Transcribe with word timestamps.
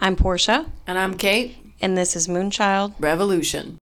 I'm 0.00 0.16
Portia, 0.16 0.66
And 0.86 0.98
I'm 0.98 1.14
Kate. 1.16 1.56
and 1.80 1.96
this 1.96 2.14
is 2.16 2.28
Moonchild. 2.28 2.94
Revolution. 2.98 3.78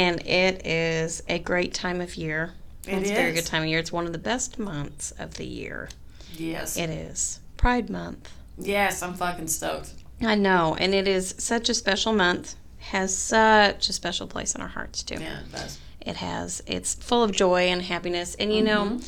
And 0.00 0.26
it 0.26 0.66
is 0.66 1.22
a 1.28 1.38
great 1.38 1.74
time 1.74 2.00
of 2.00 2.16
year. 2.16 2.54
It 2.86 2.94
it's 2.98 3.10
a 3.10 3.14
very 3.14 3.32
good 3.32 3.46
time 3.46 3.62
of 3.62 3.68
year. 3.68 3.78
It's 3.78 3.92
one 3.92 4.06
of 4.06 4.12
the 4.12 4.18
best 4.18 4.58
months 4.58 5.12
of 5.18 5.34
the 5.34 5.44
year. 5.46 5.88
Yes. 6.36 6.76
It 6.76 6.90
is 6.90 7.40
Pride 7.56 7.90
Month. 7.90 8.30
yes, 8.58 9.02
I'm 9.02 9.14
fucking 9.14 9.48
stoked. 9.48 9.92
I 10.22 10.34
know, 10.34 10.76
and 10.78 10.94
it 10.94 11.06
is 11.08 11.34
such 11.38 11.68
a 11.68 11.74
special 11.74 12.12
month. 12.12 12.54
Has 12.78 13.16
such 13.16 13.88
a 13.90 13.92
special 13.92 14.26
place 14.26 14.54
in 14.54 14.60
our 14.62 14.68
hearts 14.68 15.02
too. 15.02 15.16
Yeah, 15.20 15.40
it 15.40 15.52
does. 15.52 15.78
It 16.00 16.16
has. 16.16 16.62
It's 16.66 16.94
full 16.94 17.22
of 17.22 17.30
joy 17.32 17.64
and 17.68 17.82
happiness. 17.82 18.34
And 18.36 18.52
you 18.54 18.62
know, 18.62 18.84
Mm-hmm. 18.84 19.06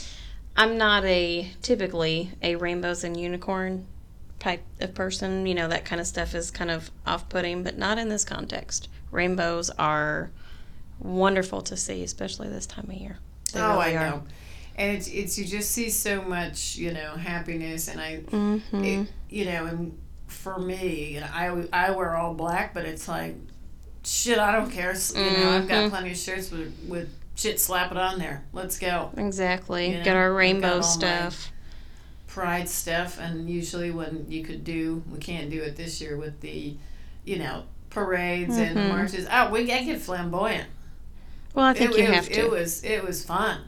I'm 0.55 0.77
not 0.77 1.03
a 1.07 1.51
typically 1.63 2.33
a 2.43 2.57
rainbows 2.57 3.03
and 3.05 3.17
unicorn 3.19 3.87
type 4.39 4.63
of 4.81 4.95
person. 4.95 5.47
You 5.47 5.55
know, 5.55 5.69
that 5.69 5.87
kind 5.87 5.99
of 6.03 6.07
stuff 6.07 6.35
is 6.35 6.51
kind 6.51 6.71
of 6.71 6.91
off 7.07 7.31
putting, 7.31 7.63
but 7.63 7.79
not 7.79 7.97
in 7.97 8.11
this 8.11 8.25
context. 8.25 8.89
Rainbows 9.11 9.71
are 9.79 10.31
wonderful 10.99 11.63
to 11.63 11.77
see, 11.77 12.03
especially 12.03 12.49
this 12.49 12.67
time 12.67 12.87
of 12.89 12.95
year. 12.97 13.19
They 13.53 13.61
oh, 13.61 13.79
I 13.79 13.95
are. 13.95 14.11
know. 14.11 14.23
And 14.77 14.97
it's, 14.97 15.09
it's 15.09 15.39
you 15.39 15.45
just 15.45 15.71
see 15.71 15.91
so 15.91 16.23
much, 16.23 16.77
you 16.77 16.93
know, 16.95 17.15
happiness, 17.17 17.89
and 17.89 18.01
I, 18.01 18.21
Mhm. 18.29 18.63
it, 18.85 19.09
you 19.29 19.45
know, 19.45 19.67
and 19.67 19.99
for 20.27 20.59
me, 20.59 21.13
you 21.15 21.21
know, 21.21 21.29
I 21.33 21.67
I 21.73 21.91
wear 21.91 22.17
all 22.17 22.33
black, 22.35 22.73
but 22.73 22.87
it's 22.87 23.07
like, 23.07 23.37
shit, 24.03 24.39
I 24.39 24.51
don't 24.53 24.71
care. 24.71 24.95
You 25.15 25.21
know, 25.39 25.51
I've 25.51 25.69
got 25.69 25.85
Mhm. 25.85 25.91
plenty 25.91 26.13
of 26.13 26.17
shirts 26.17 26.51
with 26.51 26.73
with 26.89 27.11
shit 27.35 27.61
slap 27.61 27.91
it 27.91 27.99
on 27.99 28.19
there. 28.19 28.45
Let's 28.55 28.79
go. 28.79 29.11
Exactly. 29.17 29.91
You 29.91 29.99
know, 29.99 30.05
Get 30.05 30.17
our 30.17 30.33
rainbow 30.33 30.81
stuff. 30.81 31.51
pride 32.27 32.67
stuff 32.67 33.19
and 33.21 33.51
usually 33.51 33.91
when 33.91 34.25
you 34.31 34.43
could 34.43 34.65
do 34.65 35.03
we 35.13 35.19
can't 35.19 35.51
do 35.51 35.61
it 35.61 35.77
this 35.77 36.01
year 36.01 36.17
with 36.17 36.41
the 36.41 36.75
you 37.27 37.39
know 37.39 37.63
parades 37.91 38.57
and 38.57 38.75
the 38.75 38.81
Mhm. 38.81 38.89
marches 38.89 39.27
oh 39.31 39.51
we 39.51 39.71
I 39.71 39.85
get 39.85 40.01
flamboyant 40.01 40.67
Well, 41.55 41.67
I 41.67 41.75
think 41.75 41.93
it, 41.93 41.99
you 41.99 42.05
it, 42.05 42.15
have 42.15 42.27
to. 42.29 42.41
it 42.41 42.51
was 42.51 42.83
it 42.85 43.03
was 43.05 43.25
fun 43.25 43.61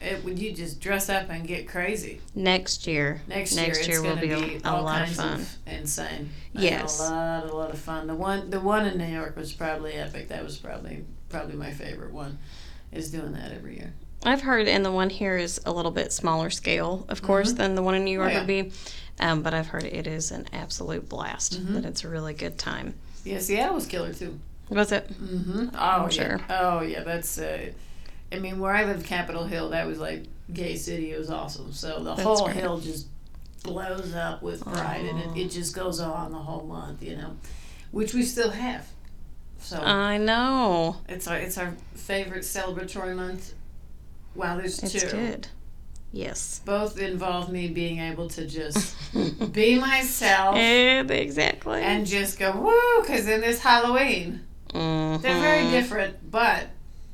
it 0.00 0.22
would 0.24 0.38
you 0.38 0.52
just 0.52 0.80
dress 0.80 1.08
up 1.08 1.28
and 1.28 1.44
get 1.46 1.66
crazy 1.66 2.20
next 2.32 2.86
year. 2.86 3.20
next, 3.26 3.56
Next 3.56 3.88
year, 3.88 4.00
year 4.00 4.12
it's 4.12 4.14
will 4.14 4.16
be 4.20 4.30
a- 4.32 4.58
be 4.58 4.60
a 4.64 4.68
all 4.70 4.84
lot 4.84 5.02
of 5.02 5.08
fun. 5.10 5.44
insane 5.66 6.30
I 6.56 6.60
Yes. 6.60 7.00
a 7.00 7.02
lot 7.02 7.44
a 7.50 7.52
lot 7.52 7.70
of 7.72 7.78
fun 7.80 8.06
the 8.06 8.14
one 8.14 8.50
the 8.50 8.60
one 8.60 8.86
in 8.86 8.96
New 8.98 9.04
York 9.12 9.36
was 9.36 9.52
probably 9.52 9.94
epic 9.94 10.28
that 10.28 10.44
was 10.44 10.56
probably 10.56 11.04
probably 11.28 11.56
my 11.56 11.72
favorite 11.72 12.12
one 12.12 12.38
is 12.92 13.10
doing 13.10 13.32
that 13.32 13.50
every 13.52 13.76
year 13.76 13.92
I've 14.24 14.40
heard, 14.42 14.66
and 14.66 14.84
the 14.84 14.90
one 14.90 15.10
here 15.10 15.36
is 15.36 15.60
a 15.64 15.70
little 15.72 15.92
bit 15.92 16.12
smaller 16.12 16.50
scale, 16.50 17.06
of 17.08 17.22
course, 17.22 17.52
than 17.52 17.76
the 17.76 17.82
one 17.82 17.94
in 17.94 18.02
New 18.02 18.10
York 18.18 18.32
Mm-hmm. 18.32 18.36
Oh, 18.36 18.40
would 18.40 18.46
be. 18.68 18.72
Um, 19.20 19.42
but 19.42 19.54
I've 19.54 19.68
heard 19.68 19.84
it 19.84 20.08
is 20.08 20.32
an 20.32 20.46
absolute 20.52 21.08
blast. 21.08 21.60
Mm-hmm. 21.60 21.74
That 21.74 21.84
it's 21.84 22.02
a 22.02 22.08
really 22.08 22.34
good 22.34 22.58
time. 22.58 22.94
yeah 23.24 23.38
Seattle 23.38 23.76
was 23.76 23.86
killer 23.86 24.12
too 24.12 24.40
Was 24.70 24.92
it? 24.92 25.08
Mm-hmm. 25.08 25.68
Oh, 25.74 25.78
I'm 25.78 26.02
yeah. 26.02 26.08
sure. 26.08 26.40
Oh, 26.50 26.80
yeah. 26.80 27.02
That's. 27.02 27.38
Uh, 27.38 27.70
I 28.30 28.38
mean, 28.38 28.58
where 28.58 28.72
I 28.72 28.84
lived, 28.84 29.06
Capitol 29.06 29.44
Hill, 29.44 29.70
that 29.70 29.86
was 29.86 29.98
like 29.98 30.24
gay 30.52 30.76
city. 30.76 31.12
It 31.12 31.18
was 31.18 31.30
awesome. 31.30 31.72
So 31.72 32.02
the 32.02 32.14
That's 32.14 32.22
whole 32.22 32.44
great. 32.44 32.56
hill 32.56 32.78
just 32.78 33.06
blows 33.62 34.14
up 34.14 34.42
with 34.42 34.62
pride, 34.64 35.04
and 35.06 35.18
it, 35.36 35.46
it 35.46 35.50
just 35.50 35.74
goes 35.74 36.00
on 36.00 36.32
the 36.32 36.38
whole 36.38 36.64
month. 36.66 37.02
You 37.02 37.16
know, 37.16 37.36
which 37.90 38.12
we 38.14 38.22
still 38.22 38.50
have. 38.50 38.86
So 39.60 39.78
I 39.80 40.18
know. 40.18 40.98
it's 41.08 41.26
our 41.26 41.36
it's 41.38 41.56
our 41.58 41.74
favorite 41.94 42.42
celebratory 42.42 43.16
month. 43.16 43.54
Wow, 44.34 44.56
there's 44.58 44.82
It's 44.82 44.92
two. 44.92 45.08
good. 45.10 45.48
Yes. 46.12 46.60
Both 46.64 46.98
involve 46.98 47.50
me 47.50 47.68
being 47.68 47.98
able 47.98 48.28
to 48.30 48.46
just 48.46 48.94
be 49.52 49.78
myself 49.78 50.54
And 50.56 51.10
exactly. 51.10 51.82
and 51.82 52.06
just 52.06 52.38
go 52.38 52.52
woo, 52.52 53.02
because 53.02 53.26
then 53.26 53.40
this 53.42 53.60
Halloween, 53.60 54.40
Mhm. 54.72 55.22
they're 55.22 55.40
very 55.40 55.70
different, 55.70 56.30
but 56.30 56.68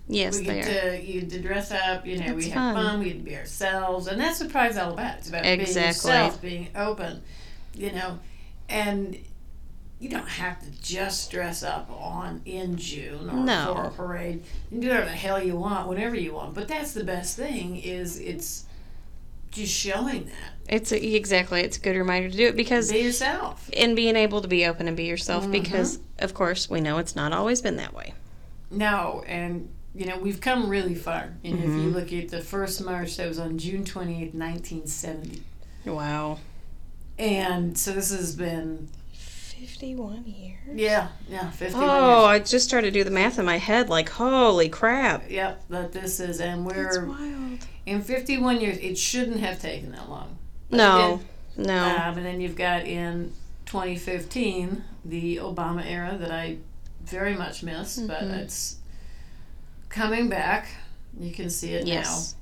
Yes, 0.09 0.38
we 0.38 0.44
they 0.47 0.54
get 0.60 0.69
are. 0.84 0.91
to 0.98 1.03
you 1.04 1.22
to 1.22 1.41
dress 1.41 1.70
up. 1.70 2.06
You 2.06 2.19
know, 2.19 2.34
we 2.34 2.44
have 2.50 2.54
fun. 2.54 2.75
fun. 2.75 2.98
We 3.00 3.04
get 3.06 3.19
to 3.19 3.25
be 3.25 3.37
ourselves, 3.37 4.06
and 4.06 4.20
that's 4.20 4.41
what 4.41 4.50
Pride's 4.50 4.76
all 4.76 4.92
about. 4.92 5.19
It's 5.19 5.28
about 5.28 5.42
being 5.44 5.60
Exactly. 5.60 6.10
yourself, 6.10 6.42
being 6.42 6.69
open. 6.76 7.22
You 7.76 7.92
know, 7.92 8.19
and 8.69 9.16
you 10.00 10.09
don't 10.10 10.28
have 10.28 10.60
to 10.60 10.70
just 10.82 11.31
dress 11.31 11.62
up 11.62 11.88
on 11.91 12.42
in 12.44 12.76
June 12.76 13.31
or 13.31 13.37
No. 13.44 13.72
for 13.75 13.84
a 13.84 13.91
parade. 13.91 14.42
You 14.71 14.71
can 14.71 14.81
do 14.81 14.88
whatever 14.88 15.06
the 15.06 15.16
hell 15.16 15.42
you 15.42 15.56
want, 15.56 15.88
whenever 15.88 16.15
you 16.16 16.34
want. 16.34 16.54
But 16.54 16.69
that's 16.69 16.92
the 16.92 17.04
best 17.04 17.36
thing 17.36 17.76
is 17.76 18.19
it's 18.19 18.65
just 19.54 19.72
showing 19.72 20.26
that 20.26 20.53
It's 20.69 20.92
a, 20.92 21.15
exactly. 21.16 21.60
It's 21.62 21.76
a 21.76 21.81
good 21.81 21.97
reminder 21.97 22.28
to 22.31 22.37
do 22.37 22.47
it 22.48 22.56
because 22.56 22.92
be 22.92 22.98
yourself. 23.00 23.69
and 23.76 23.97
being 23.97 24.16
able 24.16 24.42
to 24.42 24.48
be 24.48 24.66
open 24.66 24.87
and 24.88 24.97
be 24.97 25.04
yourself 25.04 25.47
Mhm. 25.47 25.53
because 25.53 25.98
of 26.19 26.34
course 26.34 26.69
we 26.69 26.81
know 26.81 26.98
it's 26.98 27.16
not 27.16 27.32
always 27.32 27.60
been 27.62 27.76
that 27.76 27.94
way. 27.94 28.12
No, 28.70 29.25
and 29.26 29.69
you 29.94 30.06
know 30.06 30.19
we've 30.19 30.41
come 30.41 30.69
really 30.69 30.94
far. 30.94 31.34
And 31.44 31.59
if 31.59 31.65
you 31.65 31.91
Mhm. 31.91 31.94
look 31.94 32.12
at 32.12 32.28
the 32.31 32.41
first 32.41 32.84
march, 32.84 33.16
that 33.16 33.28
was 33.28 33.38
on 33.38 33.56
June 33.59 33.84
twenty 33.84 34.22
eighth, 34.22 34.34
nineteen 34.34 34.87
seventy. 34.87 35.42
Wow. 35.86 36.38
And 37.19 37.78
so 37.78 37.92
this 37.92 38.10
has 38.10 38.34
been, 38.34 38.88
51 39.64 40.25
years. 40.26 40.58
yeah, 40.75 41.08
yeah, 41.28 41.50
51 41.50 41.84
Oh, 41.88 42.25
I 42.26 42.38
just 42.38 42.66
started 42.66 42.92
to 42.92 43.00
do 43.00 43.04
the 43.04 43.10
math 43.10 43.38
in 43.38 43.44
my 43.47 43.56
head 43.58 43.88
like 43.88 44.08
holy 44.10 44.69
crap. 44.69 45.30
Yep, 45.30 45.69
that 45.70 45.92
this 45.92 46.20
is, 46.20 46.41
and 46.41 46.66
we're 46.66 47.06
wild. 47.06 47.66
in 47.86 48.03
51 48.03 48.60
years. 48.60 48.76
It 48.78 48.98
shouldn't 48.98 49.41
have 49.41 49.60
taken 49.60 49.92
that 49.92 50.08
long. 50.10 50.36
No. 50.70 51.20
No. 51.56 51.84
Um, 51.84 52.19
and 52.19 52.26
then 52.26 52.41
you've 52.41 52.56
got 52.56 52.84
in 52.84 53.32
2015 53.66 54.84
the 55.04 55.36
Obama 55.36 55.84
era 55.86 56.16
that 56.19 56.30
I 56.30 56.58
very 57.04 57.34
much 57.34 57.62
miss, 57.62 57.98
but 57.98 58.22
Mhm. 58.22 58.38
it's 58.38 58.76
coming 59.88 60.28
back. 60.28 60.69
You 61.19 61.32
can 61.32 61.48
see 61.48 61.74
it 61.74 61.86
yes. 61.86 62.34
now. 62.34 62.41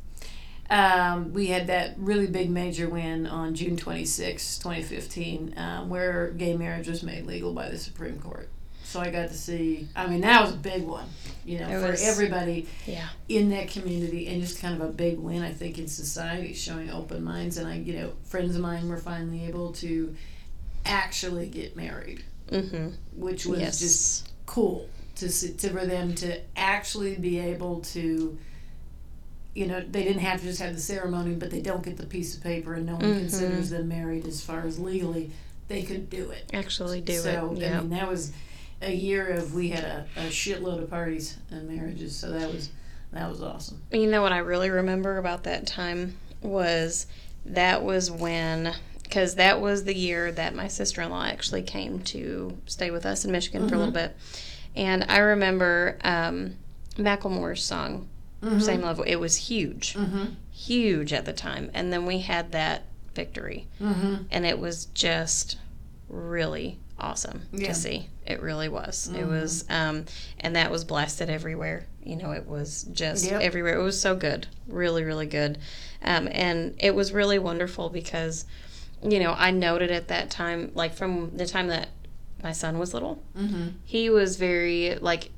Um, 0.72 1.34
we 1.34 1.49
had 1.49 1.66
that 1.66 1.97
really 1.99 2.27
big 2.27 2.49
major 2.49 2.88
win 2.88 3.27
on 3.27 3.55
June 3.55 3.77
26, 3.77 4.56
2015, 4.56 5.53
um, 5.59 5.91
where 5.91 6.31
gay 6.31 6.56
marriage 6.56 6.88
was 6.88 7.03
made 7.03 7.27
legal 7.27 7.53
by 7.53 7.69
the 7.69 7.77
Supreme 7.77 8.19
Court. 8.19 8.49
So 8.82 8.99
I 8.99 9.11
got 9.11 9.28
to 9.28 9.34
see, 9.34 9.87
I 9.94 10.06
mean, 10.06 10.22
that 10.22 10.41
was 10.43 10.55
a 10.55 10.56
big 10.56 10.84
one, 10.84 11.09
you 11.44 11.59
know, 11.59 11.69
It 11.69 11.81
for 11.82 11.91
was- 11.91 12.03
everybody 12.03 12.66
Yeah. 12.87 13.06
in 13.28 13.50
that 13.50 13.69
community 13.69 14.27
and 14.28 14.41
just 14.41 14.61
kind 14.61 14.75
of 14.75 14.81
a 14.88 14.91
big 14.93 15.19
win, 15.19 15.43
I 15.43 15.53
think, 15.53 15.78
in 15.78 15.88
society, 15.88 16.55
showing 16.55 16.88
open 16.91 17.22
minds. 17.22 17.59
And 17.59 17.69
I, 17.69 17.75
you 17.77 17.93
know, 17.93 18.12
friends 18.25 18.55
of 18.56 18.62
mine 18.62 18.88
were 18.88 18.97
finally 18.97 19.44
able 19.44 19.72
to 19.75 20.15
actually 20.87 21.49
get 21.49 21.77
married, 21.77 22.22
Mhm. 22.50 22.94
which 23.15 23.44
was 23.44 23.61
Yes. 23.61 23.78
just 23.78 24.28
cool 24.47 24.88
to 25.16 25.28
see, 25.31 25.53
to 25.53 25.69
for 25.69 25.84
them 25.84 26.15
to 26.16 26.41
actually 26.56 27.16
be 27.16 27.38
able 27.38 27.81
to 27.93 28.38
you 29.55 29.67
know 29.67 29.81
they 29.81 30.03
didn't 30.03 30.23
have 30.23 30.41
to 30.41 30.47
just 30.47 30.61
have 30.61 30.75
the 30.75 30.81
ceremony 30.81 31.35
but 31.35 31.51
they 31.51 31.61
don't 31.61 31.83
get 31.85 31.97
the 31.97 32.07
piece 32.07 32.37
of 32.37 32.43
paper 32.43 32.75
and 32.75 32.87
no 32.87 32.95
one 32.95 33.03
Mhm. 33.15 33.19
considers 33.19 33.71
them 33.71 33.89
married 33.89 34.27
as 34.27 34.41
far 34.41 34.61
as 34.67 34.79
legally 34.79 35.31
they 35.69 35.83
could 35.83 36.09
do 36.11 36.31
it 36.31 36.49
actually 36.55 37.01
do 37.01 37.15
so 37.19 37.53
it. 37.57 37.59
i 37.59 37.67
Yeah. 37.67 37.81
mean 37.81 37.91
that 37.91 38.09
was 38.09 38.33
a 38.81 38.93
year 38.93 39.29
of 39.29 39.55
we 39.55 39.69
had 39.69 39.85
a, 39.85 40.06
a 40.17 40.23
shitload 40.29 40.82
of 40.82 40.91
parties 40.91 41.37
and 41.50 41.69
marriages 41.69 42.17
so 42.17 42.31
that 42.31 42.50
was 42.53 42.71
that 43.12 43.29
was 43.29 43.43
awesome 43.43 43.81
You 43.93 44.06
know 44.06 44.23
what 44.23 44.32
I 44.32 44.38
really 44.38 44.71
remember 44.71 45.19
about 45.19 45.44
that 45.44 45.67
time 45.67 46.17
was 46.41 47.06
that 47.44 47.82
was 47.85 48.11
when 48.11 48.75
because 49.03 49.35
that 49.35 49.61
was 49.61 49.85
the 49.85 49.94
year 49.94 50.32
that 50.32 50.55
my 50.55 50.67
sister-in-law 50.69 51.25
actually 51.26 51.62
came 51.62 52.00
to 52.05 52.56
stay 52.67 52.91
with 52.91 53.05
us 53.05 53.26
in 53.26 53.31
Michigan 53.32 53.69
for 53.69 53.75
a 53.75 53.79
little 53.79 53.93
bit. 53.93 54.17
And 54.75 55.05
I 55.11 55.19
remember 55.19 55.99
um 56.03 56.55
Macklemore's 56.97 57.62
song 57.62 58.09
Same 58.59 58.81
Love. 58.83 59.00
It 59.06 59.21
was 59.21 59.37
huge. 59.37 59.94
mm-hmm 59.94 60.25
Huge 60.55 61.12
at 61.12 61.25
the 61.25 61.33
time. 61.33 61.71
And 61.75 61.93
then 61.93 62.05
we 62.06 62.19
had 62.21 62.53
that 62.53 62.85
victory. 63.15 63.67
mm-hmm 63.81 64.25
and 64.31 64.47
it 64.47 64.59
was 64.59 64.87
just 64.87 65.59
really 66.09 66.79
awesome 66.99 67.43
Yeah. 67.53 67.69
to 67.69 67.75
see. 67.75 68.09
It 68.27 68.41
really 68.41 68.69
was. 68.69 69.11
It 69.12 69.27
was, 69.27 69.65
um, 69.69 70.05
and 70.39 70.55
that 70.56 70.71
was 70.71 70.85
blasted 70.85 71.29
everywhere. 71.29 71.87
You 72.05 72.17
know, 72.17 72.31
it 72.33 72.47
was 72.47 72.85
just 72.93 73.25
Yep. 73.31 73.41
everywhere. 73.41 73.79
It 73.79 73.83
was 73.83 74.00
so 74.00 74.15
good, 74.15 74.47
really, 74.69 75.03
really 75.03 75.27
good, 75.27 75.59
um, 76.03 76.29
and 76.31 76.75
it 76.79 76.95
was 76.95 77.12
really 77.12 77.38
wonderful 77.38 77.88
because, 77.88 78.45
you 79.03 79.19
know, 79.19 79.35
I 79.37 79.50
noted 79.50 79.91
at 79.91 80.09
that 80.09 80.31
time, 80.31 80.71
like 80.75 80.95
from 80.95 81.37
the 81.37 81.47
time 81.47 81.69
that 81.69 81.88
my 82.43 82.53
son 82.53 82.79
was 82.79 82.93
little. 82.95 83.23
Mm-hmm. 83.37 83.69
He 83.85 84.09
was 84.11 84.37
very 84.37 84.97
like 85.00 85.31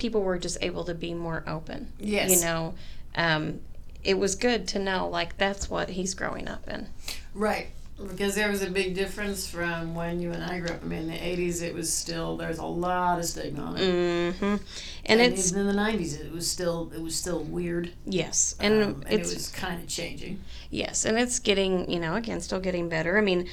people 0.00 0.22
were 0.22 0.38
just 0.38 0.58
able 0.62 0.84
to 0.84 0.94
be 0.94 1.14
more 1.14 1.44
open. 1.46 1.92
Yes. 2.00 2.30
You 2.32 2.44
know, 2.44 2.74
um, 3.14 3.60
it 4.02 4.18
was 4.18 4.34
good 4.34 4.66
to 4.68 4.78
know 4.80 5.06
like 5.08 5.36
that's 5.38 5.70
what 5.70 5.90
he's 5.90 6.14
growing 6.14 6.48
up 6.48 6.66
in. 6.68 6.88
Right. 7.34 7.68
Because 8.02 8.34
there 8.34 8.48
was 8.48 8.62
a 8.62 8.70
big 8.70 8.94
difference 8.94 9.46
from 9.46 9.94
when 9.94 10.20
you 10.20 10.30
and 10.32 10.42
I 10.42 10.58
grew 10.58 10.70
up. 10.70 10.82
I 10.82 10.86
mean, 10.86 11.00
in 11.00 11.08
the 11.08 11.12
80s, 11.18 11.60
it 11.60 11.74
was 11.74 11.92
still, 11.92 12.38
there's 12.38 12.56
a 12.56 12.64
lot 12.64 13.18
of 13.18 13.26
stigma 13.26 13.62
on 13.62 13.76
it. 13.76 14.34
hmm 14.36 14.56
And, 15.04 15.20
it's 15.20 15.50
even 15.52 15.68
in 15.68 15.76
the 15.76 15.82
90s, 15.82 16.18
it 16.18 16.32
was 16.32 16.50
still, 16.50 16.90
it 16.94 17.02
was 17.02 17.14
still 17.14 17.40
weird. 17.40 17.92
yes, 18.06 18.56
and 18.58 18.82
um, 18.82 19.02
and 19.06 19.20
it's 19.20 19.32
it 19.32 19.34
was 19.34 19.48
kind 19.50 19.82
of 19.82 19.86
changing. 19.88 20.40
yes, 20.70 21.04
and 21.04 21.18
it's 21.18 21.38
getting 21.40 21.90
you 21.90 22.00
know 22.00 22.14
again 22.14 22.40
still 22.40 22.58
getting 22.60 22.88
better. 22.88 23.18
I 23.18 23.20
mean, 23.20 23.46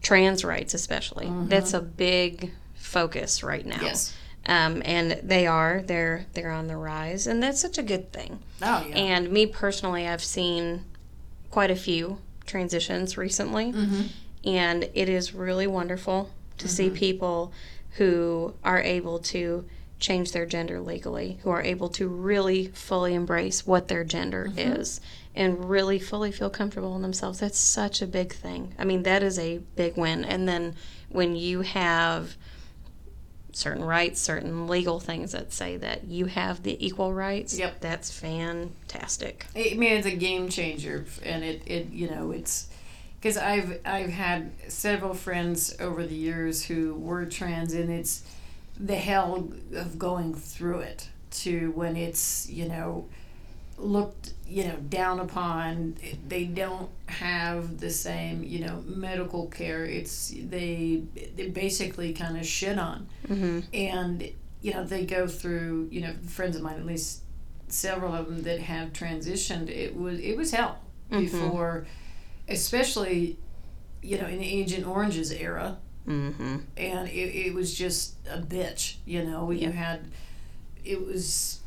trans 0.00 0.46
rights 0.46 0.72
especially 0.72 1.30
that's 1.48 1.74
a 1.74 1.80
big 1.82 2.52
focus 2.76 3.42
right 3.42 3.66
now. 3.66 3.82
Yes. 3.82 4.16
Um, 4.50 4.82
and 4.84 5.12
they 5.22 5.46
are 5.46 5.80
they're 5.86 6.26
they're 6.32 6.50
on 6.50 6.66
the 6.66 6.76
rise, 6.76 7.28
and 7.28 7.40
that's 7.40 7.60
such 7.60 7.78
a 7.78 7.84
good 7.84 8.12
thing. 8.12 8.40
Oh, 8.60 8.84
yeah. 8.84 8.96
And 8.96 9.30
me 9.30 9.46
personally, 9.46 10.08
I've 10.08 10.24
seen 10.24 10.84
quite 11.52 11.70
a 11.70 11.76
few 11.76 12.18
transitions 12.46 13.16
recently, 13.16 13.72
mm-hmm. 13.72 14.02
and 14.44 14.90
it 14.92 15.08
is 15.08 15.32
really 15.32 15.68
wonderful 15.68 16.30
to 16.58 16.66
see 16.66 16.90
people 16.90 17.52
who 17.92 18.54
are 18.64 18.80
able 18.80 19.20
to 19.20 19.64
change 20.00 20.32
their 20.32 20.46
gender 20.46 20.80
legally, 20.80 21.38
who 21.42 21.50
are 21.50 21.62
able 21.62 21.88
to 21.90 22.08
really 22.08 22.66
fully 22.68 23.14
embrace 23.14 23.64
what 23.64 23.86
their 23.86 24.02
gender 24.02 24.50
is 24.56 25.00
and 25.34 25.70
really 25.70 25.98
fully 26.00 26.32
feel 26.32 26.50
comfortable 26.50 26.96
in 26.96 27.02
themselves. 27.02 27.38
That's 27.38 27.58
such 27.58 28.02
a 28.02 28.06
big 28.06 28.32
thing. 28.32 28.74
I 28.78 28.84
mean, 28.84 29.04
that 29.04 29.22
is 29.22 29.38
a 29.38 29.58
big 29.76 29.96
win. 29.96 30.24
And 30.24 30.48
then 30.48 30.74
when 31.08 31.36
you 31.36 31.60
have 31.60 32.36
certain 33.52 33.84
rights, 33.84 34.20
certain 34.20 34.66
legal 34.66 35.00
things 35.00 35.32
that 35.32 35.52
say 35.52 35.76
that 35.78 36.04
you 36.04 36.26
have 36.26 36.62
the 36.62 36.84
equal 36.84 37.12
rights, 37.12 37.58
Yep. 37.58 37.80
that's 37.80 38.10
fantastic. 38.10 39.46
I 39.54 39.74
mean, 39.76 39.92
it's 39.94 40.06
a 40.06 40.16
game 40.16 40.48
changer, 40.48 41.06
and 41.22 41.44
it, 41.44 41.62
it 41.66 41.90
you 41.90 42.08
know, 42.10 42.30
it's 42.30 42.68
because 43.20 43.36
I've 43.36 43.80
I've 43.84 44.10
had 44.10 44.50
several 44.68 45.14
friends 45.14 45.74
over 45.80 46.06
the 46.06 46.14
years 46.14 46.64
who 46.64 46.94
were 46.94 47.26
trans, 47.26 47.74
and 47.74 47.90
it's 47.90 48.22
the 48.78 48.96
hell 48.96 49.48
of 49.74 49.98
going 49.98 50.34
through 50.34 50.80
it 50.80 51.08
to 51.32 51.70
when 51.72 51.96
it's 51.96 52.48
you 52.48 52.66
know 52.68 53.06
looked 53.80 54.34
you 54.46 54.64
know 54.64 54.76
down 54.88 55.20
upon 55.20 55.96
they 56.28 56.44
don't 56.44 56.90
have 57.06 57.78
the 57.78 57.90
same 57.90 58.42
you 58.44 58.60
know 58.60 58.82
medical 58.86 59.46
care. 59.46 59.84
It's 59.84 60.32
they 60.36 61.02
they 61.36 61.48
basically 61.48 62.12
kind 62.12 62.36
of 62.36 62.44
shit 62.46 62.78
on. 62.78 63.08
Hmm 63.26 63.60
and 63.72 64.28
you 64.62 64.74
know 64.74 64.84
they 64.84 65.06
go 65.06 65.26
through 65.26 65.88
you 65.90 66.00
know 66.02 66.14
friends 66.26 66.56
of 66.56 66.62
mine 66.62 66.76
at 66.78 66.84
least 66.86 67.22
several 67.68 68.12
of 68.14 68.26
them 68.26 68.42
that 68.42 68.60
have 68.60 68.92
transitioned 68.92 69.68
it 69.70 69.96
was 69.96 70.18
it 70.20 70.36
was 70.36 70.50
hell 70.50 70.80
Mhm. 71.10 71.20
before 71.22 71.86
especially 72.48 73.38
you 74.02 74.18
know 74.18 74.26
in 74.26 74.38
the 74.38 74.46
Agent 74.60 74.86
Orange's 74.86 75.32
era. 75.32 75.78
Hmm 76.06 76.30
and 76.76 77.08
it, 77.08 77.12
it 77.46 77.54
was 77.54 77.74
just 77.74 78.14
a 78.28 78.38
bitch 78.38 78.96
you 79.06 79.22
know 79.24 79.50
you 79.50 79.70
had 79.70 80.00
it 80.84 81.06
was 81.06 81.59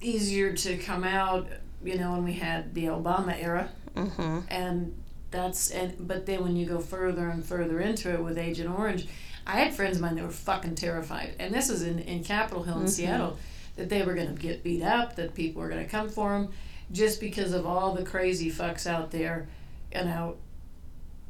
easier 0.00 0.52
to 0.52 0.76
come 0.78 1.04
out 1.04 1.48
you 1.82 1.96
know 1.96 2.12
when 2.12 2.24
we 2.24 2.32
had 2.34 2.74
the 2.74 2.84
Obama 2.86 3.36
era 3.42 3.68
hmm 3.96 4.40
and 4.48 4.94
that's 5.30 5.70
and 5.70 5.94
but 6.06 6.24
then 6.26 6.42
when 6.42 6.56
you 6.56 6.66
go 6.66 6.78
further 6.80 7.28
and 7.28 7.44
further 7.44 7.80
into 7.80 8.12
it 8.12 8.22
with 8.22 8.38
Agent 8.38 8.70
Orange, 8.70 9.06
I 9.46 9.56
had 9.60 9.74
friends 9.74 9.96
of 9.96 10.02
mine 10.02 10.14
that 10.16 10.24
were 10.24 10.30
fucking 10.30 10.74
terrified, 10.76 11.34
and 11.38 11.52
this 11.52 11.68
is 11.68 11.82
in 11.82 11.98
in 11.98 12.24
Capitol 12.24 12.62
Hill 12.62 12.78
in 12.80 12.84
Mhm. 12.86 12.88
Seattle, 12.88 13.36
that 13.76 13.88
they 13.90 14.02
were 14.02 14.14
going 14.14 14.34
to 14.34 14.40
get 14.40 14.62
beat 14.64 14.82
up, 14.82 15.16
that 15.16 15.34
people 15.34 15.60
were 15.60 15.68
going 15.68 15.84
to 15.84 15.90
come 15.90 16.08
for 16.08 16.32
them, 16.32 16.52
just 16.92 17.20
because 17.20 17.52
of 17.52 17.66
all 17.66 17.94
the 17.94 18.04
crazy 18.04 18.50
fucks 18.50 18.86
out 18.86 19.10
there, 19.10 19.48
you 19.94 20.04
know. 20.04 20.36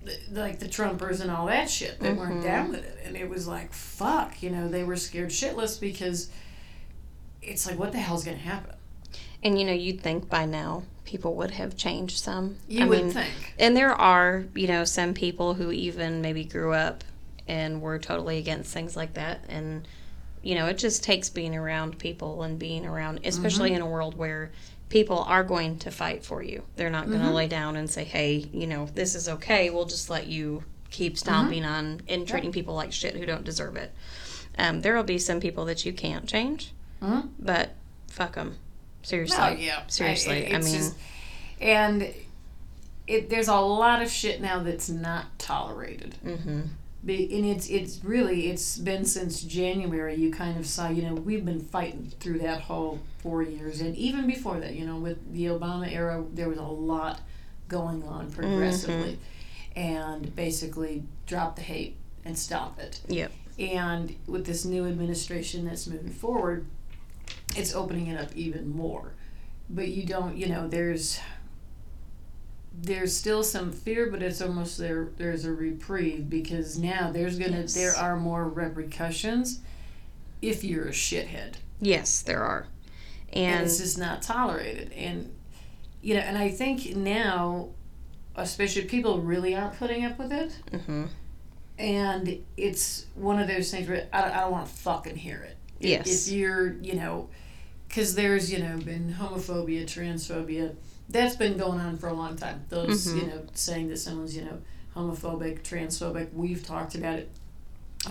th- 0.04 0.20
Like 0.30 0.60
the 0.60 0.66
Trumpers 0.68 1.20
and 1.20 1.28
all 1.30 1.46
that 1.46 1.68
shit 1.68 1.98
that 1.98 2.16
weren't 2.16 2.40
Mhm. 2.40 2.44
down 2.44 2.68
with 2.70 2.84
it, 2.84 2.98
and 3.04 3.16
it 3.16 3.28
was 3.28 3.48
like 3.48 3.72
fuck, 3.72 4.40
you 4.44 4.50
know, 4.50 4.68
they 4.68 4.84
were 4.84 4.96
scared 4.96 5.30
shitless 5.30 5.80
because 5.80 6.28
it's 7.42 7.66
like 7.66 7.78
what 7.78 7.92
the 7.92 7.98
hell's 7.98 8.24
gonna 8.24 8.36
happen? 8.36 8.74
And 9.42 9.58
you 9.58 9.64
know, 9.64 9.72
you'd 9.72 10.00
think 10.00 10.28
by 10.28 10.44
now 10.46 10.82
people 11.04 11.34
would 11.36 11.52
have 11.52 11.76
changed 11.76 12.18
some. 12.18 12.56
You 12.68 12.84
I 12.84 12.86
would 12.86 13.04
mean, 13.04 13.10
think, 13.12 13.54
and 13.58 13.76
there 13.76 13.92
are, 13.92 14.44
you 14.54 14.66
know, 14.66 14.84
some 14.84 15.14
people 15.14 15.54
who 15.54 15.70
even 15.72 16.20
maybe 16.20 16.44
grew 16.44 16.72
up 16.74 17.04
and 17.46 17.80
were 17.80 17.98
totally 17.98 18.38
against 18.38 18.74
things 18.74 18.94
like 18.94 19.14
that. 19.14 19.40
And, 19.48 19.88
you 20.42 20.54
know, 20.54 20.66
it 20.66 20.76
just 20.76 21.02
takes 21.02 21.30
being 21.30 21.56
around 21.56 21.98
people 21.98 22.42
and 22.42 22.58
being 22.58 22.84
around, 22.84 23.20
especially 23.24 23.72
in 23.72 23.80
a 23.80 23.86
world 23.86 24.18
where 24.18 24.50
people 24.90 25.20
are 25.20 25.44
going 25.44 25.78
to 25.78 25.90
fight 25.90 26.24
for 26.26 26.42
you. 26.42 26.62
They're 26.76 26.90
not 26.90 27.06
going 27.06 27.20
to 27.20 27.26
Mhm. 27.28 27.34
lay 27.34 27.48
down 27.48 27.76
and 27.76 27.88
say, 27.88 28.04
hey, 28.04 28.48
you 28.52 28.66
know, 28.66 28.86
this 28.94 29.14
is 29.14 29.28
okay. 29.28 29.70
We'll 29.70 29.86
just 29.86 30.10
let 30.10 30.26
you 30.26 30.64
keep 30.90 31.16
stomping 31.16 31.64
on 31.64 32.02
and 32.08 32.26
treating 32.28 32.52
people 32.52 32.74
like 32.74 32.92
shit 32.92 33.16
who 33.16 33.24
don't 33.24 33.44
deserve 33.44 33.76
it. 33.76 33.94
Um, 34.58 34.80
there 34.82 34.94
will 34.94 35.04
be 35.04 35.18
some 35.18 35.40
people 35.40 35.64
that 35.66 35.86
you 35.86 35.92
can't 35.94 36.26
change, 36.26 36.72
Mhm. 37.02 37.28
but 37.38 37.70
fuck 38.08 38.34
them. 38.34 38.56
Seriously. 39.02 39.36
Oh 39.40 39.50
yeah, 39.50 39.82
Seriously, 39.86 40.46
I, 40.46 40.56
it's 40.56 40.66
mean, 40.66 40.76
just- 40.76 40.94
and 41.60 42.14
it 43.06 43.30
there's 43.30 43.48
a 43.48 43.56
lot 43.56 44.02
of 44.02 44.10
shit 44.10 44.40
now 44.40 44.62
that's 44.62 44.88
not 44.88 45.38
tolerated. 45.38 46.16
Mm-hmm. 46.24 46.60
Be, 47.04 47.32
and 47.36 47.46
it's 47.46 47.68
it's 47.70 48.02
really 48.04 48.50
it's 48.50 48.76
been 48.76 49.04
since 49.04 49.42
January. 49.42 50.16
You 50.16 50.32
kind 50.32 50.58
of 50.58 50.66
saw, 50.66 50.88
you 50.88 51.02
know, 51.02 51.14
we've 51.14 51.44
been 51.44 51.60
fighting 51.60 52.10
through 52.18 52.40
that 52.40 52.62
whole 52.62 52.98
four 53.22 53.42
years, 53.42 53.80
and 53.80 53.94
even 53.96 54.26
before 54.26 54.58
that, 54.60 54.74
you 54.74 54.84
know, 54.84 54.96
with 54.96 55.32
the 55.32 55.44
Obama 55.46 55.90
era, 55.90 56.24
there 56.34 56.48
was 56.48 56.58
a 56.58 56.62
lot 56.62 57.20
going 57.68 58.02
on 58.02 58.30
progressively, 58.32 59.18
and 59.76 60.34
basically 60.34 61.04
drop 61.26 61.54
the 61.54 61.62
hate 61.62 61.96
and 62.24 62.36
stop 62.36 62.78
it. 62.80 63.00
Yep. 63.08 63.30
And 63.60 64.16
with 64.26 64.44
this 64.46 64.64
new 64.64 64.86
administration 64.86 65.64
that's 65.66 65.86
moving 65.86 66.10
forward, 66.10 66.66
it's 67.56 67.74
opening 67.74 68.06
it 68.08 68.20
up 68.20 68.34
even 68.36 68.68
more. 68.74 69.12
But 69.70 69.88
you 69.88 70.04
don't, 70.04 70.36
you 70.36 70.46
know, 70.48 70.66
there's 70.68 71.20
there's 72.80 73.16
still 73.16 73.42
some 73.42 73.72
fear, 73.72 74.08
but 74.10 74.22
it's 74.22 74.40
almost 74.40 74.78
there. 74.78 75.08
There's 75.16 75.44
a 75.44 75.52
reprieve 75.52 76.30
because 76.30 76.78
now 76.78 77.10
there's 77.10 77.38
gonna 77.38 77.62
Yes. 77.62 77.74
there 77.74 77.96
are 77.96 78.16
more 78.16 78.48
repercussions 78.48 79.60
if 80.40 80.62
you're 80.62 80.86
a 80.86 80.92
shithead, 80.92 81.54
Yes, 81.80 82.22
there 82.22 82.42
are. 82.44 82.66
and, 83.32 83.56
And, 83.56 83.66
it's 83.66 83.78
just 83.78 83.98
not 83.98 84.22
tolerated. 84.22 84.92
And 84.92 85.34
you 86.00 86.14
know, 86.14 86.20
and 86.20 86.38
I 86.38 86.50
think 86.50 86.94
now, 86.94 87.70
especially 88.36 88.82
people 88.82 89.18
really 89.20 89.56
aren't 89.56 89.76
putting 89.76 90.04
up 90.04 90.16
with 90.18 90.32
it. 90.32 90.52
mhm. 90.70 91.08
and 91.78 92.44
it's 92.56 93.06
one 93.16 93.40
of 93.40 93.48
those 93.48 93.70
things 93.72 93.88
where 93.88 94.06
I, 94.12 94.30
I 94.30 94.40
don't 94.42 94.52
want 94.52 94.68
to 94.68 94.72
fucking 94.72 95.16
hear 95.16 95.38
it. 95.42 95.56
Yes. 95.80 96.28
If 96.28 96.32
you're, 96.34 96.74
you 96.74 96.94
know, 96.94 97.28
because 97.88 98.14
there's, 98.14 98.52
you 98.52 98.58
know, 98.58 98.76
been 98.78 99.14
homophobia, 99.18 99.84
transphobia, 99.84 100.74
that's 101.08 101.36
been 101.36 101.56
going 101.56 101.80
on 101.80 101.96
for 101.96 102.08
a 102.08 102.12
long 102.12 102.36
time. 102.36 102.64
Those, 102.68 103.06
Mhm. 103.08 103.16
you 103.20 103.26
know, 103.28 103.42
saying 103.54 103.88
that 103.88 103.96
someone's, 103.98 104.36
you 104.36 104.44
know, 104.44 104.58
homophobic, 104.94 105.62
transphobic, 105.62 106.32
we've 106.34 106.64
talked 106.64 106.94
about 106.94 107.18
it. 107.18 107.30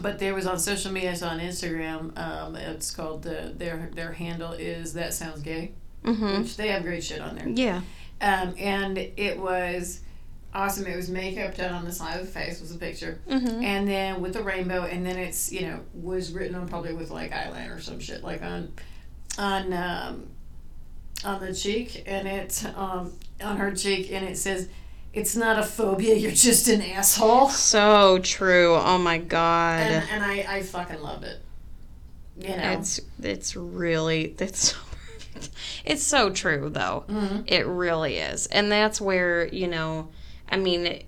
But 0.02 0.20
there 0.20 0.34
was 0.34 0.46
on 0.48 0.60
social 0.60 0.92
media, 0.92 1.12
I 1.12 1.14
saw 1.14 1.30
on 1.30 1.40
Instagram, 1.40 2.18
um, 2.18 2.56
it's 2.56 2.92
called, 2.92 3.24
the, 3.24 3.54
their, 3.56 3.90
their 3.94 4.12
handle 4.14 4.52
is 4.54 4.94
That 4.94 5.14
Sounds 5.14 5.42
Gay, 5.42 5.72
Mhm. 6.04 6.40
which 6.40 6.58
they 6.58 6.70
have 6.70 6.84
great 6.84 7.04
shit 7.04 7.22
on 7.22 7.36
there. 7.36 7.48
Yeah. 7.48 7.82
Um, 8.20 8.56
and 8.58 8.98
it 8.98 9.40
was 9.40 10.00
awesome. 10.54 10.88
It 10.88 10.96
was 10.96 11.08
makeup 11.10 11.56
done 11.56 11.72
on 11.74 11.86
the 11.86 11.92
side 11.92 12.20
of 12.20 12.26
the 12.26 12.32
face, 12.32 12.60
was 12.60 12.72
a 12.74 12.78
picture 12.80 13.20
Mhm. 13.30 13.64
and 13.64 13.88
then 13.88 14.22
with 14.22 14.34
the 14.34 14.42
rainbow, 14.42 14.84
and 14.86 15.06
then 15.06 15.18
it's 15.18 15.52
you 15.52 15.62
know 15.62 15.82
was 15.94 16.32
written 16.32 16.56
on 16.56 16.68
probably 16.68 16.94
with 16.94 17.12
like 17.12 17.32
eyeliner 17.32 17.78
or 17.78 17.80
some 17.80 18.00
shit 18.00 18.24
like 18.24 18.42
on 18.42 18.72
on 19.38 19.74
um, 19.74 20.28
on 21.26 21.40
the 21.42 21.54
cheek, 21.54 22.04
and 22.06 22.28
it's 22.28 22.66
um, 22.66 23.14
on 23.42 23.58
her 23.58 23.74
cheek, 23.74 24.12
and 24.12 24.26
it 24.28 24.38
says. 24.38 24.70
It's 25.14 25.36
not 25.36 25.58
a 25.58 25.64
phobia. 25.64 26.14
You're 26.14 26.30
just 26.32 26.68
an 26.68 26.80
asshole. 26.80 27.50
So 27.50 28.20
true. 28.20 28.76
Oh 28.76 29.00
my 29.00 29.18
god. 29.18 29.80
And, 29.80 30.06
and 30.12 30.24
I, 30.24 30.46
I 30.48 30.62
fucking 30.62 31.02
loved 31.02 31.24
it. 31.24 31.42
You 32.40 32.56
know. 32.56 32.72
It's 32.74 33.00
it's 33.24 33.56
really 33.56 34.36
it's 34.38 34.74
so. 34.74 34.78
It's 35.86 36.04
so 36.04 36.30
true 36.30 36.70
though. 36.70 37.06
Mhm. 37.08 37.46
It 37.48 37.66
really 37.66 38.18
is. 38.18 38.46
And 38.48 38.72
that's 38.72 39.02
where, 39.02 39.48
you 39.48 39.68
know, 39.68 40.10
I 40.50 40.58
mean, 40.58 40.86
it, 40.86 41.06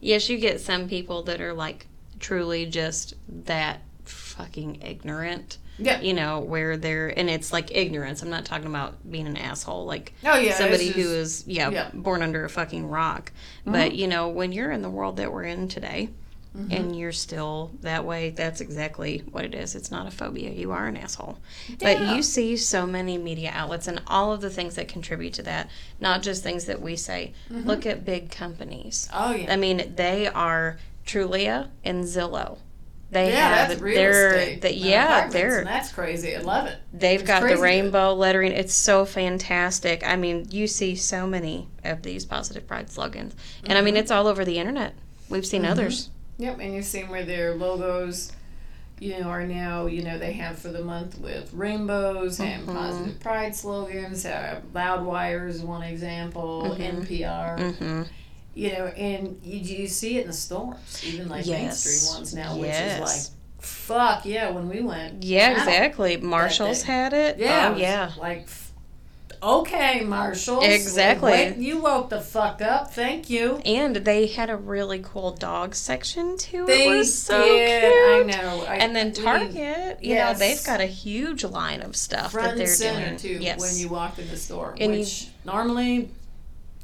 yes, 0.00 0.28
you 0.28 0.36
get 0.36 0.60
some 0.60 0.86
people 0.88 1.22
that 1.22 1.40
are 1.40 1.54
like 1.54 1.86
truly 2.18 2.66
just 2.66 3.14
that 3.46 3.80
fucking 4.04 4.82
ignorant. 4.82 5.56
Yeah. 5.78 6.00
You 6.00 6.14
know, 6.14 6.40
where 6.40 6.76
they're 6.76 7.08
and 7.18 7.28
it's 7.28 7.52
like 7.52 7.74
ignorance. 7.74 8.22
I'm 8.22 8.30
not 8.30 8.44
talking 8.44 8.66
about 8.66 8.94
being 9.10 9.26
an 9.26 9.36
asshole 9.36 9.86
like 9.86 10.12
Oh 10.24 10.36
yeah. 10.36 10.54
somebody 10.54 10.86
it's 10.86 10.96
who 10.96 11.02
just- 11.02 11.12
is 11.12 11.44
yeah, 11.48 11.70
yeah. 11.70 11.84
Mm-hmm. 11.86 12.02
born 12.02 12.22
under 12.22 12.44
a 12.44 12.48
fucking 12.50 12.88
rock. 12.88 13.32
But 13.66 13.94
you 13.94 14.06
know, 14.06 14.28
when 14.28 14.52
you're 14.52 14.70
in 14.70 14.82
the 14.82 14.90
world 14.90 15.16
that 15.16 15.32
we're 15.32 15.44
in 15.44 15.68
today, 15.68 16.10
Mm-hmm. 16.56 16.70
and 16.70 16.96
you're 16.96 17.10
still 17.10 17.72
that 17.80 18.04
way, 18.04 18.30
that's 18.30 18.60
exactly 18.60 19.24
what 19.32 19.44
it 19.44 19.56
is. 19.56 19.74
It's 19.74 19.90
not 19.90 20.06
a 20.06 20.10
phobia. 20.12 20.50
You 20.52 20.70
are 20.70 20.86
an 20.86 20.96
asshole. 20.96 21.36
Yeah. 21.66 21.76
But 21.80 22.14
you 22.14 22.22
see 22.22 22.56
so 22.56 22.86
many 22.86 23.18
media 23.18 23.50
outlets 23.52 23.88
and 23.88 24.00
all 24.06 24.32
of 24.32 24.40
the 24.40 24.50
things 24.50 24.76
that 24.76 24.86
contribute 24.86 25.32
to 25.34 25.42
that, 25.42 25.68
not 25.98 26.22
just 26.22 26.44
things 26.44 26.66
that 26.66 26.80
we 26.80 26.94
say. 26.94 27.32
Look 27.50 27.86
at 27.86 28.04
big 28.04 28.30
companies. 28.30 29.08
Oh 29.12 29.32
yeah. 29.34 29.52
I 29.52 29.56
mean, 29.56 29.94
they 29.96 30.28
are 30.28 30.78
Trulia 31.04 31.70
and 31.84 32.04
Zillow. 32.04 32.58
They 33.10 33.28
yeah, 33.32 33.48
have 33.48 33.68
that's 33.68 33.80
real 33.80 33.94
they're 33.94 34.34
estate. 34.34 34.60
the- 34.62 34.74
yeah, 34.74 35.28
they're 35.28 35.62
that's 35.64 35.92
crazy. 35.92 36.34
I 36.36 36.40
love 36.40 36.66
it. 36.66 36.78
They've 36.92 37.20
It's 37.20 37.26
got 37.26 37.40
the 37.40 37.46
crazy 37.48 37.56
good. 37.56 37.62
rainbow 37.62 38.14
lettering. 38.14 38.52
It's 38.52 38.74
so 38.74 39.04
fantastic. 39.04 40.04
I 40.04 40.16
mean, 40.16 40.48
you 40.50 40.66
see 40.66 40.96
so 40.96 41.26
many 41.26 41.68
of 41.84 42.02
these 42.02 42.24
positive 42.24 42.66
pride 42.66 42.90
slogans. 42.90 43.34
And 43.64 43.72
I 43.72 43.76
Mm-hmm. 43.76 43.84
mean, 43.84 43.96
it's 43.96 44.10
all 44.10 44.26
over 44.26 44.44
the 44.44 44.58
internet. 44.58 44.94
We've 45.28 45.46
seen 45.46 45.64
others. 45.64 46.10
Yep, 46.38 46.58
and 46.60 46.74
you've 46.74 46.84
seen 46.84 47.08
where 47.08 47.24
their 47.24 47.54
logos, 47.54 48.32
you 48.98 49.20
know, 49.20 49.28
are 49.28 49.44
now, 49.46 49.86
you 49.86 50.02
know, 50.02 50.18
they 50.18 50.32
have 50.32 50.58
for 50.58 50.68
the 50.68 50.82
month 50.82 51.18
with 51.20 51.52
rainbows 51.52 52.40
and 52.40 52.66
Mhm. 52.66 52.74
positive 52.74 53.20
pride 53.20 53.54
slogans. 53.54 54.26
Uh, 54.26 54.60
Loudwire 54.74 55.48
is 55.48 55.62
one 55.62 55.82
example. 55.82 56.74
NPR, 56.80 57.58
hmm 57.78 58.02
you 58.54 58.72
know, 58.72 58.86
and 58.86 59.40
you, 59.42 59.58
you 59.58 59.86
see 59.88 60.18
it 60.18 60.22
in 60.22 60.26
the 60.28 60.32
stores, 60.32 61.04
even 61.04 61.28
like 61.28 61.46
Yes. 61.46 61.80
Street 61.80 62.16
ones 62.16 62.34
now, 62.34 62.56
which 62.56 62.70
is 62.70 63.00
like, 63.00 63.36
fuck 63.60 64.24
yeah, 64.24 64.50
when 64.50 64.68
we 64.68 64.80
went. 64.80 65.22
Yeah, 65.24 65.52
exactly. 65.52 66.16
Marshalls 66.18 66.82
had 66.82 67.12
it. 67.12 67.38
Yeah, 67.38 67.72
Oh, 67.74 67.78
yeah. 67.78 68.12
Like, 68.18 68.46
okay, 69.42 70.02
Marshalls. 70.04 70.64
Exactly. 70.64 71.32
Wait, 71.32 71.56
you 71.56 71.80
woke 71.80 72.08
the 72.10 72.20
fuck 72.20 72.62
up. 72.62 72.92
Thank 72.94 73.28
you. 73.28 73.56
And 73.64 73.96
they 73.96 74.26
had 74.26 74.48
a 74.50 74.56
really 74.56 75.00
cool 75.02 75.32
dog 75.32 75.74
section 75.74 76.36
too. 76.38 76.64
They 76.66 76.86
it 76.88 76.96
was 76.96 77.16
so 77.18 77.44
did. 77.44 77.82
cute. 78.26 78.36
I 78.36 78.42
know. 78.42 78.64
I, 78.66 78.76
And 78.76 78.94
then 78.96 79.12
Target, 79.12 79.98
you 80.02 80.14
Yes. 80.14 80.38
know, 80.38 80.46
they've 80.46 80.64
got 80.64 80.80
a 80.80 80.86
huge 80.86 81.44
line 81.44 81.82
of 81.82 81.94
stuff 81.96 82.32
front 82.32 82.56
that 82.58 82.66
they're 82.78 82.92
doing. 83.06 83.16
too 83.18 83.38
yes. 83.42 83.60
when 83.60 83.76
you 83.76 83.88
walked 83.88 84.18
in 84.18 84.28
the 84.30 84.36
store. 84.36 84.74
And 84.80 84.92
you- 84.94 85.00
which 85.00 85.28
normally, 85.44 86.10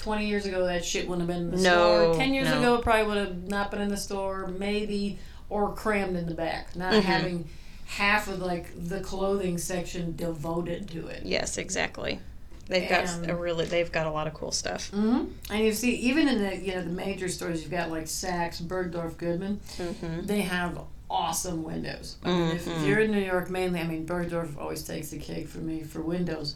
twenty 0.00 0.26
years 0.26 0.46
ago, 0.46 0.66
that 0.66 0.84
shit 0.84 1.06
wouldn't 1.08 1.28
have 1.28 1.36
been 1.36 1.46
in 1.48 1.50
the 1.56 1.62
No, 1.62 2.12
store. 2.12 2.14
Ten 2.14 2.34
years 2.34 2.48
no. 2.48 2.58
ago, 2.58 2.74
it 2.76 2.82
probably 2.82 3.06
would 3.06 3.16
have 3.18 3.48
not 3.48 3.70
been 3.70 3.80
in 3.80 3.88
the 3.88 3.96
store, 3.96 4.46
maybe, 4.48 5.18
or 5.48 5.72
crammed 5.74 6.16
in 6.16 6.26
the 6.26 6.34
back, 6.34 6.74
not 6.74 6.92
Mhm. 6.94 7.02
having 7.02 7.44
half 7.86 8.28
of 8.28 8.40
like 8.40 8.70
the 8.88 9.00
clothing 9.00 9.58
section 9.58 10.14
devoted 10.16 10.88
to 10.90 11.06
it. 11.08 11.22
yes, 11.24 11.58
exactly. 11.58 12.20
They've 12.68 12.88
got 12.88 13.28
a 13.28 13.34
really 13.34 13.64
they've 13.66 13.90
got 13.90 14.06
a 14.06 14.10
lot 14.12 14.28
of 14.28 14.34
cool 14.34 14.52
stuff. 14.52 14.92
Mm-hmm. 14.92 15.24
And 15.52 15.64
you 15.64 15.72
see, 15.72 15.92
even 15.96 16.28
in 16.28 16.40
the 16.40 16.56
you 16.56 16.74
know 16.74 16.82
the 16.82 16.90
major 16.90 17.28
stores, 17.28 17.62
you've 17.62 17.70
got 17.72 17.90
like 17.90 18.04
Saks, 18.04 18.62
Bergdorf 18.62 19.16
Goodman. 19.16 19.58
hmm 19.76 20.20
They 20.24 20.42
have 20.42 20.78
awesome 21.10 21.64
windows. 21.64 22.14
I 22.24 22.28
mean, 22.28 22.50
if, 22.54 22.68
if 22.68 22.72
Mhm. 22.74 22.86
you're 22.86 23.00
in 23.00 23.10
New 23.10 23.18
York 23.18 23.50
mainly, 23.50 23.80
I 23.80 23.84
mean, 23.88 24.06
Bergdorf 24.06 24.56
always 24.56 24.84
takes 24.84 25.10
the 25.10 25.18
cake 25.18 25.48
for 25.48 25.58
me 25.58 25.82
for 25.82 26.00
windows. 26.00 26.54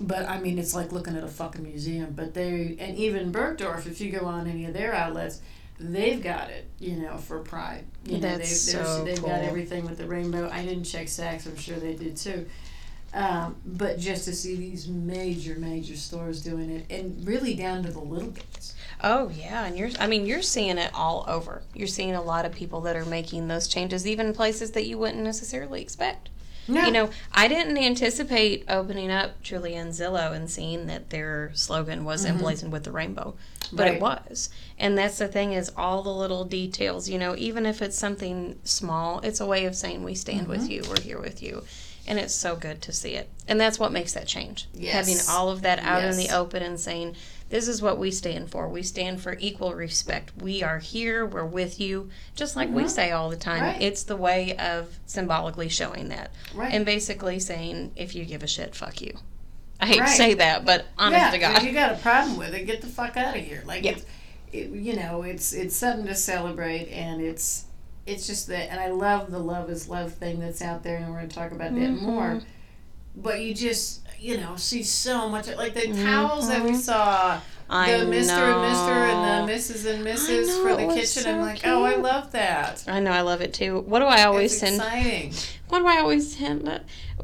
But 0.00 0.28
I 0.28 0.40
mean, 0.40 0.58
it's 0.58 0.74
like 0.74 0.92
looking 0.92 1.16
at 1.16 1.24
a 1.24 1.28
fucking 1.28 1.62
museum. 1.62 2.12
But 2.16 2.34
they, 2.34 2.76
and 2.78 2.96
even 2.96 3.32
Bergdorf, 3.32 3.86
if 3.86 4.00
you 4.00 4.10
go 4.10 4.26
on 4.26 4.46
any 4.46 4.64
of 4.64 4.72
their 4.72 4.94
outlets, 4.94 5.40
they've 5.78 6.22
got 6.22 6.50
it, 6.50 6.68
you 6.78 6.96
know, 6.96 7.16
for 7.18 7.40
Pride. 7.40 7.84
You 8.04 8.14
know, 8.14 8.20
That's 8.20 8.72
they've, 8.72 8.86
so 8.86 9.04
they've 9.04 9.18
cool. 9.18 9.28
got 9.28 9.42
everything 9.42 9.84
with 9.84 9.98
the 9.98 10.06
rainbow. 10.06 10.48
I 10.50 10.64
didn't 10.64 10.84
check 10.84 11.06
Saks, 11.06 11.46
I'm 11.46 11.56
sure 11.56 11.76
they 11.76 11.94
did 11.94 12.16
too. 12.16 12.46
Um, 13.14 13.56
but 13.66 13.98
just 13.98 14.24
to 14.24 14.34
see 14.34 14.56
these 14.56 14.88
major, 14.88 15.56
major 15.56 15.96
stores 15.96 16.42
doing 16.42 16.70
it, 16.70 16.86
and 16.90 17.26
really 17.26 17.54
down 17.54 17.82
to 17.82 17.90
the 17.90 18.00
little 18.00 18.30
bits. 18.30 18.74
Oh 19.02 19.28
yeah, 19.28 19.66
and 19.66 19.76
you're 19.76 19.90
I 19.98 20.06
mean 20.06 20.24
you're 20.24 20.40
seeing 20.40 20.78
it 20.78 20.90
all 20.94 21.26
over. 21.28 21.62
You're 21.74 21.88
seeing 21.88 22.14
a 22.14 22.22
lot 22.22 22.46
of 22.46 22.52
people 22.52 22.80
that 22.82 22.96
are 22.96 23.04
making 23.04 23.48
those 23.48 23.68
changes 23.68 24.06
even 24.06 24.32
places 24.32 24.70
that 24.70 24.86
you 24.86 24.96
wouldn't 24.96 25.22
necessarily 25.22 25.82
expect. 25.82 26.30
No. 26.68 26.84
You 26.84 26.92
know, 26.92 27.10
I 27.32 27.48
didn't 27.48 27.76
anticipate 27.76 28.64
opening 28.68 29.10
up 29.10 29.42
Trulia 29.42 29.80
and 29.80 29.92
Zillow 29.92 30.34
and 30.34 30.50
seeing 30.50 30.86
that 30.86 31.10
their 31.10 31.50
slogan 31.54 32.04
was 32.04 32.24
mm-hmm. 32.24 32.36
emblazoned 32.36 32.72
with 32.72 32.84
the 32.84 32.92
rainbow, 32.92 33.34
but 33.72 33.84
Right. 33.84 33.94
it 33.94 34.00
was. 34.00 34.48
And 34.78 34.96
that's 34.96 35.18
the 35.18 35.28
thing 35.28 35.52
is 35.52 35.72
all 35.76 36.02
the 36.02 36.14
little 36.14 36.44
details. 36.44 37.08
You 37.08 37.18
know, 37.18 37.34
even 37.36 37.66
if 37.66 37.82
it's 37.82 37.98
something 37.98 38.58
small, 38.64 39.20
it's 39.20 39.40
a 39.40 39.46
way 39.46 39.64
of 39.64 39.74
saying 39.74 40.04
we 40.04 40.14
stand 40.14 40.46
with 40.46 40.62
mm-hmm. 40.62 40.70
you, 40.70 40.82
we're 40.88 41.00
here 41.00 41.20
with 41.20 41.42
you, 41.42 41.64
and 42.06 42.18
it's 42.18 42.34
so 42.34 42.54
good 42.54 42.80
to 42.82 42.92
see 42.92 43.14
it. 43.14 43.28
And 43.48 43.60
that's 43.60 43.78
what 43.78 43.92
makes 43.92 44.12
that 44.14 44.26
change. 44.26 44.68
Having 44.88 45.18
all 45.28 45.50
of 45.50 45.62
that 45.62 45.80
out 45.80 46.04
in 46.04 46.16
the 46.16 46.30
open 46.30 46.62
and 46.62 46.78
saying 46.78 47.16
this 47.52 47.68
is 47.68 47.82
what 47.82 47.98
we 47.98 48.10
stand 48.10 48.50
for. 48.50 48.66
We 48.66 48.82
stand 48.82 49.20
for 49.20 49.36
equal 49.38 49.74
respect. 49.74 50.32
We 50.40 50.62
are 50.62 50.78
here. 50.78 51.26
We're 51.26 51.44
with 51.44 51.78
you. 51.78 52.08
Just 52.34 52.56
like 52.56 52.70
we 52.70 52.88
say 52.88 53.10
all 53.12 53.28
the 53.28 53.36
time. 53.36 53.58
Mm-hmm. 53.62 53.72
Right. 53.74 53.82
It's 53.82 54.04
the 54.04 54.16
way 54.16 54.56
of 54.56 54.98
symbolically 55.04 55.68
showing 55.68 56.08
that. 56.08 56.32
Right. 56.54 56.72
And 56.72 56.86
basically 56.86 57.38
saying, 57.38 57.92
if 57.94 58.14
you 58.14 58.24
give 58.24 58.42
a 58.42 58.46
shit, 58.46 58.74
fuck 58.74 59.02
you. 59.02 59.18
I 59.78 59.84
hate 59.86 60.00
Right. 60.00 60.08
to 60.08 60.14
say 60.16 60.32
that, 60.34 60.64
but 60.64 60.86
honest 60.96 61.20
yeah, 61.20 61.30
to 61.30 61.38
God. 61.38 61.56
if 61.58 61.64
you 61.64 61.72
got 61.72 61.92
a 61.92 61.96
problem 61.98 62.38
with 62.38 62.54
it, 62.54 62.64
get 62.64 62.80
the 62.80 62.86
fuck 62.86 63.18
out 63.18 63.36
of 63.36 63.42
here. 63.44 63.62
Like 63.66 63.84
Yeah. 63.84 63.92
it's, 63.92 64.06
it, 64.50 64.70
you 64.70 64.96
know, 64.96 65.20
it's 65.22 65.52
it's 65.52 65.76
something 65.76 66.06
to 66.06 66.14
celebrate, 66.14 66.88
and 66.88 67.20
it's 67.20 67.66
it's 68.06 68.26
just 68.26 68.46
that, 68.46 68.70
and 68.70 68.80
I 68.80 68.88
love 68.88 69.30
the 69.30 69.38
love 69.38 69.68
is 69.68 69.88
love 69.90 70.14
thing 70.14 70.40
that's 70.40 70.62
out 70.62 70.82
there, 70.84 70.96
and 70.96 71.08
we're 71.10 71.16
gonna 71.16 71.28
talk 71.28 71.52
about 71.52 71.74
that 71.74 71.80
Mm-hmm. 71.90 72.06
more. 72.06 72.40
But 73.14 73.42
you 73.42 73.52
just 73.54 74.00
you 74.22 74.38
know 74.38 74.54
see 74.56 74.82
so 74.82 75.28
much 75.28 75.48
like 75.56 75.74
the 75.74 75.88
towels 76.04 76.48
that 76.48 76.62
we 76.62 76.70
Mhm. 76.70 76.76
saw. 76.76 77.40
I 77.74 77.92
the 77.98 78.04
Mr. 78.04 78.26
know. 78.26 78.62
and 78.62 78.74
Mr. 78.76 78.92
and 78.92 79.48
the 79.48 79.52
Mrs. 79.54 79.86
and 79.94 80.04
Mrs. 80.06 80.46
know, 80.46 80.62
for 80.62 80.76
the 80.76 80.92
kitchen. 80.94 81.22
so 81.22 81.30
I'm 81.32 81.40
like, 81.40 81.62
oh, 81.64 81.82
I 81.84 81.94
love 81.96 82.30
that. 82.32 82.84
I 82.86 83.00
know, 83.00 83.10
I 83.10 83.22
love 83.22 83.40
it 83.40 83.54
too. 83.54 83.80
What 83.86 84.00
do 84.00 84.04
I 84.04 84.24
always 84.24 84.52
it's 84.52 84.60
send? 84.60 84.76
exciting. 84.76 85.32
What 85.68 85.78
do 85.78 85.86
I 85.86 85.98
always 85.98 86.36
send? 86.36 86.68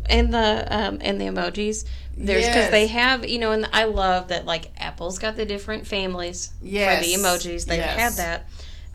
In 0.08 0.30
the 0.30 0.66
um, 0.70 1.00
in 1.02 1.18
the 1.18 1.26
emojis, 1.26 1.84
there's 2.16 2.46
because 2.46 2.56
Yes. 2.56 2.70
they 2.70 2.86
have 2.86 3.28
you 3.28 3.38
know, 3.38 3.52
and 3.52 3.68
I 3.74 3.84
love 3.84 4.28
that 4.28 4.46
like 4.46 4.70
Apple's 4.78 5.18
got 5.18 5.36
the 5.36 5.44
different 5.44 5.86
families 5.86 6.50
Yes. 6.62 6.98
for 6.98 7.04
the 7.06 7.14
emojis. 7.14 7.66
They've 7.66 7.78
Yes. 7.78 7.98
had 7.98 8.12
that, 8.14 8.46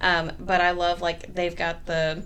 um, 0.02 0.32
but 0.40 0.60
I 0.60 0.72
love 0.72 1.02
like 1.02 1.36
they've 1.36 1.56
got 1.56 1.86
the 1.86 2.24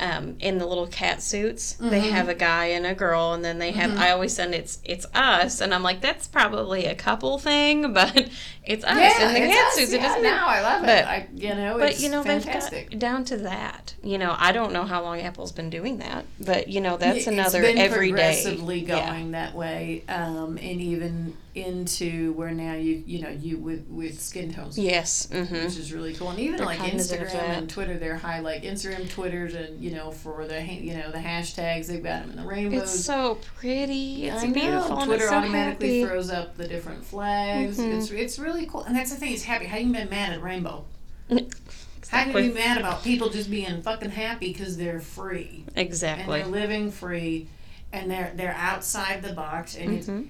um, 0.00 0.36
in 0.40 0.58
the 0.58 0.66
little 0.66 0.86
cat 0.86 1.22
suits. 1.22 1.72
They 1.80 2.00
Mhm. 2.02 2.10
have 2.10 2.28
a 2.28 2.34
guy 2.34 2.66
and 2.66 2.86
a 2.86 2.94
girl, 2.94 3.32
and 3.32 3.44
then 3.44 3.58
they 3.58 3.72
have. 3.72 3.90
Mhm. 3.92 3.98
I 3.98 4.10
always 4.10 4.34
send 4.34 4.54
it's 4.54 4.78
it's 4.84 5.06
us, 5.14 5.60
and 5.60 5.74
I'm 5.74 5.82
like 5.82 6.00
that's 6.00 6.26
probably 6.26 6.86
a 6.86 6.94
couple 6.94 7.38
thing, 7.38 7.92
but 7.94 8.28
it's 8.64 8.84
us 8.84 8.96
Yeah, 8.98 9.28
in 9.28 9.34
the 9.34 9.48
cat 9.48 9.66
us. 9.68 9.74
suits. 9.74 9.92
Yeah, 9.92 9.98
It 9.98 10.02
doesn't 10.02 10.22
now 10.22 10.46
I 10.46 10.60
love 10.60 10.84
it. 10.84 11.06
I, 11.06 11.26
you 11.34 11.54
know, 11.54 11.78
but 11.78 11.90
it's 11.90 12.02
you 12.02 12.10
know 12.10 12.22
fantastic. 12.22 12.90
they've 12.90 13.00
got 13.00 13.06
down 13.08 13.24
to 13.26 13.36
that. 13.38 13.94
You 14.02 14.18
know, 14.18 14.34
I 14.38 14.52
don't 14.52 14.72
know 14.72 14.84
how 14.84 15.02
long 15.02 15.20
Apple's 15.20 15.52
been 15.52 15.70
doing 15.70 15.98
that, 15.98 16.24
but 16.38 16.68
you 16.68 16.80
know 16.80 16.96
that's 16.96 17.26
Yeah, 17.26 17.32
another 17.32 17.62
it's 17.62 17.68
been 17.72 17.78
everyday. 17.78 18.08
progressively 18.10 18.80
Yeah. 18.80 19.06
going 19.10 19.30
that 19.32 19.54
way, 19.54 20.04
um, 20.08 20.58
and 20.62 20.80
even 20.80 21.34
into 21.64 22.32
where 22.32 22.50
now 22.50 22.74
you 22.74 23.02
you 23.06 23.20
know 23.20 23.28
you 23.28 23.58
with 23.58 23.86
with 23.88 24.20
skin 24.20 24.52
tones, 24.52 24.78
Yes. 24.78 25.28
Mm-hmm. 25.30 25.54
which 25.54 25.76
is 25.76 25.92
really 25.92 26.14
cool, 26.14 26.30
and 26.30 26.38
even 26.38 26.56
They're 26.56 26.66
like 26.66 26.78
Instagram 26.80 27.34
and 27.58 27.68
Twitter, 27.70 27.96
they're 27.98 28.16
high 28.16 28.40
like 28.40 28.62
Instagram, 28.62 29.08
Twitters, 29.10 29.54
and 29.54 29.80
you 29.82 29.90
know 29.90 30.10
for 30.10 30.46
the 30.46 30.62
you 30.62 30.94
know 30.94 31.10
the 31.10 31.18
hashtags 31.18 31.86
they've 31.88 32.02
got 32.02 32.22
them 32.22 32.30
in 32.30 32.36
the 32.36 32.46
rainbows. 32.48 32.82
It's 32.94 33.04
so 33.04 33.38
pretty. 33.56 34.26
It's 34.28 34.42
I 34.42 34.50
beautiful. 34.50 34.96
and 34.98 35.06
Twitter 35.06 35.28
so 35.28 35.34
automatically 35.36 36.00
happy. 36.00 36.08
throws 36.10 36.30
up 36.30 36.56
the 36.56 36.66
different 36.68 37.04
flags. 37.04 37.78
Mhm. 37.78 37.98
It's 37.98 38.10
it's 38.10 38.38
really 38.38 38.66
cool, 38.66 38.84
and 38.84 38.96
that's 38.96 39.10
the 39.10 39.16
thing. 39.16 39.32
It's 39.32 39.42
happy. 39.44 39.66
How 39.66 39.78
you 39.78 39.92
been 39.92 40.08
mad 40.10 40.32
at 40.32 40.42
rainbow? 40.42 40.84
How 41.30 41.36
can 41.36 41.38
you 41.38 42.38
Exactly. 42.38 42.48
be 42.48 42.54
mad 42.54 42.78
about 42.78 43.04
people 43.04 43.28
just 43.28 43.50
being 43.50 43.82
fucking 43.82 44.10
happy 44.10 44.52
because 44.52 44.78
they're 44.78 45.00
free? 45.00 45.64
Exactly. 45.76 46.40
And 46.40 46.54
they're 46.54 46.60
living 46.62 46.90
free 46.90 47.48
and 47.92 48.10
they're 48.10 48.32
they're 48.34 48.54
outside 48.54 49.22
the 49.22 49.32
box 49.34 49.76
and 49.76 49.94
it's 49.94 50.06
hmm 50.06 50.22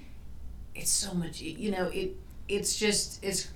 it's 0.79 0.91
so 0.91 1.13
much 1.15 1.41
you 1.41 1.71
know 1.71 1.87
it 1.93 2.17
it's 2.49 2.79
just 2.79 3.23
it's 3.25 3.49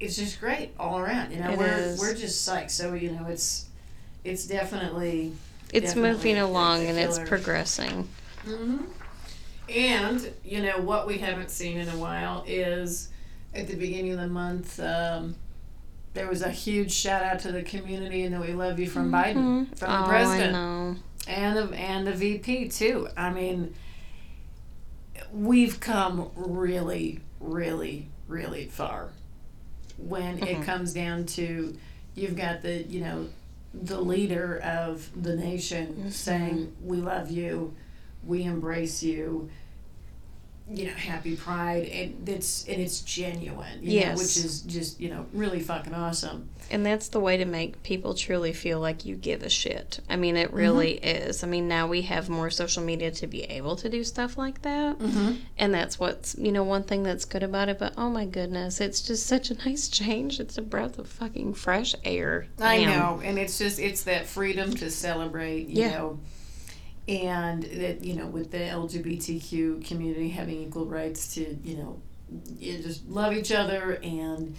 it's 0.00 0.16
just 0.16 0.40
great 0.40 0.70
all 0.78 0.98
around 0.98 1.30
you 1.32 1.38
know 1.40 1.50
It 1.50 1.58
we're 1.58 1.66
is. 1.66 2.00
we're 2.00 2.14
just 2.14 2.46
psyched 2.48 2.70
so 2.70 2.94
you 2.94 3.12
know 3.12 3.26
it's 3.28 3.66
it's 4.24 4.46
definitely 4.46 5.32
It's 5.72 5.88
Definitely 5.94 6.12
moving 6.12 6.38
along 6.38 6.86
and 6.86 6.98
it's 6.98 7.18
progressing. 7.20 8.08
hmm 8.44 8.78
and 9.68 10.30
you 10.44 10.60
know 10.62 10.78
what 10.78 11.06
we 11.06 11.18
haven't 11.18 11.50
seen 11.50 11.78
in 11.78 11.88
a 11.88 11.96
while 11.96 12.44
is 12.46 13.08
at 13.54 13.66
the 13.66 13.74
beginning 13.76 14.12
of 14.12 14.18
the 14.18 14.26
month 14.26 14.78
um, 14.80 15.34
there 16.12 16.28
was 16.28 16.42
a 16.42 16.50
huge 16.50 16.92
shout 16.92 17.22
out 17.22 17.38
to 17.40 17.50
the 17.50 17.62
community 17.62 18.24
and 18.24 18.34
that 18.34 18.40
we 18.40 18.52
love 18.52 18.78
you 18.78 18.88
from 18.88 19.10
Biden 19.10 19.36
Mhm. 19.68 19.78
from 19.78 19.90
oh, 19.90 20.02
the 20.02 20.08
president 20.08 20.54
I 20.54 20.58
know. 20.58 20.96
and 21.28 21.56
the 21.56 21.74
and 21.76 22.06
the 22.06 22.12
VP 22.12 22.68
too. 22.68 23.08
I 23.16 23.30
mean, 23.30 23.74
we've 25.32 25.80
come 25.80 26.30
really, 26.36 27.20
really, 27.40 28.08
really 28.28 28.66
far 28.66 29.08
when 29.96 30.38
it 30.38 30.58
Mhm. 30.58 30.64
comes 30.64 30.92
down 30.92 31.24
to 31.26 31.76
you've 32.14 32.36
got 32.36 32.62
the 32.62 32.82
you 32.84 33.00
know 33.00 33.26
the 33.72 34.00
leader 34.00 34.58
of 34.58 35.10
the 35.20 35.34
nation 35.36 36.04
Mhm. 36.06 36.12
saying 36.12 36.72
we 36.84 36.96
love 36.98 37.30
you, 37.30 37.74
we 38.24 38.42
embrace 38.44 39.02
you. 39.02 39.50
You 40.70 40.86
know, 40.86 40.92
happy 40.94 41.36
pride, 41.36 41.86
and 41.88 42.26
it's 42.28 42.66
and 42.66 42.80
it's 42.80 43.00
genuine, 43.02 43.82
you 43.82 43.92
Yes. 43.92 44.16
know, 44.16 44.22
which 44.22 44.36
is 44.38 44.60
just 44.62 44.98
you 45.00 45.10
know 45.10 45.26
really 45.32 45.60
fucking 45.60 45.92
awesome. 45.94 46.48
And 46.70 46.84
that's 46.86 47.08
the 47.08 47.20
way 47.20 47.36
to 47.36 47.44
make 47.44 47.82
people 47.82 48.14
truly 48.14 48.54
feel 48.54 48.80
like 48.80 49.04
you 49.04 49.16
give 49.16 49.42
a 49.42 49.50
shit. 49.50 50.00
I 50.08 50.16
mean, 50.16 50.34
it 50.38 50.50
really 50.54 50.92
is. 50.92 51.44
I 51.44 51.46
mean, 51.46 51.68
now 51.68 51.86
we 51.86 52.00
have 52.02 52.30
more 52.30 52.48
social 52.48 52.82
media 52.82 53.10
to 53.10 53.26
be 53.26 53.42
able 53.42 53.76
to 53.76 53.90
do 53.90 54.02
stuff 54.02 54.38
like 54.38 54.62
that. 54.62 54.98
Mm-hmm. 54.98 55.32
And 55.58 55.74
that's 55.74 55.98
what's, 56.00 56.34
you 56.38 56.50
know, 56.50 56.64
one 56.64 56.82
thing 56.84 57.02
that's 57.02 57.26
good 57.26 57.42
about 57.42 57.68
it. 57.68 57.78
But 57.78 57.92
oh 57.98 58.08
my 58.08 58.24
goodness, 58.24 58.80
it's 58.80 59.02
just 59.02 59.26
such 59.26 59.50
a 59.50 59.54
nice 59.66 59.88
change. 59.88 60.40
It's 60.40 60.56
a 60.56 60.62
breath 60.62 60.98
of 60.98 61.06
fucking 61.06 61.52
fresh 61.52 61.94
air. 62.02 62.46
I 62.58 62.78
Damn. 62.78 62.88
know, 62.98 63.20
and 63.22 63.38
it's 63.38 63.58
just 63.58 63.78
it's 63.78 64.04
that 64.04 64.24
freedom 64.26 64.72
to 64.76 64.90
celebrate, 64.90 65.68
you 65.68 65.82
Yeah. 65.82 65.90
know, 65.98 66.20
and 67.08 67.62
that 67.64 68.02
you 68.04 68.14
know 68.14 68.26
with 68.26 68.50
the 68.50 68.58
LGBTQ 68.58 69.86
community 69.86 70.30
having 70.30 70.62
equal 70.62 70.86
rights 70.86 71.34
to 71.34 71.56
you 71.62 71.76
know, 71.76 72.00
you 72.58 72.78
just 72.78 73.06
love 73.08 73.32
each 73.34 73.52
other 73.52 73.98
and 74.02 74.56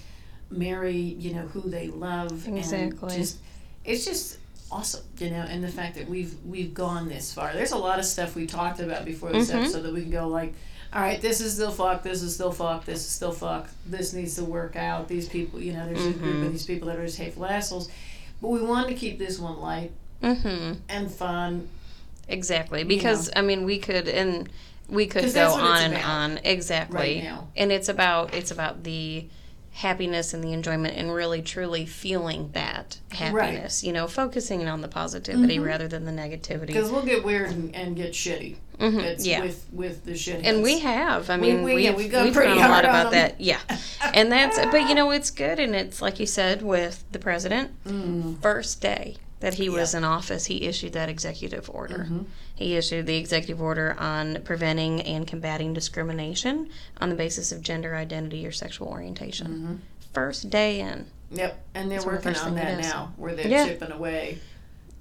marry 0.50 0.96
you 0.96 1.34
know 1.34 1.42
who 1.48 1.62
they 1.62 1.88
love 1.88 2.48
Exactly. 2.48 3.10
and 3.10 3.12
just 3.12 3.38
it's 3.84 4.06
just 4.06 4.38
awesome, 4.72 5.04
you 5.20 5.30
know, 5.30 5.38
and 5.48 5.64
the 5.64 5.68
fact 5.70 5.96
that 5.96 6.08
we've 6.10 6.36
we've 6.46 6.74
gone 6.74 7.08
this 7.08 7.34
far. 7.34 7.54
There's 7.54 7.72
a 7.72 7.78
lot 7.78 8.00
of 8.00 8.06
stuff 8.06 8.36
we 8.36 8.46
talked 8.48 8.80
about 8.80 9.06
before 9.06 9.32
this 9.32 9.52
Mhm. 9.52 9.62
episode 9.62 9.82
that 9.84 9.94
we 9.94 10.02
can 10.02 10.12
go 10.12 10.28
like. 10.28 10.54
All 10.94 11.02
right, 11.02 11.20
this 11.22 11.42
is 11.42 11.54
still 11.56 11.72
fuck. 11.72 12.04
This 12.04 12.22
is 12.22 12.34
still 12.34 12.52
fuck. 12.54 12.86
This 12.86 13.00
is 13.02 13.08
still 13.08 13.34
fuck. 13.34 13.68
This 13.86 14.14
needs 14.14 14.36
to 14.36 14.46
work 14.46 14.75
out. 14.78 15.10
These 15.10 15.28
people, 15.28 15.60
you 15.60 15.74
know, 15.74 15.86
there's 15.86 16.06
a 16.06 16.12
group 16.12 16.46
of 16.46 16.52
these 16.54 16.66
people 16.66 16.88
that 16.88 16.98
are 16.98 17.06
just 17.06 17.18
hateful 17.18 17.46
assholes. 17.46 17.90
But 18.42 18.48
we 18.50 18.62
wanted 18.62 18.88
to 18.90 18.94
keep 18.96 19.20
this 19.20 19.38
one 19.38 19.60
light 19.60 19.92
Mm-hmm. 20.24 20.80
and 20.88 21.12
fun. 21.12 21.68
Exactly. 22.27 22.84
Because, 22.84 23.29
I 23.36 23.41
mean, 23.41 23.63
we 23.65 23.77
could, 23.79 24.08
and 24.08 24.50
we 24.89 25.05
could 25.08 25.24
go 25.25 25.29
that's 25.32 25.53
what 25.53 25.63
it's 25.63 25.84
on 25.86 25.94
and 25.94 26.03
on. 26.03 26.39
Exactly. 26.44 26.98
right. 27.27 27.39
And 27.55 27.72
it's 27.72 27.89
about, 27.89 28.34
it's 28.34 28.51
about 28.51 28.84
the 28.84 29.27
happiness 29.72 30.34
and 30.34 30.41
the 30.44 30.53
enjoyment 30.53 30.96
and 30.96 31.13
really 31.13 31.41
truly 31.41 31.86
feeling 31.86 32.50
that 32.53 32.98
happiness 33.12 33.84
you 33.84 33.91
know 33.91 34.08
focusing 34.08 34.65
on 34.70 34.79
the 34.79 34.88
positivity 34.88 35.58
Mhm. 35.58 35.65
rather 35.65 35.86
than 35.89 36.05
the 36.05 36.13
negativity 36.13 36.67
Because 36.67 36.89
we'll 36.89 37.03
get 37.03 37.25
weird 37.25 37.50
and, 37.50 37.75
and 37.75 37.94
get 37.94 38.13
shitty. 38.13 38.55
Mhm, 38.79 39.03
It's 39.03 39.27
yeah 39.27 39.41
with 39.41 39.65
with 39.74 40.05
the 40.05 40.15
shit. 40.15 40.46
and 40.46 40.63
we 40.63 40.79
have 40.79 41.29
i 41.29 41.36
mean 41.36 41.62
we- 41.63 41.74
we, 41.75 41.86
have 41.88 41.96
we 41.98 42.03
we've, 42.03 42.12
go 42.13 42.24
we've 42.24 42.34
pretty 42.34 42.53
a 42.53 42.55
lot 42.55 42.86
about 42.86 43.12
them. 43.12 43.20
that 43.32 43.41
yeah 43.41 43.60
and 44.13 44.32
that's 44.32 44.58
but 44.58 44.88
you 44.88 44.96
know 45.00 45.12
it's 45.12 45.29
good 45.29 45.60
and 45.60 45.75
it's 45.75 46.01
like 46.01 46.22
you 46.22 46.25
said 46.25 46.62
with 46.62 47.03
the 47.12 47.20
president 47.20 47.72
Mm. 47.86 48.41
first 48.41 48.79
day 48.79 49.17
that 49.46 49.54
he 49.54 49.70
was 49.70 49.94
Yeah. 49.94 50.00
in 50.00 50.04
office 50.04 50.46
he 50.46 50.64
issued 50.64 50.94
that 50.94 51.08
executive 51.08 51.70
order 51.72 52.08
Mhm. 52.10 52.25
he 52.56 52.75
issued 52.75 53.06
the 53.06 53.18
executive 53.18 53.62
order 53.62 53.96
on 54.00 54.42
preventing 54.44 55.02
and 55.04 55.28
combating 55.28 55.72
discrimination 55.72 56.68
on 57.00 57.10
the 57.10 57.16
basis 57.16 57.52
of 57.52 57.62
gender 57.62 57.96
identity 57.96 58.44
or 58.48 58.52
sexual 58.52 58.88
orientation 58.88 59.48
Mhm. 59.48 60.14
first 60.14 60.50
day 60.50 60.80
in 60.80 61.06
Yep, 61.32 61.60
and 61.75 61.92
they're 61.92 62.00
That's 62.00 62.06
of 62.06 62.24
the 62.24 62.30
working 62.30 62.42
on 62.44 62.56
that 62.56 62.80
now, 62.82 63.14
where 63.18 63.36
they're 63.36 63.48
Yeah. 63.48 63.66
chipping 63.68 63.92
away 63.92 64.40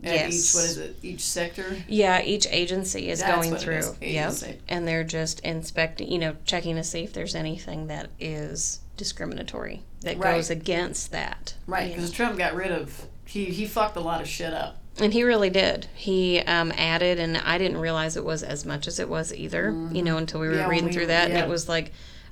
at 0.03 0.15
Yes. 0.15 0.35
each. 0.35 0.55
What 0.55 0.65
is 0.65 0.77
it? 0.79 0.97
Each 1.03 1.21
sector. 1.23 1.77
Yeah, 1.89 2.23
each 2.23 2.47
agency 2.51 3.09
is 3.11 3.21
That's 3.21 3.35
going 3.47 3.57
through. 3.57 3.79
is, 3.79 4.43
Yep. 4.43 4.61
And 4.69 4.87
they're 4.89 5.05
just 5.05 5.41
inspecting, 5.41 6.11
you 6.13 6.19
know, 6.19 6.37
checking 6.45 6.77
to 6.77 6.85
see 6.85 7.01
if 7.05 7.13
there's 7.15 7.35
anything 7.35 7.87
that 7.87 8.11
is 8.21 8.81
discriminatory 8.99 9.83
that 10.03 10.19
Right. 10.19 10.35
goes 10.37 10.51
against 10.51 11.13
that. 11.13 11.55
Right, 11.67 11.95
because 11.95 12.11
Trump 12.11 12.37
got 12.37 12.55
rid 12.55 12.71
of. 12.73 13.07
He 13.35 13.47
he 13.47 13.67
fucked 13.67 13.97
a 13.97 14.01
lot 14.01 14.21
of 14.21 14.29
shit 14.29 14.55
up. 14.55 14.79
And 15.01 15.13
he 15.13 15.25
really 15.25 15.51
did. 15.51 15.89
He 15.97 16.39
um, 16.39 16.73
added, 16.77 17.19
and 17.19 17.37
I 17.37 17.59
didn't 17.59 17.79
realize 17.79 18.17
it 18.17 18.25
was 18.25 18.45
as 18.45 18.65
much 18.65 18.87
as 18.87 19.01
it 19.01 19.09
was 19.09 19.35
either, 19.35 19.71
you 19.91 20.03
know, 20.05 20.19
until 20.19 20.39
we 20.41 20.47
were 20.47 20.53
Mm-hmm. 20.55 20.61
Yeah, 20.63 20.69
reading 20.69 20.87
we- 20.87 20.93
through 20.93 21.07
that. 21.07 21.31
And 21.31 21.39
it 21.41 21.49
was 21.49 21.69
like, 21.69 21.91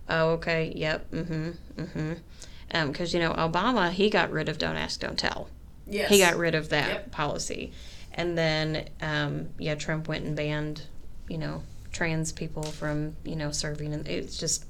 oh, 0.08 0.30
okay, 0.34 0.72
yep, 0.76 1.10
mm 1.10 1.26
hmm, 1.26 1.50
mm 1.82 1.88
hmm. 1.90 2.86
Because, 2.86 3.12
you 3.12 3.18
know, 3.18 3.32
Obama, 3.32 3.90
he 3.90 4.08
got 4.10 4.30
rid 4.30 4.48
of 4.48 4.58
Don't 4.58 4.76
Ask, 4.76 5.00
Don't 5.00 5.18
Tell. 5.18 5.48
Yes. 5.88 6.08
He 6.08 6.18
got 6.20 6.36
rid 6.36 6.54
of 6.54 6.68
that 6.68 6.88
Yep. 6.88 7.10
policy. 7.10 7.72
And 8.14 8.38
then, 8.38 8.88
um, 9.00 9.48
yeah, 9.58 9.74
Trump 9.74 10.06
went 10.06 10.24
and 10.24 10.36
banned, 10.36 10.82
you 11.28 11.38
know, 11.38 11.64
trans 11.90 12.30
people 12.30 12.62
from, 12.62 13.16
you 13.24 13.34
know, 13.34 13.50
serving. 13.50 13.92
And 13.92 14.06
it's 14.06 14.36
just, 14.38 14.64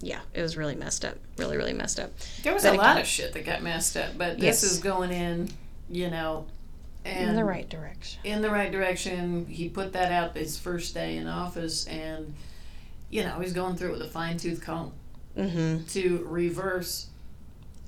yeah, 0.00 0.20
it 0.34 0.42
was 0.42 0.56
really 0.56 0.74
messed 0.74 1.04
up. 1.04 1.16
Really, 1.36 1.56
really 1.56 1.72
messed 1.72 2.00
up. 2.00 2.10
There 2.42 2.52
was 2.54 2.62
But 2.62 2.74
a 2.74 2.76
lot 2.76 2.90
again- 2.92 3.02
of 3.02 3.06
shit 3.06 3.32
that 3.34 3.44
got 3.46 3.62
messed 3.62 3.96
up, 3.96 4.16
but 4.18 4.38
Yes. 4.38 4.60
this 4.62 4.72
is 4.72 4.78
going 4.78 5.10
in, 5.10 5.50
you 5.88 6.08
know, 6.10 6.46
and 7.04 7.30
in 7.30 7.36
the 7.36 7.44
right 7.44 7.68
direction. 7.68 8.20
in 8.24 8.42
the 8.42 8.50
right 8.50 8.70
direction. 8.70 9.46
He 9.46 9.68
put 9.68 9.92
that 9.94 10.12
out 10.12 10.36
his 10.36 10.58
first 10.58 10.92
day 10.94 11.16
in 11.16 11.26
office, 11.26 11.86
and 11.86 12.34
you 13.10 13.22
know 13.24 13.40
he's 13.40 13.52
going 13.52 13.76
through 13.76 13.90
it 13.90 13.92
with 13.98 14.02
a 14.02 14.10
fine 14.10 14.36
tooth 14.36 14.62
comb 14.62 14.92
Mm-hmm. 15.36 15.84
to 15.86 16.26
reverse 16.28 17.06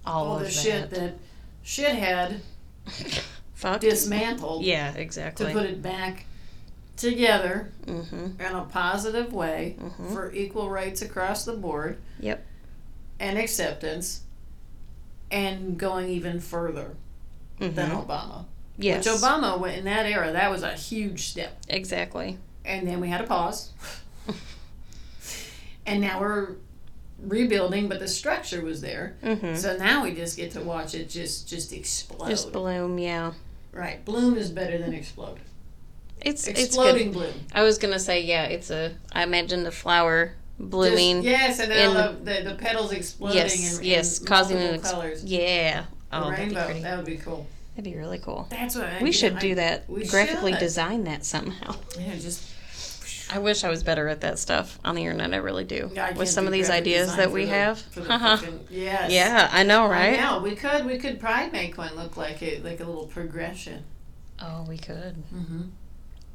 All, 0.06 0.26
all 0.28 0.34
of 0.36 0.40
the 0.40 0.44
that. 0.46 0.52
shit 0.54 0.90
that 0.90 1.14
shit 1.62 1.94
had 1.94 2.40
dismantled 3.80 4.64
Yeah, 4.64 4.92
exactly. 4.94 5.46
to 5.46 5.52
put 5.52 5.66
it 5.66 5.82
back 5.82 6.26
together 6.96 7.70
mm-hmm. 7.86 8.40
in 8.40 8.54
a 8.54 8.64
positive 8.64 9.32
way 9.32 9.76
Mhm. 9.80 10.12
for 10.12 10.32
equal 10.32 10.68
rights 10.70 11.02
across 11.02 11.44
the 11.44 11.54
board 11.54 11.98
Yep. 12.20 12.44
and 13.18 13.38
acceptance, 13.38 14.22
and 15.30 15.78
going 15.78 16.08
even 16.10 16.38
further 16.40 16.96
than 17.58 17.72
Mm-hmm. 17.74 17.96
Obama. 18.10 18.44
Yes. 18.76 19.04
Which 19.06 19.14
Obama 19.14 19.58
went 19.58 19.78
in 19.78 19.84
that 19.84 20.06
era. 20.06 20.32
That 20.32 20.50
was 20.50 20.62
a 20.62 20.72
huge 20.74 21.28
step. 21.28 21.58
Exactly. 21.68 22.38
and 22.64 22.86
then 22.86 23.00
we 23.00 23.08
had 23.08 23.20
a 23.20 23.26
pause. 23.26 23.70
and 25.86 26.00
now 26.00 26.20
we're 26.20 26.56
rebuilding, 27.20 27.88
but 27.88 27.98
the 28.00 28.08
structure 28.08 28.62
was 28.62 28.80
there. 28.80 29.16
Mm-hmm. 29.22 29.56
So 29.56 29.76
now 29.76 30.02
we 30.04 30.14
just 30.14 30.36
get 30.36 30.52
to 30.52 30.60
watch 30.60 30.94
it 30.94 31.08
just 31.08 31.48
just 31.48 31.72
explode. 31.72 32.28
Just 32.28 32.52
bloom. 32.52 32.98
Yeah. 32.98 33.32
right, 33.72 34.04
bloom 34.04 34.36
is 34.36 34.50
better 34.50 34.78
than 34.78 34.92
explode. 34.94 35.38
It's 36.24 36.46
it's 36.46 36.58
good. 36.58 36.66
Exploding 36.66 37.12
bloom. 37.12 37.32
I 37.54 37.62
was 37.62 37.78
gonna 37.78 37.98
say 37.98 38.22
yeah. 38.22 38.44
It's 38.44 38.70
a. 38.70 38.92
I 39.12 39.22
imagine 39.22 39.64
the 39.64 39.72
flower 39.72 40.34
blooming. 40.58 41.22
Just, 41.22 41.26
yes, 41.26 41.58
and 41.60 41.70
now 41.70 42.08
in- 42.10 42.24
the, 42.24 42.32
the 42.42 42.50
the 42.50 42.54
petals 42.56 42.92
exploding. 42.92 43.36
yes. 43.38 43.78
in, 43.78 43.84
yes. 43.84 44.20
in 44.20 44.26
causing 44.26 44.56
an 44.58 44.74
ex- 44.74 44.90
colors. 44.90 45.24
Yeah. 45.24 45.84
Oh, 46.12 46.30
that'd 46.30 46.48
be 46.50 46.54
rainbow. 46.54 46.80
That 46.80 46.96
would 46.96 47.06
be 47.06 47.16
cool. 47.16 47.46
That'd 47.74 47.90
be 47.90 47.98
really 47.98 48.18
cool. 48.18 48.46
That's 48.50 48.74
what 48.76 48.84
I, 48.84 49.02
We 49.02 49.12
should 49.12 49.34
know, 49.34 49.40
do 49.40 49.50
I- 49.52 49.54
that. 49.54 49.88
we 49.90 50.06
Graphically 50.06 50.52
should. 50.52 50.60
design 50.60 51.04
that 51.04 51.24
somehow. 51.24 51.74
Yeah, 51.98 52.14
just 52.16 52.48
I 53.32 53.38
wish 53.38 53.64
I 53.64 53.70
was 53.70 53.82
better 53.82 54.08
at 54.08 54.20
that 54.20 54.38
stuff 54.38 54.78
on 54.84 54.94
the 54.94 55.02
internet. 55.04 55.32
I 55.32 55.38
really 55.38 55.64
do. 55.64 55.90
I 55.98 56.12
With 56.12 56.28
some 56.28 56.46
of 56.46 56.52
these 56.52 56.68
ideas 56.68 57.16
that 57.16 57.32
we 57.32 57.46
the- 57.46 57.50
have. 57.52 57.78
For 57.80 58.00
the 58.00 58.10
Haha. 58.18 58.36
fucking, 58.42 58.60
yes. 58.70 59.10
yeah, 59.10 59.48
I 59.50 59.62
know, 59.62 59.88
right? 59.88 60.18
I 60.18 60.22
know. 60.22 60.40
We 60.42 60.54
could 60.54 60.84
we 60.84 60.98
could 60.98 61.18
probably 61.18 61.50
make 61.50 61.78
one 61.78 61.96
look 61.96 62.16
like 62.18 62.42
it 62.42 62.62
like 62.62 62.80
a 62.80 62.84
little 62.84 63.06
progression. 63.06 63.84
Oh, 64.38 64.66
we 64.68 64.76
could. 64.76 65.16
Mm-hmm. 65.34 65.62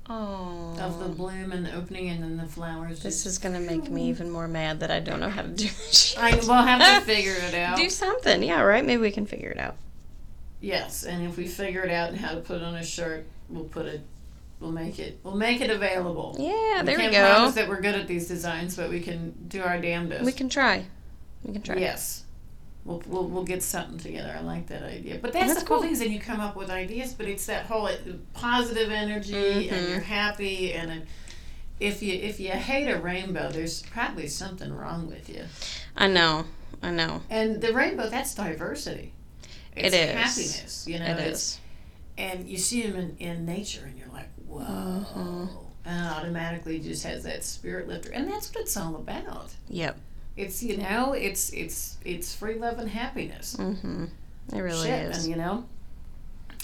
Oh. 0.09 0.75
of 0.79 0.99
the 0.99 1.09
bloom 1.09 1.51
and 1.51 1.65
the 1.65 1.75
opening 1.75 2.09
and 2.09 2.23
then 2.23 2.37
the 2.37 2.45
flowers. 2.45 3.03
This 3.03 3.25
is 3.25 3.37
gonna 3.37 3.59
make 3.59 3.89
me 3.89 4.07
even 4.09 4.29
more 4.29 4.47
mad 4.47 4.79
that 4.79 4.89
I 4.91 4.99
don't 5.01 5.19
know 5.19 5.29
how 5.29 5.41
to 5.41 5.49
do 5.49 5.65
this. 5.65 6.15
I 6.19 6.35
will 6.35 6.53
have 6.53 7.01
to 7.01 7.05
figure 7.13 7.35
it 7.35 7.53
out. 7.53 7.75
do 7.77 7.89
something. 7.89 8.41
Yeah, 8.41 8.61
right. 8.61 8.85
Maybe 8.85 9.01
we 9.01 9.11
can 9.11 9.25
figure 9.25 9.49
it 9.49 9.59
out. 9.59 9.75
yes, 10.61 11.03
and 11.03 11.25
if 11.27 11.35
we 11.37 11.45
figure 11.47 11.83
it 11.83 11.91
out 11.91 12.09
and 12.09 12.17
how 12.17 12.31
to 12.33 12.39
put 12.39 12.57
it 12.57 12.63
on 12.63 12.75
a 12.75 12.83
shirt, 12.83 13.25
we'll 13.49 13.65
put 13.65 13.85
it. 13.85 14.01
We'll 14.59 14.71
make 14.71 14.97
it. 14.97 15.19
We'll 15.23 15.35
make 15.35 15.61
it 15.61 15.69
available. 15.69 16.35
Yeah, 16.39 16.81
there 16.83 16.97
we 16.97 17.03
go. 17.03 17.09
We 17.09 17.13
can't 17.13 17.13
go. 17.13 17.35
promise 17.35 17.55
that 17.55 17.67
we're 17.67 17.81
good 17.81 17.93
at 17.95 18.07
these 18.07 18.27
designs, 18.27 18.75
but 18.75 18.89
we 18.89 19.01
can 19.01 19.35
do 19.47 19.61
our 19.61 19.77
damnedest. 19.79 20.23
We 20.25 20.31
can 20.31 20.49
try. 20.49 20.85
We 21.43 21.53
can 21.53 21.61
try. 21.61 21.75
Yes. 21.75 22.23
We'll, 22.87 23.03
we'll, 23.05 23.25
we'll 23.27 23.43
get 23.43 23.61
something 23.61 23.97
together. 23.99 24.33
I 24.35 24.41
like 24.41 24.67
that 24.67 24.81
idea. 24.81 25.19
But 25.21 25.33
that's, 25.33 25.47
That's 25.49 25.59
the 25.61 25.67
cool 25.67 25.77
cool. 25.77 25.83
thing 25.83 25.91
is 25.91 25.99
that 25.99 26.09
you 26.09 26.19
come 26.21 26.39
up 26.39 26.55
with 26.55 26.69
ideas, 26.69 27.13
but 27.13 27.27
it's 27.27 27.45
that 27.47 27.65
whole 27.65 27.85
uh, 27.87 27.97
positive 28.33 28.89
energy 28.91 29.67
and 29.69 29.77
Mhm. 29.85 29.89
you're 29.89 29.99
happy 29.99 30.71
and 30.73 30.91
it, 30.91 31.07
if 31.81 32.01
you 32.01 32.13
if 32.15 32.39
you 32.39 32.49
hate 32.51 32.87
a 32.89 32.97
rainbow, 32.97 33.51
there's 33.51 33.83
probably 33.83 34.27
something 34.27 34.73
wrong 34.73 35.07
with 35.07 35.29
you. 35.29 35.43
I 35.95 36.07
know. 36.07 36.45
I 36.81 36.89
know. 36.91 37.21
And 37.29 37.61
the 37.61 37.73
rainbow, 37.73 38.09
that's 38.09 38.33
diversity. 38.33 39.11
It's 39.75 39.93
It 39.93 40.09
is. 40.09 40.11
happiness, 40.15 40.85
you 40.87 40.97
know. 40.99 41.05
it 41.05 41.19
is. 41.19 41.59
And 42.17 42.47
you 42.47 42.57
see 42.57 42.81
them 42.83 42.95
in, 42.97 43.17
in 43.19 43.45
nature, 43.45 43.85
and 43.85 43.95
you're 43.99 44.07
like, 44.13 44.29
whoa. 44.47 44.61
Mhm. 44.63 45.49
And 45.85 46.05
it 46.05 46.09
automatically 46.09 46.79
just 46.79 47.03
has 47.03 47.23
that 47.25 47.43
spirit 47.43 47.87
lifter, 47.87 48.11
and 48.11 48.27
that's 48.31 48.49
what 48.49 48.61
it's 48.61 48.75
all 48.77 48.95
about. 48.95 49.51
Yep. 49.69 49.97
It's 50.37 50.61
you 50.63 50.77
know, 50.77 51.13
it's 51.13 51.51
it's 51.51 51.97
it's 52.05 52.33
free 52.35 52.55
love 52.55 52.77
and 52.79 52.89
happiness. 52.89 53.55
Mm-hmm. 53.59 54.05
It 54.53 54.59
really 54.59 54.87
Shit, 54.87 55.09
is. 55.11 55.17
and 55.25 55.29
you 55.31 55.35
know. 55.35 55.65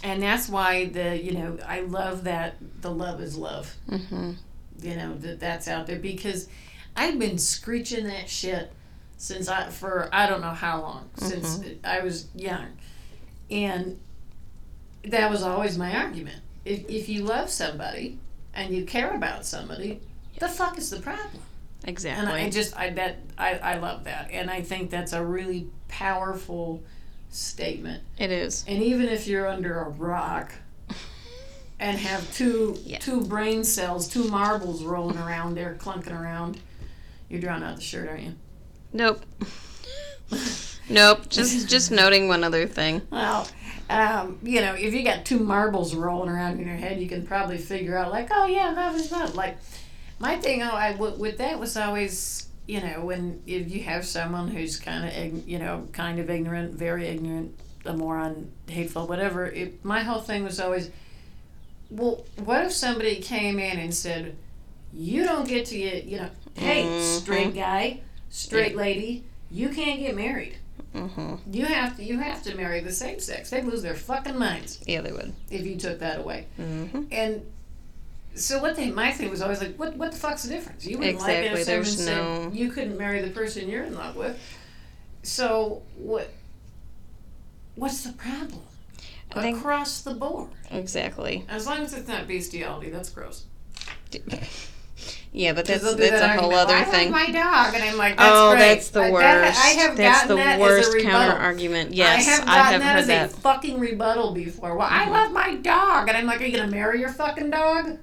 And 0.03 0.21
that's 0.21 0.47
why 0.47 0.85
the 0.85 1.21
you 1.21 1.31
know 1.33 1.57
I 1.65 1.81
love 1.81 2.23
that 2.25 2.55
the 2.81 2.91
love 2.91 3.19
is 3.19 3.35
love. 3.37 3.75
Mm-hmm. 3.89 4.33
You 4.81 4.95
know 4.95 5.15
that 5.15 5.39
that's 5.39 5.67
out 5.67 5.87
there 5.87 5.99
because 5.99 6.47
I've 6.95 7.17
been 7.17 7.37
screeching 7.37 8.05
that 8.07 8.29
shit 8.29 8.71
since 9.17 9.47
I 9.47 9.69
for 9.69 10.09
I 10.13 10.27
don't 10.27 10.41
know 10.41 10.51
how 10.51 10.81
long 10.81 11.09
since 11.15 11.57
Mm-hmm. 11.59 11.85
I 11.85 12.01
was 12.01 12.27
young, 12.35 12.77
and 13.49 13.99
that 15.05 15.29
was 15.31 15.41
always 15.41 15.77
my 15.77 15.95
argument. 15.95 16.41
If 16.65 16.87
if 16.89 17.09
you 17.09 17.23
love 17.23 17.49
somebody 17.49 18.19
and 18.53 18.73
you 18.73 18.85
care 18.85 19.15
about 19.15 19.45
somebody, 19.45 19.99
the 20.39 20.47
fuck 20.47 20.77
is 20.77 20.89
the 20.89 20.99
problem? 20.99 21.41
Exactly. 21.83 22.25
And 22.25 22.33
I 22.33 22.49
just 22.49 22.77
I 22.77 22.89
that 22.91 23.17
I, 23.37 23.55
I 23.55 23.77
love 23.77 24.03
that. 24.05 24.29
And 24.31 24.49
I 24.49 24.61
think 24.61 24.89
that's 24.89 25.13
a 25.13 25.23
really 25.23 25.67
powerful 25.87 26.83
statement. 27.29 28.03
it 28.17 28.31
is. 28.31 28.63
And 28.67 28.81
even 28.83 29.07
if 29.07 29.27
you're 29.27 29.47
under 29.47 29.79
a 29.81 29.89
rock 29.89 30.51
and 31.79 31.97
have 31.97 32.31
two 32.33 32.77
Yeah. 32.85 32.99
two 32.99 33.21
brain 33.21 33.63
cells, 33.63 34.07
two 34.07 34.25
marbles 34.29 34.83
rolling 34.83 35.17
around 35.17 35.55
there, 35.55 35.75
clunking 35.79 36.19
around, 36.19 36.59
you're 37.29 37.41
drawing 37.41 37.63
out 37.63 37.75
the 37.77 37.81
shirt, 37.81 38.07
aren't 38.09 38.23
you? 38.23 38.33
Nope. 38.93 39.25
nope. 40.89 41.29
Just 41.29 41.67
just 41.69 41.91
noting 41.91 42.27
one 42.27 42.43
other 42.43 42.67
thing. 42.67 43.01
Well, 43.09 43.47
um, 43.89 44.39
you 44.43 44.61
know, 44.61 44.73
if 44.75 44.93
you 44.93 45.03
got 45.03 45.25
two 45.25 45.39
marbles 45.39 45.93
rolling 45.95 46.29
around 46.29 46.59
in 46.59 46.67
your 46.67 46.75
head, 46.75 47.01
you 47.01 47.07
can 47.07 47.25
probably 47.25 47.57
figure 47.57 47.97
out, 47.97 48.11
like, 48.11 48.29
oh 48.31 48.45
yeah, 48.45 48.69
love 48.71 48.95
is 48.95 49.11
love. 49.11 49.35
Like, 49.35 49.57
my 50.19 50.37
thing, 50.37 50.61
oh, 50.63 50.69
I 50.71 50.95
with 50.95 51.37
that 51.39 51.59
was 51.59 51.75
always, 51.77 52.47
you 52.67 52.79
know, 52.81 53.01
when 53.05 53.41
if 53.47 53.69
you 53.71 53.83
have 53.83 54.05
someone 54.05 54.47
who's 54.49 54.79
kind 54.79 55.05
of, 55.05 55.47
you 55.47 55.59
know, 55.59 55.87
kind 55.91 56.19
of 56.19 56.29
ignorant, 56.29 56.73
very 56.75 57.07
ignorant, 57.07 57.57
a 57.85 57.93
moron, 57.93 58.49
hateful, 58.67 59.07
whatever. 59.07 59.45
It, 59.45 59.83
my 59.83 60.01
whole 60.03 60.21
thing 60.21 60.43
was 60.43 60.59
always, 60.59 60.89
well, 61.89 62.25
what 62.43 62.65
if 62.65 62.71
somebody 62.73 63.17
came 63.17 63.59
in 63.59 63.77
and 63.79 63.93
said, 63.93 64.35
you 64.93 65.23
don't 65.23 65.47
get 65.47 65.65
to 65.67 65.77
get, 65.77 66.05
you 66.05 66.17
know, 66.17 66.29
hey, 66.55 66.85
Mhm. 66.85 66.99
straight 67.21 67.55
guy, 67.55 67.99
straight 68.29 68.75
lady, 68.75 69.23
you 69.51 69.69
can't 69.69 69.99
get 69.99 70.15
married. 70.15 70.57
hmm 70.93 71.35
You 71.51 71.65
have 71.65 71.97
to 71.97 72.03
you 72.03 72.19
have 72.19 72.43
to 72.43 72.55
marry 72.55 72.79
the 72.79 72.91
same 72.93 73.19
sex. 73.19 73.49
They'd 73.49 73.65
lose 73.65 73.81
their 73.81 73.95
fucking 73.95 74.37
minds 74.37 74.79
Yeah, 74.85 75.01
they 75.01 75.11
would. 75.11 75.33
if 75.49 75.65
you 75.65 75.75
took 75.75 75.99
that 75.99 76.19
away. 76.19 76.45
hmm 76.57 77.03
And 77.11 77.41
so 78.35 78.59
what 78.59 78.75
they 78.75 78.89
my 78.91 79.11
thing 79.11 79.29
was 79.29 79.41
always 79.41 79.61
like, 79.61 79.75
what 79.75 79.95
what 79.95 80.11
the 80.11 80.17
fuck's 80.17 80.43
the 80.43 80.49
difference? 80.49 80.85
You 80.85 80.97
wouldn't 80.97 81.19
like 81.19 81.37
it 81.37 81.51
Exactly, 81.51 81.61
if 81.61 81.67
there's 81.67 82.05
said 82.05 82.15
no- 82.17 82.51
you 82.51 82.71
couldn't 82.71 82.97
marry 82.97 83.21
the 83.21 83.29
person 83.29 83.69
you're 83.69 83.83
in 83.83 83.95
love 83.95 84.15
with. 84.15 84.37
So 85.23 85.81
what 85.95 86.29
what's 87.75 88.03
the 88.03 88.13
problem? 88.13 88.61
Think- 89.33 89.57
Across 89.57 90.01
the 90.01 90.13
board. 90.13 90.49
Exactly. 90.69 91.45
As 91.49 91.65
long 91.65 91.79
as 91.79 91.93
it's 91.93 92.07
not 92.07 92.27
bestiality, 92.27 92.89
that's 92.89 93.09
gross. 93.09 93.45
Yeah, 95.35 95.53
but 95.53 95.65
that's 95.65 95.81
that's 95.83 95.97
that 95.97 96.37
a 96.37 96.41
whole 96.41 96.53
other 96.53 96.73
"Well, 96.73 96.81
I 96.81 96.85
thing. 96.85 97.11
love 97.11 97.27
my 97.27 97.31
dog, 97.31 97.73
and 97.73 97.83
I'm 97.83 97.97
like, 97.97 98.13
oh, 98.19 98.23
that's 98.23 98.29
oh, 98.29 98.51
great. 98.51 98.59
that's 98.59 98.89
the 98.89 99.11
worst. 99.11 99.23
that- 99.23 99.55
I 99.57 99.81
have 99.81 99.97
that's 99.97 100.27
the 100.27 100.35
that 100.35 100.59
worst 100.59 100.89
as 100.89 100.93
a 100.93 100.97
rebuttal. 100.97 101.19
counter 101.19 101.41
argument. 101.41 101.93
Yes, 101.95 102.27
I 102.27 102.31
have 102.31 102.41
I 102.41 102.45
gotten 102.45 102.61
have 102.61 102.81
that 102.81 102.91
heard 102.91 102.99
as 102.99 103.07
that. 103.07 103.31
a 103.31 103.41
fucking 103.41 103.79
rebuttal 103.79 104.33
before. 104.35 104.77
Well, 104.77 104.87
I 104.89 105.05
mm-hmm. 105.05 105.11
love 105.11 105.31
my 105.31 105.55
dog, 105.55 106.07
and 106.07 106.15
I'm 106.15 106.27
like, 106.27 106.39
are 106.39 106.45
you 106.45 106.55
gonna 106.55 106.71
marry 106.71 106.99
your 106.99 107.09
fucking 107.09 107.49
dog? 107.49 107.97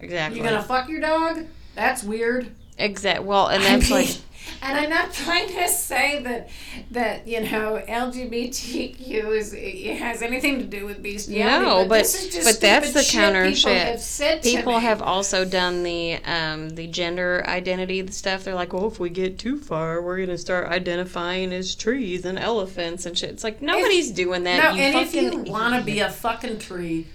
Exactly. 0.00 0.38
You 0.38 0.44
gonna 0.44 0.62
fuck 0.62 0.88
your 0.88 1.00
dog? 1.00 1.46
That's 1.74 2.02
weird. 2.02 2.50
Exact. 2.78 3.22
Well, 3.22 3.48
and 3.48 3.62
I 3.62 3.76
that's 3.76 3.90
mean, 3.90 4.00
like 4.00 4.16
and 4.62 4.78
I'm 4.78 4.90
not 4.90 5.12
trying 5.12 5.48
to 5.48 5.68
say 5.68 6.22
that 6.22 6.48
that 6.90 7.26
you 7.26 7.40
know 7.40 7.82
LGBTQ 7.88 9.36
is 9.36 9.52
has 9.98 10.22
anything 10.22 10.58
to 10.58 10.64
do 10.64 10.86
with 10.86 11.02
bestiality. 11.02 11.64
No, 11.64 11.86
but- 11.88 12.02
just 12.02 12.44
but 12.44 12.60
that's 12.60 12.92
the 12.92 13.02
shit 13.02 13.20
counter 13.20 13.44
people 13.44 13.72
shit. 13.72 14.00
Have 14.20 14.42
people 14.42 14.78
have 14.78 15.02
also 15.02 15.44
done 15.44 15.82
the 15.82 16.18
um 16.24 16.70
the 16.70 16.86
gender 16.86 17.44
identity 17.46 18.06
stuff. 18.08 18.44
They're 18.44 18.54
like, 18.54 18.72
well, 18.72 18.86
if 18.86 18.98
we 19.00 19.10
get 19.10 19.38
too 19.38 19.58
far, 19.58 20.02
we're 20.02 20.18
gonna 20.24 20.38
start 20.38 20.68
identifying 20.68 21.52
as 21.52 21.74
trees 21.74 22.24
and 22.24 22.38
elephants 22.38 23.06
and 23.06 23.16
shit. 23.16 23.30
It's 23.30 23.44
like 23.44 23.62
nobody's 23.62 24.10
doing 24.10 24.44
that. 24.44 24.62
No, 24.62 24.76
you 24.76 24.82
and 24.82 24.96
if 24.96 25.12
fucking 25.12 25.46
you 25.46 25.52
want 25.52 25.74
to 25.76 25.82
be 25.82 26.00
a 26.00 26.10
fucking 26.10 26.58
tree, 26.58 27.06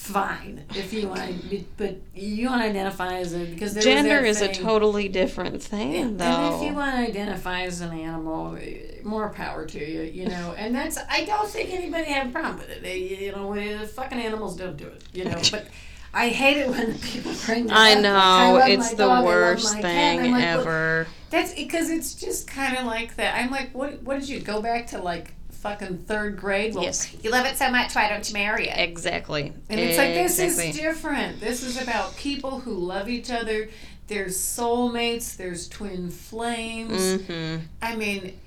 fine. 0.00 0.64
If 0.74 0.92
you 0.92 1.08
want 1.08 1.50
to, 1.50 1.64
but 1.76 1.98
you 2.14 2.48
want 2.48 2.62
to 2.62 2.68
identify 2.68 3.18
as 3.18 3.34
a 3.34 3.44
because 3.44 3.74
gender 3.74 4.18
is 4.24 4.40
a 4.40 4.52
totally 4.52 5.08
different 5.08 5.62
thing, 5.62 5.94
And 5.96 6.18
though. 6.18 6.56
if 6.56 6.62
you 6.66 6.74
want 6.74 6.96
to 6.96 7.02
identify 7.02 7.62
as 7.62 7.80
an 7.82 7.92
animal, 7.92 8.56
eh, 8.56 9.00
more 9.04 9.28
power 9.28 9.66
to 9.66 9.78
you, 9.78 10.02
you 10.02 10.26
know. 10.26 10.54
And 10.56 10.74
that's 10.74 10.98
I 11.08 11.24
don't 11.24 11.48
think 11.48 11.70
anybody 11.70 12.04
had 12.04 12.28
a 12.28 12.30
problem 12.30 12.56
with 12.58 12.70
it. 12.70 12.82
They, 12.82 12.98
you 12.98 13.32
know, 13.32 13.52
eh, 13.52 13.84
fucking 13.86 14.18
animals 14.18 14.56
don't 14.56 14.76
do 14.76 14.86
it, 14.86 15.02
you 15.12 15.24
know. 15.26 15.40
But 15.50 15.66
I 16.14 16.28
hate 16.28 16.56
it 16.56 16.68
when 16.70 16.98
people 17.12 17.32
bring 17.46 17.66
that 17.66 17.76
I 17.76 17.94
know 18.00 18.54
love 18.58 18.68
it's 18.68 18.90
the 18.90 18.96
dog, 19.06 19.24
worst 19.26 19.78
thing 19.80 20.32
like, 20.32 20.32
well, 20.32 20.60
ever. 20.60 21.06
that's 21.28 21.52
because 21.54 21.90
it's 21.90 22.14
just 22.14 22.48
kind 22.48 22.76
of 22.78 22.86
like 22.86 23.16
that. 23.16 23.36
I'm 23.38 23.50
like, 23.50 23.72
what? 23.74 24.02
What 24.02 24.18
did 24.18 24.28
you 24.30 24.40
go 24.40 24.60
back 24.62 24.86
to 24.88 24.98
like 25.00 25.34
fucking 25.60 25.98
third 25.98 26.36
grade? 26.36 26.74
Well, 26.74 26.84
Yes. 26.84 27.14
you 27.22 27.30
love 27.30 27.46
it 27.46 27.56
so 27.56 27.70
much. 27.70 27.94
Why 27.94 28.08
don't 28.08 28.26
you 28.26 28.34
marry 28.34 28.68
it? 28.68 28.78
Exactly. 28.78 29.52
And 29.68 29.80
it's 29.80 29.98
like 29.98 30.14
this 30.14 30.38
exactly. 30.38 30.70
is 30.70 30.76
different. 30.76 31.40
This 31.40 31.62
is 31.62 31.80
about 31.80 32.16
people 32.16 32.60
who 32.60 32.72
love 32.72 33.08
each 33.08 33.30
other. 33.30 33.68
There's 34.06 34.36
soulmates. 34.36 35.36
There's 35.36 35.68
twin 35.68 36.10
flames. 36.10 37.00
Mm-hmm. 37.00 37.64
I 37.82 37.96
mean, 37.96 38.38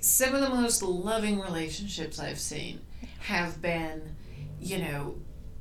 some 0.00 0.34
of 0.34 0.40
the 0.40 0.50
most 0.50 0.82
loving 0.82 1.40
relationships 1.40 2.18
I've 2.18 2.38
seen 2.38 2.80
have 3.20 3.60
been, 3.60 4.14
you 4.60 4.78
know, 4.78 5.16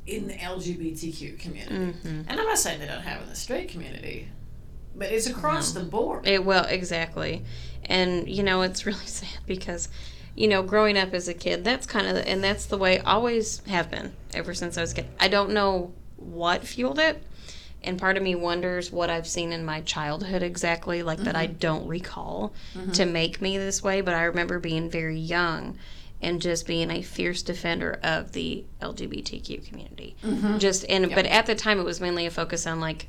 in 0.06 0.28
the 0.28 0.34
LGBTQ 0.36 1.40
community. 1.40 1.76
Mm-hmm. 1.76 2.22
And 2.28 2.40
I'm 2.40 2.46
not 2.46 2.58
saying 2.58 2.80
they 2.80 2.88
don't 2.88 3.02
have 3.02 3.24
in 3.24 3.30
the 3.30 3.36
straight 3.36 3.70
community, 3.70 4.30
but 4.96 5.12
it's 5.12 5.28
across 5.28 5.74
the 5.74 5.84
board. 5.84 6.28
It 6.28 6.46
well, 6.46 6.66
exactly. 6.66 7.44
And 7.86 8.30
you 8.30 8.44
know, 8.44 8.62
it's 8.62 8.86
really 8.86 9.00
sad 9.06 9.40
because 9.46 9.90
you 10.38 10.48
know, 10.48 10.62
growing 10.62 10.98
up 10.98 11.16
as 11.16 11.28
a 11.28 11.34
kid, 11.34 11.64
that's 11.64 11.88
kind 11.88 12.08
of 12.08 12.14
the, 12.14 12.28
and 12.30 12.44
that's 12.44 12.68
the 12.68 12.78
way 12.78 13.00
I 13.00 13.14
always 13.16 13.66
have 13.66 13.90
been 13.90 14.14
ever 14.36 14.54
since 14.54 14.78
I 14.78 14.82
was 14.82 14.92
a 14.92 14.96
kid. 14.96 15.08
I 15.20 15.28
don't 15.30 15.52
know 15.52 15.94
what 16.16 16.64
fueled 16.64 17.00
it. 17.00 17.24
And 17.84 18.00
part 18.00 18.18
of 18.18 18.24
me 18.24 18.36
wonders 18.36 18.92
what 18.92 19.10
I've 19.10 19.28
seen 19.28 19.52
in 19.52 19.66
my 19.66 19.82
childhood 19.82 20.44
exactly, 20.44 21.02
like 21.04 21.20
that 21.20 21.36
I 21.36 21.48
mm-hmm. 21.48 21.58
don't 21.58 21.88
recall 21.88 22.54
mm-hmm. 22.76 22.92
to 22.92 23.06
make 23.06 23.42
me 23.42 23.58
this 23.58 23.82
way. 23.82 24.02
But 24.02 24.14
I 24.14 24.24
remember 24.24 24.60
being 24.60 24.90
very 24.90 25.18
young 25.18 25.78
and 26.22 26.42
just 26.42 26.68
being 26.68 26.92
a 26.92 27.02
fierce 27.02 27.42
defender 27.42 28.00
of 28.04 28.34
the 28.34 28.64
LGBTQ 28.82 29.68
community. 29.68 30.16
Mm-hmm. 30.24 30.58
Just 30.58 30.86
and 30.90 31.10
but 31.16 31.26
at 31.26 31.46
the 31.46 31.56
time 31.56 31.80
it 31.80 31.84
was 31.84 32.02
mainly 32.02 32.26
a 32.26 32.32
focus 32.32 32.68
on 32.68 32.80
like 32.80 33.08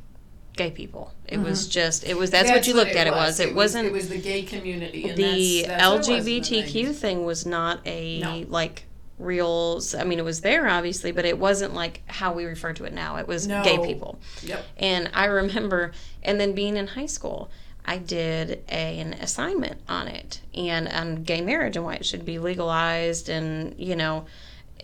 gay 0.59 0.71
people. 0.71 1.14
It 1.27 1.37
mm-hmm. 1.37 1.44
was 1.44 1.68
just 1.68 2.05
it 2.05 2.16
was 2.16 2.31
that's, 2.31 2.51
what 2.51 2.66
you 2.66 2.75
looked 2.75 2.94
at. 2.94 3.07
It 3.07 3.12
was. 3.12 3.40
It, 3.40 3.55
wasn't 3.55 3.87
It 3.87 3.92
was 3.92 4.09
the 4.11 4.18
gay 4.18 4.42
community. 4.42 5.09
And 5.09 5.16
the 5.16 5.62
that's, 5.62 5.68
that's 5.68 6.09
what 6.09 6.09
was 6.09 6.25
the 6.25 6.40
LGBTQ 6.40 6.94
thing 6.94 7.25
was 7.25 7.47
not 7.47 7.81
a 7.87 8.21
No. 8.21 8.44
like 8.49 8.85
real. 9.18 9.81
I 9.99 10.05
mean, 10.05 10.18
it 10.18 10.25
was 10.25 10.42
there 10.42 10.68
obviously, 10.68 11.12
but 11.12 11.25
it 11.25 11.38
wasn't 11.38 11.75
like 11.75 12.03
how 12.07 12.33
we 12.35 12.44
refer 12.44 12.73
to 12.75 12.85
it 12.85 12.92
now. 12.92 13.16
It 13.16 13.27
was 13.27 13.47
No. 13.47 13.62
gay 13.64 13.79
people, 13.79 14.18
Yep. 14.42 14.64
and 14.77 15.11
I 15.14 15.25
remember. 15.25 15.92
And 16.23 16.38
then 16.38 16.53
being 16.53 16.77
in 16.77 16.88
high 16.88 17.07
school, 17.07 17.51
I 17.87 17.97
did 17.97 18.64
a, 18.68 19.01
an 19.01 19.14
assignment 19.14 19.81
on 19.88 20.09
it 20.09 20.42
and 20.55 20.88
on 20.88 21.23
gay 21.23 21.40
marriage 21.40 21.77
and 21.77 21.87
why 21.87 21.94
it 21.94 22.05
should 22.05 22.25
be 22.25 22.38
legalized, 22.38 23.29
and 23.29 23.75
you 23.79 23.97
know, 23.97 24.27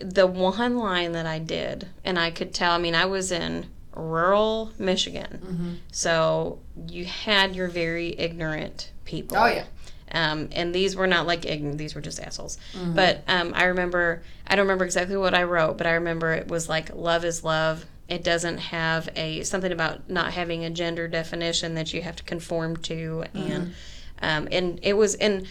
the 0.01 0.27
one 0.27 0.79
line 0.79 1.13
that 1.13 1.27
I 1.27 1.39
did, 1.39 1.89
and 2.05 2.19
I 2.19 2.31
could 2.31 2.55
tell. 2.55 2.73
I 2.73 2.79
mean, 2.79 2.95
I 2.95 3.05
was 3.05 3.31
in 3.31 3.67
rural 3.97 4.73
Michigan, 4.79 5.41
Mm-hmm. 5.45 5.73
so 5.93 6.59
you 6.89 7.05
had 7.05 7.55
your 7.57 7.69
very 7.69 8.19
ignorant 8.19 8.91
people. 9.05 9.37
Oh, 9.37 9.47
yeah. 9.47 9.65
Um, 10.13 10.49
and 10.53 10.75
these 10.75 10.95
were 10.95 11.07
not 11.07 11.27
like 11.27 11.45
ignorant; 11.45 11.79
these 11.79 11.95
were 11.95 12.01
just 12.01 12.21
assholes. 12.21 12.59
Mm-hmm. 12.75 12.95
But 12.95 13.25
um, 13.27 13.53
I 13.55 13.65
remember, 13.65 14.23
I 14.47 14.55
don't 14.55 14.65
remember 14.67 14.85
exactly 14.85 15.17
what 15.17 15.35
I 15.35 15.43
wrote, 15.45 15.77
but 15.79 15.87
I 15.87 15.93
remember 15.95 16.33
it 16.33 16.47
was 16.49 16.69
like 16.69 16.95
love 16.95 17.25
is 17.25 17.43
love. 17.43 17.85
It 18.09 18.23
doesn't 18.23 18.59
have 18.59 19.09
a 19.17 19.43
something 19.45 19.73
about 19.73 20.09
not 20.11 20.33
having 20.35 20.65
a 20.65 20.71
gender 20.71 21.09
definition 21.09 21.75
that 21.75 21.93
you 21.95 22.03
have 22.03 22.17
to 22.17 22.23
conform 22.23 22.77
to, 22.79 23.25
Mm-hmm. 23.35 23.51
and 23.53 23.75
um, 24.23 24.49
and 24.53 24.79
it 24.83 24.93
was 24.93 25.15
and 25.17 25.47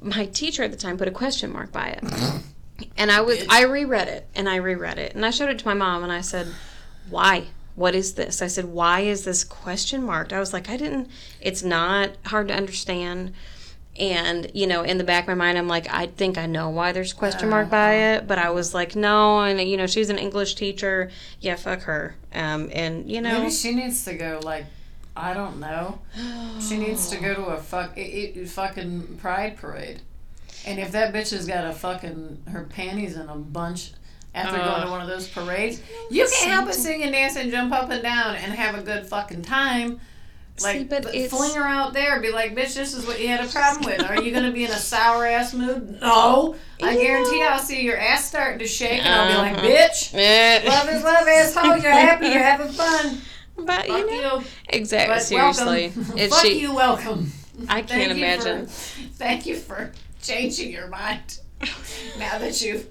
my 0.00 0.26
teacher 0.26 0.62
at 0.62 0.70
the 0.70 0.76
time 0.78 0.96
put 0.96 1.08
a 1.08 1.12
question 1.12 1.52
mark 1.52 1.72
by 1.72 1.88
it, 1.88 2.04
and 2.96 3.10
I 3.10 3.20
was 3.20 3.44
I 3.50 3.64
reread 3.64 4.08
it 4.08 4.26
and 4.34 4.48
I 4.48 4.56
reread 4.56 4.96
it 4.98 5.14
and 5.16 5.26
I 5.26 5.30
showed 5.30 5.50
it 5.50 5.58
to 5.58 5.66
my 5.66 5.74
mom 5.74 6.02
and 6.04 6.12
I 6.12 6.20
said, 6.22 6.46
why? 7.10 7.48
What 7.78 7.94
is 7.94 8.14
this? 8.14 8.42
I 8.42 8.48
said, 8.48 8.64
why 8.64 9.00
is 9.00 9.24
this 9.24 9.44
question 9.44 10.02
marked? 10.02 10.32
I 10.32 10.40
was 10.40 10.52
like, 10.52 10.68
I 10.68 10.76
didn't. 10.76 11.08
It's 11.40 11.62
not 11.62 12.10
hard 12.26 12.48
to 12.48 12.54
understand. 12.54 13.32
And 13.96 14.50
you 14.52 14.66
know, 14.66 14.82
in 14.82 14.98
the 14.98 15.04
back 15.04 15.24
of 15.24 15.28
my 15.28 15.34
mind, 15.34 15.58
I'm 15.58 15.68
like, 15.68 15.92
I 15.92 16.06
think 16.06 16.38
I 16.38 16.46
know 16.46 16.70
why 16.70 16.90
there's 16.90 17.12
question 17.12 17.48
mark 17.48 17.70
by 17.70 17.94
it, 17.94 18.26
but 18.26 18.38
I 18.38 18.50
was 18.50 18.74
like, 18.74 18.96
no. 18.96 19.40
And 19.42 19.60
you 19.60 19.76
know, 19.76 19.86
she's 19.86 20.10
an 20.10 20.18
English 20.18 20.56
teacher. 20.56 21.10
Yeah, 21.40 21.54
fuck 21.54 21.82
her. 21.82 22.16
Um, 22.32 22.68
and 22.72 23.10
you 23.10 23.20
know, 23.20 23.38
Maybe 23.38 23.50
she 23.50 23.74
needs 23.74 24.04
to 24.04 24.14
go 24.14 24.40
like 24.42 24.66
I 25.16 25.34
don't 25.34 25.58
know. 25.58 26.00
She 26.60 26.78
needs 26.78 27.10
to 27.10 27.16
go 27.16 27.34
to 27.34 27.44
a 27.46 27.56
fuck 27.58 27.96
it, 27.96 28.00
it, 28.00 28.48
fucking 28.48 29.18
pride 29.20 29.56
parade. 29.56 30.00
And 30.64 30.78
if 30.78 30.92
that 30.92 31.12
bitch 31.12 31.30
has 31.30 31.46
got 31.46 31.64
a 31.64 31.72
fucking 31.72 32.42
her 32.48 32.64
panties 32.64 33.16
in 33.16 33.28
a 33.28 33.36
bunch 33.36 33.92
after 34.46 34.58
going 34.58 34.82
to 34.82 34.90
one 34.90 35.00
of 35.00 35.08
those 35.08 35.28
parades, 35.28 35.80
you 36.10 36.26
can't 36.38 36.50
help 36.52 36.66
but 36.66 36.74
sing 36.74 37.02
and 37.02 37.12
dance 37.12 37.36
and 37.36 37.50
jump 37.50 37.72
up 37.72 37.90
and 37.90 38.02
down 38.02 38.36
and 38.36 38.52
have 38.52 38.78
a 38.78 38.82
good 38.82 39.06
fucking 39.06 39.42
time. 39.42 40.00
Like, 40.60 40.76
See, 40.78 40.84
but 40.84 41.04
but 41.04 41.14
fling 41.30 41.54
her 41.54 41.62
out 41.62 41.92
there, 41.92 42.20
be 42.20 42.32
like, 42.32 42.56
bitch, 42.56 42.74
this 42.74 42.92
is 42.92 43.06
what 43.06 43.20
you 43.20 43.28
had 43.28 43.44
a 43.44 43.48
problem 43.48 43.84
with. 43.84 44.02
Are 44.10 44.20
you 44.20 44.32
gonna 44.32 44.50
be 44.50 44.64
in 44.64 44.70
a 44.72 44.76
sour 44.76 45.24
ass 45.24 45.54
mood? 45.54 46.00
No. 46.00 46.56
I 46.82 46.94
You 46.94 47.00
guarantee 47.00 47.40
know- 47.40 47.46
I'll 47.48 47.58
see 47.60 47.82
your 47.82 47.96
ass 47.96 48.24
starting 48.26 48.58
to 48.58 48.66
shake, 48.66 49.04
and 49.04 49.08
I'll 49.14 49.28
be 49.28 49.36
like, 49.56 49.62
bitch, 49.62 50.12
love 50.66 50.88
is 50.88 51.04
love, 51.04 51.28
asshole. 51.28 51.76
You're 51.76 51.92
happy, 51.92 52.26
you're 52.26 52.42
having 52.42 52.72
fun. 52.72 53.20
But 53.56 53.86
Fuck 53.86 53.98
you 54.10 54.20
know, 54.20 54.38
you. 54.40 54.44
exactly. 54.68 55.14
But 55.14 55.22
Seriously, 55.22 55.92
welcome. 55.96 56.28
Fuck 56.30 56.44
she? 56.44 56.60
you, 56.60 56.74
welcome. 56.74 57.32
I 57.68 57.82
can't 57.82 57.88
Thank 57.88 58.08
you 58.18 58.24
imagine. 58.24 58.66
For, 58.66 58.72
thank 59.14 59.46
you 59.46 59.56
for 59.56 59.92
changing 60.22 60.70
your 60.72 60.88
mind. 60.88 61.38
now 62.18 62.38
that 62.38 62.60
you've 62.62 62.86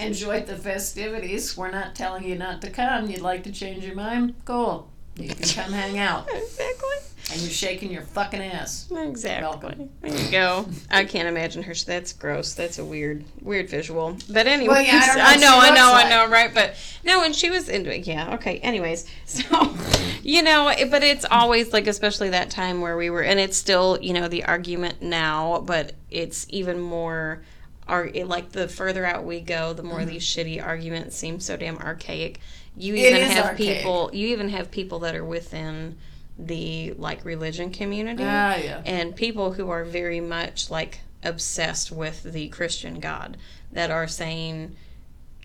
enjoyed 0.00 0.46
the 0.46 0.56
festivities, 0.56 1.56
we're 1.56 1.70
not 1.70 1.94
telling 1.94 2.24
you 2.24 2.36
not 2.36 2.60
to 2.62 2.70
come. 2.70 3.08
You'd 3.10 3.20
like 3.20 3.44
to 3.44 3.52
change 3.52 3.84
your 3.84 3.94
mind? 3.94 4.34
Cool. 4.44 4.88
You 5.16 5.28
can 5.34 5.48
come 5.48 5.72
hang 5.72 5.98
out. 5.98 6.28
Exactly. 6.40 6.88
And 7.32 7.40
you're 7.42 7.50
shaking 7.50 7.92
your 7.92 8.02
fucking 8.02 8.40
ass. 8.40 8.90
Exactly. 8.90 9.48
Welcome. 9.48 9.90
There 10.00 10.16
you 10.16 10.30
go. 10.32 10.66
I 10.90 11.04
can't 11.04 11.28
imagine 11.28 11.62
her. 11.62 11.74
That's 11.74 12.12
gross. 12.12 12.54
That's 12.54 12.80
a 12.80 12.84
weird, 12.84 13.24
weird 13.40 13.70
visual. 13.70 14.16
But 14.28 14.48
anyway, 14.48 14.74
Well, 14.74 14.82
yeah, 14.82 15.14
I 15.16 15.34
I 15.34 15.36
know, 15.36 15.58
I 15.60 15.70
know, 15.70 15.92
like. 15.92 16.06
I 16.06 16.08
know, 16.08 16.28
right? 16.28 16.52
But 16.52 16.74
no, 17.04 17.22
and 17.22 17.34
she 17.34 17.48
was 17.48 17.68
into 17.68 17.94
it. 17.94 18.04
Yeah. 18.04 18.34
Okay. 18.34 18.58
Anyways, 18.58 19.06
so 19.26 19.76
you 20.24 20.42
know, 20.42 20.74
but 20.90 21.04
it's 21.04 21.24
always 21.30 21.72
like, 21.72 21.86
especially 21.86 22.30
that 22.30 22.50
time 22.50 22.80
where 22.80 22.96
we 22.96 23.10
were, 23.10 23.22
and 23.22 23.38
it's 23.38 23.56
still, 23.56 23.96
you 24.02 24.12
know, 24.12 24.26
the 24.26 24.44
argument 24.44 25.00
now, 25.00 25.60
but 25.60 25.92
it's 26.10 26.46
even 26.48 26.80
more. 26.80 27.42
Are 27.90 28.08
like 28.24 28.52
the 28.52 28.68
further 28.68 29.04
out 29.04 29.24
we 29.24 29.40
go, 29.40 29.72
the 29.74 29.82
more 29.82 30.04
these 30.04 30.22
shitty 30.24 30.64
arguments 30.64 31.16
seem 31.16 31.40
so 31.40 31.56
damn 31.56 31.76
archaic. 31.78 32.38
You 32.76 32.94
Mm-hmm. 32.94 33.04
Even 33.16 33.30
have 33.30 33.44
archaic. 33.46 33.78
people. 33.78 34.10
You 34.14 34.28
even 34.28 34.48
have 34.50 34.70
people 34.70 35.00
that 35.00 35.14
are 35.16 35.24
within 35.24 35.96
the 36.38 36.92
like 36.92 37.24
religion 37.24 37.70
community 37.70 38.22
Ah, 38.24 38.56
yeah. 38.56 38.80
and 38.86 39.14
people 39.14 39.52
who 39.52 39.68
are 39.70 39.84
very 39.84 40.20
much 40.20 40.70
like 40.70 41.00
obsessed 41.22 41.90
with 41.92 42.22
the 42.22 42.48
Christian 42.48 42.98
God 43.00 43.36
that 43.72 43.90
are 43.90 44.08
saying 44.08 44.76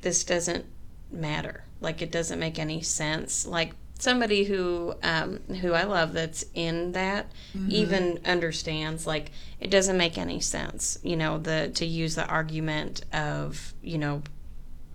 this 0.01 0.23
doesn't 0.23 0.65
matter. 1.11 1.63
Like 1.81 2.01
it 2.01 2.11
doesn't 2.11 2.39
make 2.39 2.57
any 2.59 2.81
sense. 2.81 3.45
Like 3.45 3.73
somebody 3.99 4.43
who 4.43 4.93
um, 5.03 5.39
who 5.61 5.73
I 5.73 5.83
love 5.83 6.13
that's 6.13 6.45
in 6.53 6.91
that 6.93 7.31
even 7.69 8.19
understands 8.25 9.07
like 9.07 9.31
it 9.59 9.69
doesn't 9.69 9.97
make 9.97 10.17
any 10.17 10.39
sense. 10.39 10.97
You 11.03 11.15
know 11.15 11.37
the 11.37 11.71
to 11.75 11.85
use 11.85 12.15
the 12.15 12.25
argument 12.27 13.03
of 13.13 13.73
you 13.81 13.97
know 13.97 14.21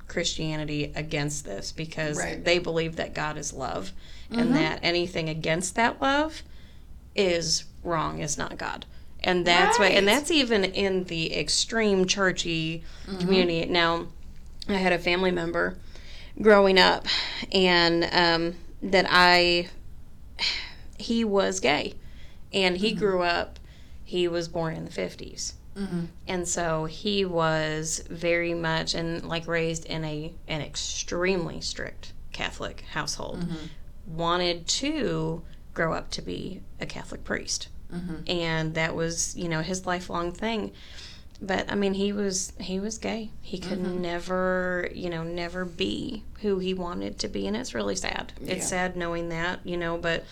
Christianity 0.08 0.92
against 0.94 1.44
this 1.44 1.72
because 1.72 2.18
Right. 2.18 2.44
they 2.44 2.58
believe 2.58 2.96
that 2.96 3.14
God 3.14 3.36
is 3.38 3.52
love 3.52 3.92
and 4.32 4.54
that 4.54 4.80
anything 4.82 5.28
against 5.28 5.74
that 5.76 6.00
love 6.00 6.42
is 7.16 7.64
wrong, 7.82 8.20
is 8.20 8.36
not 8.38 8.56
God. 8.58 8.86
And 9.22 9.46
that's 9.46 9.78
why, 9.78 9.88
and 9.88 10.06
that's 10.08 10.30
even 10.30 10.64
in 10.64 11.04
the 11.04 11.36
extreme 11.36 12.06
churchy 12.06 12.82
community. 13.18 13.66
Now, 13.66 14.06
I 14.68 14.74
had 14.74 14.92
a 14.92 14.98
family 14.98 15.30
member 15.30 15.76
growing 16.40 16.78
up, 16.78 17.06
and 17.52 18.08
um, 18.12 18.54
that 18.82 19.06
I, 19.08 19.68
he 20.98 21.24
was 21.24 21.60
gay, 21.60 21.94
and 22.52 22.76
he 22.76 22.92
grew 22.92 23.20
mm-hmm. 23.20 23.40
up. 23.40 23.58
He 24.04 24.26
was 24.26 24.48
born 24.48 24.74
in 24.74 24.84
the 24.84 24.90
fifties, 24.90 25.54
Mm-hmm. 25.76 26.06
and 26.26 26.48
so 26.48 26.86
he 26.86 27.24
was 27.24 28.02
very 28.10 28.54
much 28.54 28.94
and 28.94 29.24
like 29.24 29.46
raised 29.46 29.86
in 29.86 30.04
a 30.04 30.32
an 30.48 30.60
extremely 30.60 31.60
strict 31.60 32.12
Catholic 32.32 32.80
household. 32.92 33.40
Mm-hmm. 33.40 34.16
Wanted 34.16 34.66
to 34.66 35.42
grow 35.72 35.94
up 35.94 36.10
to 36.10 36.22
be 36.22 36.60
a 36.80 36.86
Catholic 36.86 37.22
priest, 37.22 37.68
mm-hmm. 37.92 38.28
and 38.28 38.74
that 38.74 38.96
was 38.96 39.36
you 39.36 39.48
know 39.48 39.62
his 39.62 39.86
lifelong 39.86 40.32
thing. 40.32 40.72
But 41.42 41.70
I 41.72 41.74
mean, 41.74 41.94
he 41.94 42.12
was 42.12 42.52
he 42.60 42.78
was 42.78 42.98
gay. 42.98 43.30
He 43.40 43.58
could 43.58 43.78
mm-hmm. 43.78 44.02
never 44.02 44.88
you 44.94 45.08
know 45.08 45.22
never 45.22 45.64
be 45.64 46.22
who 46.42 46.58
he 46.58 46.74
wanted 46.74 47.18
to 47.20 47.28
be, 47.28 47.46
and 47.46 47.56
it's 47.56 47.74
really 47.74 47.96
sad. 47.96 48.32
It's 48.44 48.68
sad 48.68 48.96
knowing 48.96 49.30
that 49.30 49.60
you 49.64 49.76
know. 49.76 49.96
But 49.96 50.24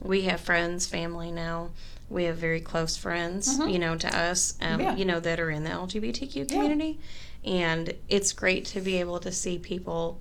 we 0.00 0.22
have 0.22 0.40
friends, 0.40 0.86
family 0.86 1.30
now. 1.30 1.70
We 2.08 2.24
have 2.24 2.36
very 2.36 2.60
close 2.60 2.96
friends, 2.96 3.58
mm-hmm. 3.58 3.68
you 3.68 3.78
know, 3.78 3.96
to 3.96 4.16
us, 4.16 4.54
um, 4.60 4.80
Yeah. 4.80 4.96
you 4.96 5.04
know, 5.04 5.20
that 5.20 5.40
are 5.40 5.50
in 5.50 5.64
the 5.64 5.70
LGBTQ 5.70 6.48
community, 6.48 6.98
and 7.44 7.94
it's 8.08 8.32
great 8.32 8.64
to 8.66 8.80
be 8.80 9.00
able 9.00 9.18
to 9.20 9.32
see 9.32 9.58
people 9.58 10.18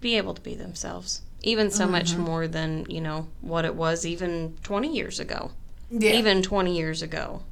be 0.00 0.16
able 0.16 0.34
to 0.34 0.42
be 0.42 0.54
themselves, 0.54 1.22
even 1.42 1.70
so 1.70 1.86
much 1.86 2.12
mm-hmm. 2.12 2.22
more 2.22 2.48
than 2.48 2.86
you 2.88 3.00
know 3.00 3.28
what 3.42 3.64
it 3.64 3.76
was 3.76 4.04
even 4.04 4.56
twenty 4.64 4.92
years 4.92 5.20
ago. 5.20 5.52
Yeah. 5.88 6.14
Even 6.14 6.42
twenty 6.42 6.76
years 6.76 7.00
ago, 7.00 7.42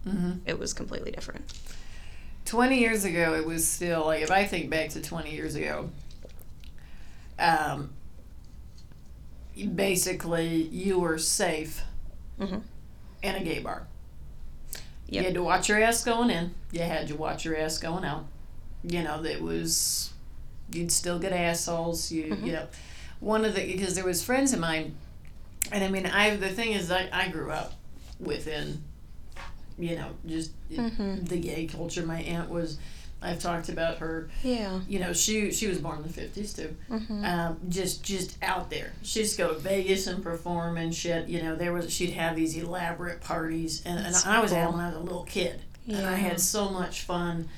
it 0.45 0.59
was 0.59 0.73
completely 0.73 1.13
different. 1.13 1.53
20 2.55 2.79
years 2.79 3.05
ago 3.05 3.35
it 3.35 3.45
was 3.45 3.67
still 3.67 4.07
like 4.07 4.23
if 4.23 4.31
i 4.31 4.45
think 4.47 4.71
back 4.71 4.89
to 4.91 5.01
20 5.03 5.35
years 5.35 5.55
ago 5.57 5.91
um 7.39 7.91
basically 9.75 10.63
you 10.63 10.99
were 10.99 11.19
safe 11.19 11.83
Mhm. 12.41 12.63
in 13.23 13.35
a 13.37 13.45
gay 13.45 13.61
bar. 13.61 13.87
You 15.09 15.23
had 15.23 15.35
to 15.35 15.43
watch 15.45 15.69
your 15.69 15.81
ass 15.81 16.03
going 16.03 16.31
in. 16.31 16.55
You 16.73 16.81
had 16.81 17.07
to 17.09 17.15
watch 17.15 17.45
your 17.45 17.57
ass 17.57 17.79
going 17.79 18.05
out. 18.05 18.27
You 18.83 19.03
know 19.05 19.23
that 19.23 19.41
was 19.41 20.13
you'd 20.73 20.91
still 20.91 21.19
get 21.21 21.33
assholes 21.33 22.11
you 22.11 22.37
you 22.43 22.53
know. 22.53 22.67
One 23.21 23.45
of 23.45 23.55
the 23.55 23.65
because 23.65 23.95
there 23.95 24.05
was 24.05 24.25
friends 24.25 24.53
of 24.53 24.59
mine 24.61 24.97
and 25.73 25.83
i 25.85 25.89
mean 25.89 26.05
i 26.07 26.37
the 26.37 26.49
thing 26.51 26.73
is 26.73 26.91
i, 26.91 27.09
I 27.13 27.29
grew 27.29 27.51
up 27.51 27.73
within 28.21 28.83
you 29.79 29.97
know 29.97 30.11
just 30.27 30.51
Mhm. 30.71 31.29
the 31.29 31.37
gay 31.39 31.67
culture. 31.67 32.05
My 32.07 32.21
aunt 32.23 32.51
was 32.51 32.79
i've 33.23 33.39
talked 33.41 33.69
about 33.71 33.99
her. 33.99 34.29
Yeah. 34.43 34.81
you 34.89 34.99
know 35.01 35.13
she 35.15 35.51
she 35.51 35.67
was 35.67 35.79
born 35.79 35.97
in 35.99 36.03
the 36.03 36.09
50s 36.11 36.55
too. 36.55 36.77
Mhm. 36.91 37.25
um, 37.25 37.61
just 37.69 38.03
just 38.03 38.37
out 38.43 38.69
there. 38.71 38.93
She'd 39.03 39.23
just 39.23 39.39
go 39.39 39.55
to 39.55 39.59
vegas 39.59 40.07
and 40.07 40.23
perform 40.23 40.77
and 40.77 40.95
shit. 40.95 41.29
You 41.29 41.43
know 41.43 41.57
there 41.57 41.73
was 41.73 41.93
she'd 41.93 42.11
have 42.13 42.37
these 42.37 42.55
elaborate 42.57 43.21
parties. 43.23 43.83
And, 43.87 43.99
and 43.99 44.15
i 44.27 44.41
was 44.41 44.51
cool. 44.53 44.73
when 44.73 44.81
i 44.81 44.89
was 44.89 44.97
a 44.97 45.01
little 45.01 45.25
kid. 45.25 45.61
And 45.89 46.07
i 46.07 46.15
had 46.17 46.41
so 46.41 46.69
much 46.71 47.03
fun 47.03 47.49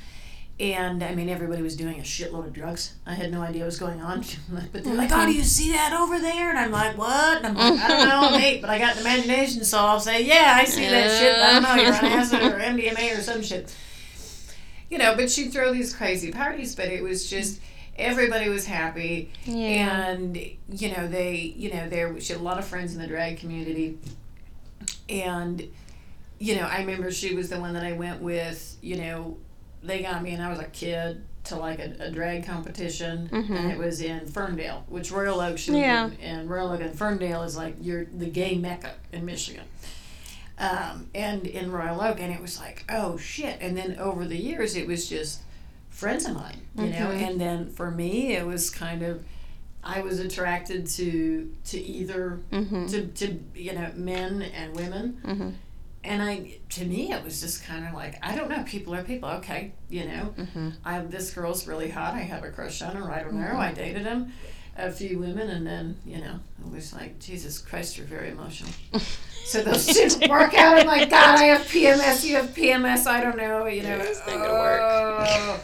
and 0.58 1.02
I 1.02 1.14
mean, 1.14 1.28
everybody 1.28 1.60
was 1.60 1.76
doing 1.76 1.98
a 2.00 2.02
shitload 2.02 2.46
of 2.46 2.52
drugs. 2.54 2.94
I 3.04 3.12
had 3.12 3.30
no 3.30 3.42
idea 3.42 3.62
what 3.62 3.66
was 3.66 3.78
going 3.78 4.00
on. 4.00 4.24
But 4.72 4.84
they're 4.84 4.94
oh 4.94 4.96
like, 4.96 5.10
oh, 5.12 5.26
do 5.26 5.32
you 5.32 5.42
see 5.42 5.72
that 5.72 5.92
over 5.92 6.18
there? 6.18 6.48
And 6.48 6.58
I'm 6.58 6.70
like, 6.70 6.96
what? 6.96 7.44
And 7.44 7.46
I'm 7.46 7.54
like, 7.54 7.80
I 7.80 7.88
don't 7.88 8.08
know, 8.32 8.38
mate, 8.38 8.62
but 8.62 8.70
I 8.70 8.78
got 8.78 8.94
an 8.94 9.02
imagination, 9.02 9.64
so 9.64 9.78
I'll 9.78 10.00
say, 10.00 10.22
yeah, 10.22 10.54
I 10.56 10.64
see 10.64 10.88
that 10.88 11.18
shit. 11.18 11.36
I 11.36 11.52
don't 11.52 11.62
know, 11.62 11.82
you're 11.82 11.94
on 11.94 12.04
acid 12.04 12.42
or 12.42 12.58
MDMA 12.58 13.18
or 13.18 13.20
some 13.20 13.42
shit. 13.42 13.74
You 14.88 14.98
know, 14.98 15.14
but 15.14 15.30
she'd 15.30 15.52
throw 15.52 15.72
these 15.74 15.94
crazy 15.94 16.32
parties, 16.32 16.74
but 16.74 16.86
it 16.86 17.02
was 17.02 17.28
just, 17.28 17.60
everybody 17.98 18.48
was 18.48 18.66
happy. 18.66 19.32
Yeah. 19.44 20.08
And, 20.08 20.36
you 20.36 20.96
know, 20.96 21.06
they, 21.06 21.34
you 21.34 21.72
know, 21.74 21.88
there, 21.88 22.18
she 22.20 22.32
had 22.32 22.40
a 22.40 22.44
lot 22.44 22.58
of 22.58 22.64
friends 22.64 22.94
in 22.94 23.00
the 23.00 23.06
drag 23.06 23.38
community. 23.38 23.98
And, 25.08 25.68
you 26.38 26.56
know, 26.56 26.62
I 26.62 26.80
remember 26.80 27.10
she 27.10 27.34
was 27.34 27.50
the 27.50 27.60
one 27.60 27.74
that 27.74 27.84
I 27.84 27.92
went 27.92 28.22
with, 28.22 28.76
you 28.80 28.96
know, 28.96 29.36
they 29.86 30.02
got 30.02 30.22
me 30.22 30.32
and 30.32 30.42
I 30.42 30.48
was 30.50 30.58
a 30.58 30.64
kid 30.64 31.22
to 31.44 31.56
like 31.56 31.78
a, 31.78 31.94
a 32.00 32.10
drag 32.10 32.44
competition 32.44 33.28
and 33.32 33.48
Mhm. 33.48 33.70
it 33.72 33.78
was 33.78 34.00
in 34.00 34.26
Ferndale, 34.26 34.84
which 34.88 35.12
Royal 35.12 35.40
Oak 35.40 35.58
should 35.58 35.74
Yeah. 35.76 36.06
and, 36.06 36.20
and 36.20 36.50
Royal 36.50 36.70
Oak 36.72 36.80
and 36.80 36.96
Ferndale 36.98 37.42
is 37.44 37.56
like 37.56 37.76
your 37.80 38.04
the 38.04 38.26
gay 38.26 38.56
mecca 38.56 38.94
in 39.12 39.24
Michigan. 39.24 39.64
Um, 40.58 41.08
and 41.14 41.46
in 41.46 41.70
Royal 41.70 42.00
Oak 42.00 42.18
and 42.18 42.32
it 42.32 42.40
was 42.40 42.58
like, 42.58 42.84
oh 42.88 43.16
shit. 43.18 43.58
And 43.60 43.76
then 43.76 43.96
over 43.98 44.24
the 44.24 44.36
years 44.38 44.74
it 44.74 44.86
was 44.86 45.08
just 45.08 45.42
friends 45.90 46.24
of 46.26 46.34
mine, 46.34 46.60
you 46.76 46.86
know, 46.86 47.08
Mhm. 47.10 47.28
and 47.28 47.40
then 47.40 47.70
for 47.70 47.90
me 47.90 48.34
it 48.36 48.46
was 48.46 48.70
kind 48.70 49.02
of 49.02 49.22
I 49.84 50.00
was 50.00 50.18
attracted 50.18 50.86
to 50.88 51.54
to 51.66 51.78
either 51.80 52.40
Mhm. 52.50 52.90
to, 52.90 53.06
to 53.06 53.38
you 53.54 53.72
know 53.72 53.92
men 53.94 54.42
and 54.42 54.74
women 54.74 55.20
Mhm. 55.24 55.52
And 56.06 56.22
I, 56.22 56.58
to 56.70 56.84
me, 56.84 57.12
it 57.12 57.22
was 57.24 57.40
just 57.40 57.64
kind 57.64 57.86
of 57.86 57.92
like 57.94 58.18
I 58.22 58.34
don't 58.36 58.48
know. 58.48 58.62
People 58.64 58.94
are 58.94 59.02
people, 59.02 59.28
okay, 59.30 59.72
you 59.88 60.06
know. 60.06 60.34
Mhm. 60.38 60.74
I 60.84 61.00
this 61.00 61.30
girl's 61.32 61.66
really 61.66 61.90
hot. 61.90 62.14
I 62.14 62.20
have 62.20 62.44
a 62.44 62.50
crush 62.50 62.80
on 62.82 62.96
her. 62.96 63.10
I 63.12 63.22
don't 63.22 63.34
know. 63.34 63.46
Mm-hmm. 63.46 63.56
I 63.60 63.72
dated 63.72 64.06
him, 64.06 64.32
a 64.76 64.90
few 64.90 65.18
women, 65.18 65.50
and 65.50 65.66
then 65.66 65.96
you 66.06 66.18
know, 66.18 66.40
it 66.64 66.70
was 66.72 66.92
like 66.94 67.18
Jesus 67.18 67.58
Christ, 67.58 67.98
you're 67.98 68.06
very 68.06 68.30
emotional. 68.30 68.70
So 69.46 69.62
those 69.62 69.86
didn't 69.86 70.28
work 70.28 70.54
out. 70.54 70.76
I'm 70.76 70.88
like, 70.88 71.08
God, 71.08 71.38
I 71.38 71.44
have 71.44 71.60
PMS. 71.68 72.24
You 72.24 72.34
have 72.34 72.46
PMS. 72.46 73.06
I 73.06 73.20
don't 73.22 73.36
know. 73.36 73.66
You 73.66 73.84
know, 73.84 73.96
It's 73.96 74.18
not 74.26 74.38
gonna 74.38 74.52
work. 74.52 74.80
oh. 74.82 75.60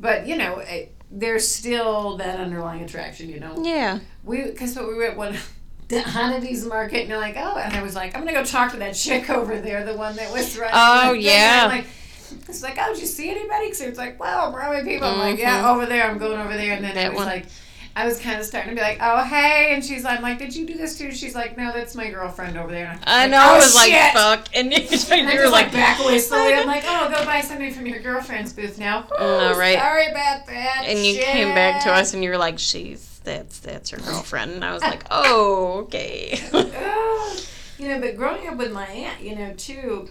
But 0.00 0.26
you 0.26 0.38
know, 0.38 0.60
it, 0.60 0.94
there's 1.10 1.46
still 1.46 2.16
that 2.16 2.40
underlying 2.40 2.82
attraction. 2.82 3.28
You 3.28 3.40
know, 3.40 3.62
Yeah. 3.62 3.98
we 4.24 4.44
because 4.44 4.74
what 4.74 4.88
we 4.88 4.94
were 4.94 5.04
at 5.04 5.18
one 5.18 5.36
Hannity's 5.98 6.64
market 6.64 7.00
and 7.00 7.08
you're 7.08 7.18
like, 7.18 7.36
oh, 7.36 7.56
and 7.56 7.74
I 7.74 7.82
was 7.82 7.94
like, 7.96 8.14
I'm 8.14 8.20
gonna 8.24 8.32
go 8.32 8.44
talk 8.44 8.72
to 8.72 8.78
that 8.78 8.94
chick 8.94 9.28
over 9.28 9.60
there, 9.60 9.84
the 9.84 9.96
one 9.96 10.14
that 10.16 10.32
was 10.32 10.56
running. 10.58 10.74
Oh, 10.74 11.12
yeah. 11.12 11.62
I'm 11.64 11.78
like, 11.78 11.86
it's 12.48 12.62
like, 12.62 12.76
oh, 12.78 12.92
did 12.92 13.00
you 13.00 13.06
see 13.06 13.30
anybody? 13.30 13.66
Because 13.66 13.80
it's 13.80 13.98
like, 13.98 14.20
well, 14.20 14.52
how 14.52 14.72
many 14.72 14.88
people? 14.88 15.08
I'm 15.08 15.18
like, 15.18 15.38
yeah, 15.38 15.62
mm-hmm. 15.62 15.70
over 15.70 15.86
there. 15.86 16.08
I'm 16.08 16.18
going 16.18 16.38
over 16.40 16.56
there, 16.56 16.74
and 16.74 16.84
then 16.84 16.94
That 16.94 17.06
it 17.06 17.10
was 17.10 17.18
one. 17.18 17.26
like. 17.26 17.46
I 17.96 18.06
was 18.06 18.20
kind 18.20 18.38
of 18.38 18.46
starting 18.46 18.70
to 18.70 18.76
be 18.76 18.80
like, 18.80 18.98
oh 19.00 19.24
hey, 19.24 19.74
and 19.74 19.84
she's 19.84 20.04
like, 20.04 20.18
I'm 20.18 20.22
like, 20.22 20.38
did 20.38 20.54
you 20.54 20.64
do 20.64 20.74
this 20.74 20.96
too? 20.96 21.10
She's 21.10 21.34
like, 21.34 21.58
no, 21.58 21.72
that's 21.72 21.96
my 21.96 22.08
girlfriend 22.08 22.56
over 22.56 22.70
there. 22.70 22.86
And 22.86 23.00
I 23.04 23.22
like, 23.22 23.30
know. 23.32 23.38
oh, 23.38 23.54
I 23.54 23.56
was 23.56 23.74
like, 23.74 24.12
fuck. 24.12 24.46
And 24.54 24.72
you, 24.72 24.78
And 25.10 25.28
you 25.28 25.38
were 25.40 25.50
like, 25.50 25.64
like 25.64 25.72
back 25.72 26.00
away 26.00 26.20
slowly. 26.20 26.54
I'm 26.54 26.66
like, 26.68 26.84
oh, 26.86 27.10
go 27.10 27.24
buy 27.24 27.40
something 27.40 27.74
from 27.74 27.86
your 27.86 27.98
girlfriend's 27.98 28.52
booth 28.52 28.78
now. 28.78 29.08
Oh, 29.18 29.58
right. 29.58 29.76
Sorry 29.76 30.06
about 30.06 30.46
that. 30.46 30.84
and 30.86 31.04
you 31.04 31.20
came 31.20 31.52
back 31.52 31.82
to 31.82 31.92
us 31.92 32.14
and 32.14 32.22
you 32.22 32.30
were 32.30 32.38
like, 32.38 32.60
she's 32.60 33.09
that's 33.24 33.58
that's 33.60 33.90
her 33.90 33.98
girlfriend." 33.98 34.52
And 34.52 34.64
I 34.64 34.72
was 34.72 34.82
like, 34.92 35.04
"Oh, 35.10 35.80
okay." 35.84 36.38
you 37.78 37.88
know, 37.88 38.00
but 38.00 38.16
growing 38.16 38.46
up 38.48 38.56
with 38.56 38.72
my 38.72 38.86
aunt, 38.86 39.20
you 39.22 39.34
know, 39.36 39.52
too, 39.54 40.08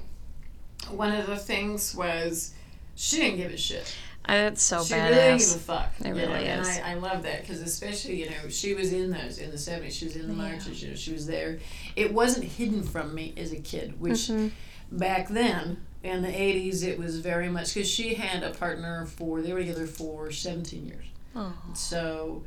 one 0.90 1.12
of 1.14 1.28
the 1.28 1.38
things 1.38 1.94
was 1.96 2.54
she 2.96 3.18
didn't 3.18 3.38
give 3.38 3.52
a 3.52 3.58
shit. 3.58 3.96
Uh, 4.26 4.34
That's 4.34 4.62
so 4.62 4.84
she 4.84 4.94
really 4.94 5.10
didn't 5.16 5.40
give 5.40 5.56
a 5.56 5.60
fuck. 5.60 5.92
It 6.00 6.08
you 6.08 6.14
know, 6.14 6.20
really 6.20 6.46
and 6.48 6.62
is. 6.62 6.68
I, 6.80 6.92
I 6.92 6.94
love 6.96 7.24
that 7.24 7.42
because 7.42 7.62
especially 7.62 8.20
you 8.22 8.30
know 8.30 8.50
she 8.50 8.74
was 8.76 8.94
in 8.94 9.10
those 9.12 9.40
in 9.40 9.50
the 9.52 9.58
seventies. 9.58 9.96
She 9.96 10.06
was 10.06 10.16
in 10.16 10.28
the 10.28 10.34
Yeah. 10.34 10.50
marches. 10.52 10.84
You 10.84 10.90
know, 10.90 10.96
she 10.96 11.14
was 11.14 11.26
there. 11.26 11.60
It 11.96 12.14
wasn't 12.14 12.46
hidden 12.46 12.84
from 12.84 13.16
me 13.16 13.34
as 13.38 13.52
a 13.54 13.60
kid, 13.60 14.00
which 14.00 14.28
Mhm. 14.28 14.52
back 14.92 15.30
then 15.30 15.84
in 16.04 16.22
the 16.22 16.30
eighties 16.42 16.84
it 16.84 17.00
was 17.00 17.20
very 17.20 17.50
much 17.50 17.74
because 17.74 17.90
she 17.90 18.14
had 18.16 18.44
a 18.44 18.52
partner 18.52 19.06
for 19.06 19.42
they 19.42 19.52
were 19.52 19.60
together 19.60 19.88
for 19.88 20.32
seventeen 20.32 20.86
years. 20.86 21.06
Oh. 21.36 21.54
So 21.74 22.44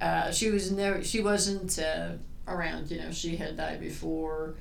uh, 0.00 0.30
she 0.32 0.50
was 0.50 0.70
never 0.72 1.02
she 1.04 1.20
wasn't 1.20 1.78
uh, 1.78 2.12
around. 2.48 2.90
You 2.90 2.98
know, 3.00 3.10
she 3.12 3.36
had 3.36 3.56
died 3.56 3.80
before. 3.80 4.54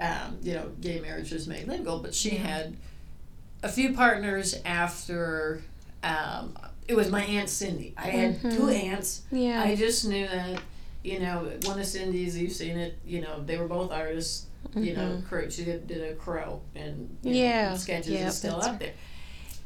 Um, 0.00 0.38
you 0.42 0.54
know, 0.54 0.70
gay 0.80 1.00
marriage 1.00 1.32
was 1.32 1.48
made 1.48 1.66
legal, 1.66 1.98
but 1.98 2.14
she 2.14 2.30
Yeah. 2.36 2.46
had 2.46 2.76
a 3.62 3.68
few 3.68 3.92
partners 3.94 4.54
after. 4.64 5.62
Um, 6.02 6.56
it 6.86 6.94
was 6.96 7.10
my 7.10 7.22
aunt 7.22 7.48
Cindy. 7.50 7.92
I 7.96 8.06
had 8.08 8.40
Mhm. 8.40 8.56
two 8.56 8.68
aunts. 8.68 9.22
Yeah. 9.32 9.62
I 9.62 9.74
just 9.76 10.04
knew 10.06 10.26
that. 10.28 10.60
You 11.04 11.20
know, 11.20 11.50
one 11.64 11.78
of 11.78 11.86
Cindy's, 11.86 12.36
you've 12.36 12.52
seen 12.52 12.76
it. 12.78 12.98
You 13.06 13.20
know, 13.20 13.42
they 13.44 13.56
were 13.58 13.68
both 13.68 13.90
artists. 13.92 14.46
You 14.74 14.94
know, 14.94 15.16
Mhm. 15.22 15.26
crow. 15.26 15.48
She 15.48 15.64
did, 15.64 15.86
did 15.86 16.02
a 16.02 16.14
crow 16.14 16.60
and 16.74 17.16
Yeah. 17.22 17.70
know, 17.70 17.76
sketches 17.76 18.10
Yep, 18.12 18.28
is 18.28 18.36
still 18.36 18.60
up 18.60 18.78
there. 18.78 18.92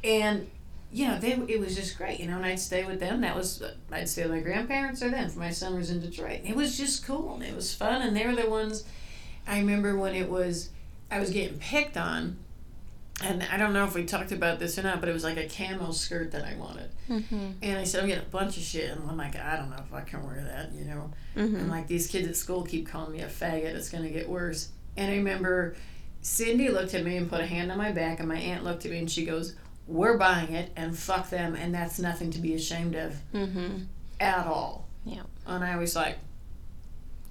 And 0.04 0.46
you 0.92 1.06
know, 1.08 1.18
they 1.18 1.32
it 1.32 1.58
was 1.60 1.74
just 1.74 1.96
great. 1.96 2.20
You 2.20 2.26
know, 2.28 2.36
and 2.36 2.44
I'd 2.46 2.60
stay 2.60 2.84
with 2.84 3.00
them. 3.00 3.20
That 3.22 3.34
was 3.34 3.62
I'd 3.90 4.08
stay 4.08 4.22
with 4.22 4.32
my 4.32 4.40
grandparents 4.40 5.02
or 5.02 5.10
them. 5.10 5.28
For 5.30 5.38
my 5.38 5.50
son 5.50 5.74
was 5.74 5.90
in 5.90 6.00
Detroit. 6.00 6.40
It 6.44 6.54
was 6.54 6.76
just 6.76 7.04
cool 7.06 7.34
and 7.34 7.42
it 7.42 7.54
was 7.54 7.74
fun. 7.74 8.02
And 8.02 8.16
they 8.16 8.26
were 8.26 8.36
the 8.36 8.48
ones. 8.50 8.84
I 9.46 9.58
remember 9.58 9.96
when 9.96 10.14
it 10.14 10.28
was 10.28 10.70
I 11.10 11.18
was 11.20 11.30
getting 11.30 11.58
picked 11.58 11.96
on. 11.96 12.36
And 13.22 13.42
I 13.52 13.56
don't 13.56 13.72
know 13.72 13.84
if 13.84 13.94
we 13.94 14.04
talked 14.04 14.32
about 14.32 14.58
this 14.58 14.78
or 14.78 14.82
not, 14.82 14.98
but 15.00 15.08
it 15.08 15.12
was 15.12 15.22
like 15.22 15.36
a 15.36 15.46
camo 15.48 15.92
skirt 15.92 16.32
that 16.32 16.44
I 16.44 16.56
wanted. 16.56 16.90
Mhm. 17.08 17.54
And 17.62 17.78
I 17.78 17.84
said, 17.84 18.02
I'm 18.02 18.08
getting 18.08 18.24
a 18.24 18.28
bunch 18.28 18.56
of 18.56 18.62
shit. 18.64 18.90
And 18.90 19.08
I'm 19.08 19.16
like, 19.16 19.36
I 19.36 19.56
don't 19.56 19.70
know 19.70 19.82
if 19.86 19.92
I 19.94 20.00
can 20.00 20.24
wear 20.24 20.42
that, 20.42 20.72
you 20.74 20.84
know. 20.86 21.10
Mhm. 21.36 21.54
And 21.60 21.68
like 21.68 21.86
these 21.86 22.08
kids 22.08 22.26
at 22.26 22.36
school 22.36 22.64
keep 22.64 22.88
calling 22.88 23.12
me 23.12 23.20
a 23.20 23.28
faggot. 23.28 23.74
It's 23.76 23.90
going 23.90 24.02
to 24.02 24.10
get 24.10 24.28
worse. 24.28 24.70
And 24.96 25.10
I 25.12 25.16
remember 25.16 25.76
Cindy 26.22 26.68
looked 26.70 26.94
at 26.94 27.04
me 27.04 27.16
and 27.16 27.28
put 27.28 27.40
a 27.40 27.46
hand 27.46 27.70
on 27.70 27.78
my 27.78 27.92
back, 27.92 28.18
and 28.18 28.28
my 28.28 28.38
aunt 28.38 28.64
looked 28.64 28.84
at 28.86 28.90
me 28.90 28.98
and 28.98 29.10
she 29.10 29.24
goes, 29.24 29.54
We're 29.86 30.16
buying 30.16 30.52
it 30.52 30.70
and 30.76 30.96
fuck 30.96 31.30
them. 31.30 31.54
And 31.54 31.74
that's 31.74 31.98
nothing 31.98 32.30
to 32.32 32.38
be 32.38 32.54
ashamed 32.54 32.94
of 32.94 33.16
Mhm. 33.34 33.86
at 34.20 34.46
all. 34.46 34.86
Yeah. 35.04 35.22
And 35.46 35.64
I 35.64 35.76
was 35.76 35.94
like, 35.96 36.18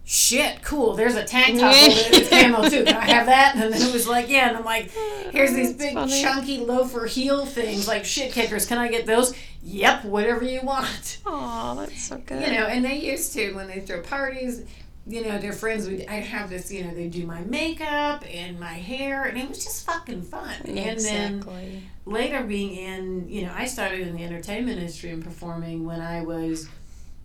Shit, 0.03 0.63
cool. 0.63 0.95
There's 0.95 1.15
a 1.15 1.23
tank 1.23 1.59
top 1.59 1.73
over 1.73 1.93
there 1.93 2.11
that's 2.11 2.29
camo 2.29 2.67
too. 2.69 2.83
Can 2.83 2.97
I 2.97 3.05
have 3.05 3.25
that? 3.27 3.53
And 3.55 3.71
then 3.71 3.81
it 3.81 3.93
was 3.93 4.07
like, 4.07 4.29
yeah. 4.29 4.49
And 4.49 4.57
I'm 4.57 4.65
like, 4.65 4.91
here's 5.31 5.53
these 5.53 5.69
That's 5.77 5.83
big 5.83 5.93
funny. 5.93 6.21
chunky 6.21 6.57
loafer 6.57 7.05
heel 7.05 7.45
things 7.45 7.87
like 7.87 8.03
shit 8.03 8.33
kickers. 8.33 8.65
Can 8.65 8.77
I 8.79 8.87
get 8.89 9.05
those? 9.05 9.33
Yep, 9.63 10.05
whatever 10.05 10.43
you 10.43 10.61
want. 10.63 11.19
Oh, 11.25 11.75
that's 11.79 12.01
so 12.01 12.17
good. 12.17 12.41
You 12.45 12.51
know, 12.51 12.65
and 12.65 12.83
they 12.83 12.95
used 12.97 13.31
to 13.33 13.53
when 13.53 13.67
they 13.67 13.79
throw 13.79 14.01
parties. 14.01 14.63
You 15.07 15.23
know, 15.25 15.39
their 15.39 15.53
friends 15.53 15.87
would. 15.89 16.05
I 16.07 16.15
have 16.15 16.49
this. 16.49 16.71
You 16.71 16.83
know, 16.83 16.93
they 16.93 17.07
do 17.07 17.25
my 17.25 17.41
makeup 17.41 18.23
and 18.31 18.59
my 18.59 18.73
hair, 18.73 19.23
and 19.23 19.37
it 19.37 19.49
was 19.49 19.63
just 19.63 19.85
fucking 19.85 20.21
fun. 20.21 20.53
And 20.65 20.77
then 20.77 20.87
exactly. 20.93 21.83
later, 22.05 22.43
being 22.43 22.75
in, 22.75 23.27
you 23.27 23.41
know, 23.43 23.53
I 23.55 23.65
started 23.65 24.01
in 24.01 24.15
the 24.15 24.23
entertainment 24.23 24.77
industry 24.77 25.09
and 25.09 25.23
performing 25.23 25.85
when 25.85 26.01
I 26.01 26.21
was 26.21 26.67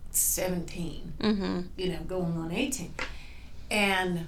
seventeen. 0.09 1.13
Mhm. 1.19 1.67
You 1.77 1.89
know, 1.93 1.99
going 2.07 2.35
on 2.37 2.51
eighteen, 2.51 2.93
and 3.69 4.25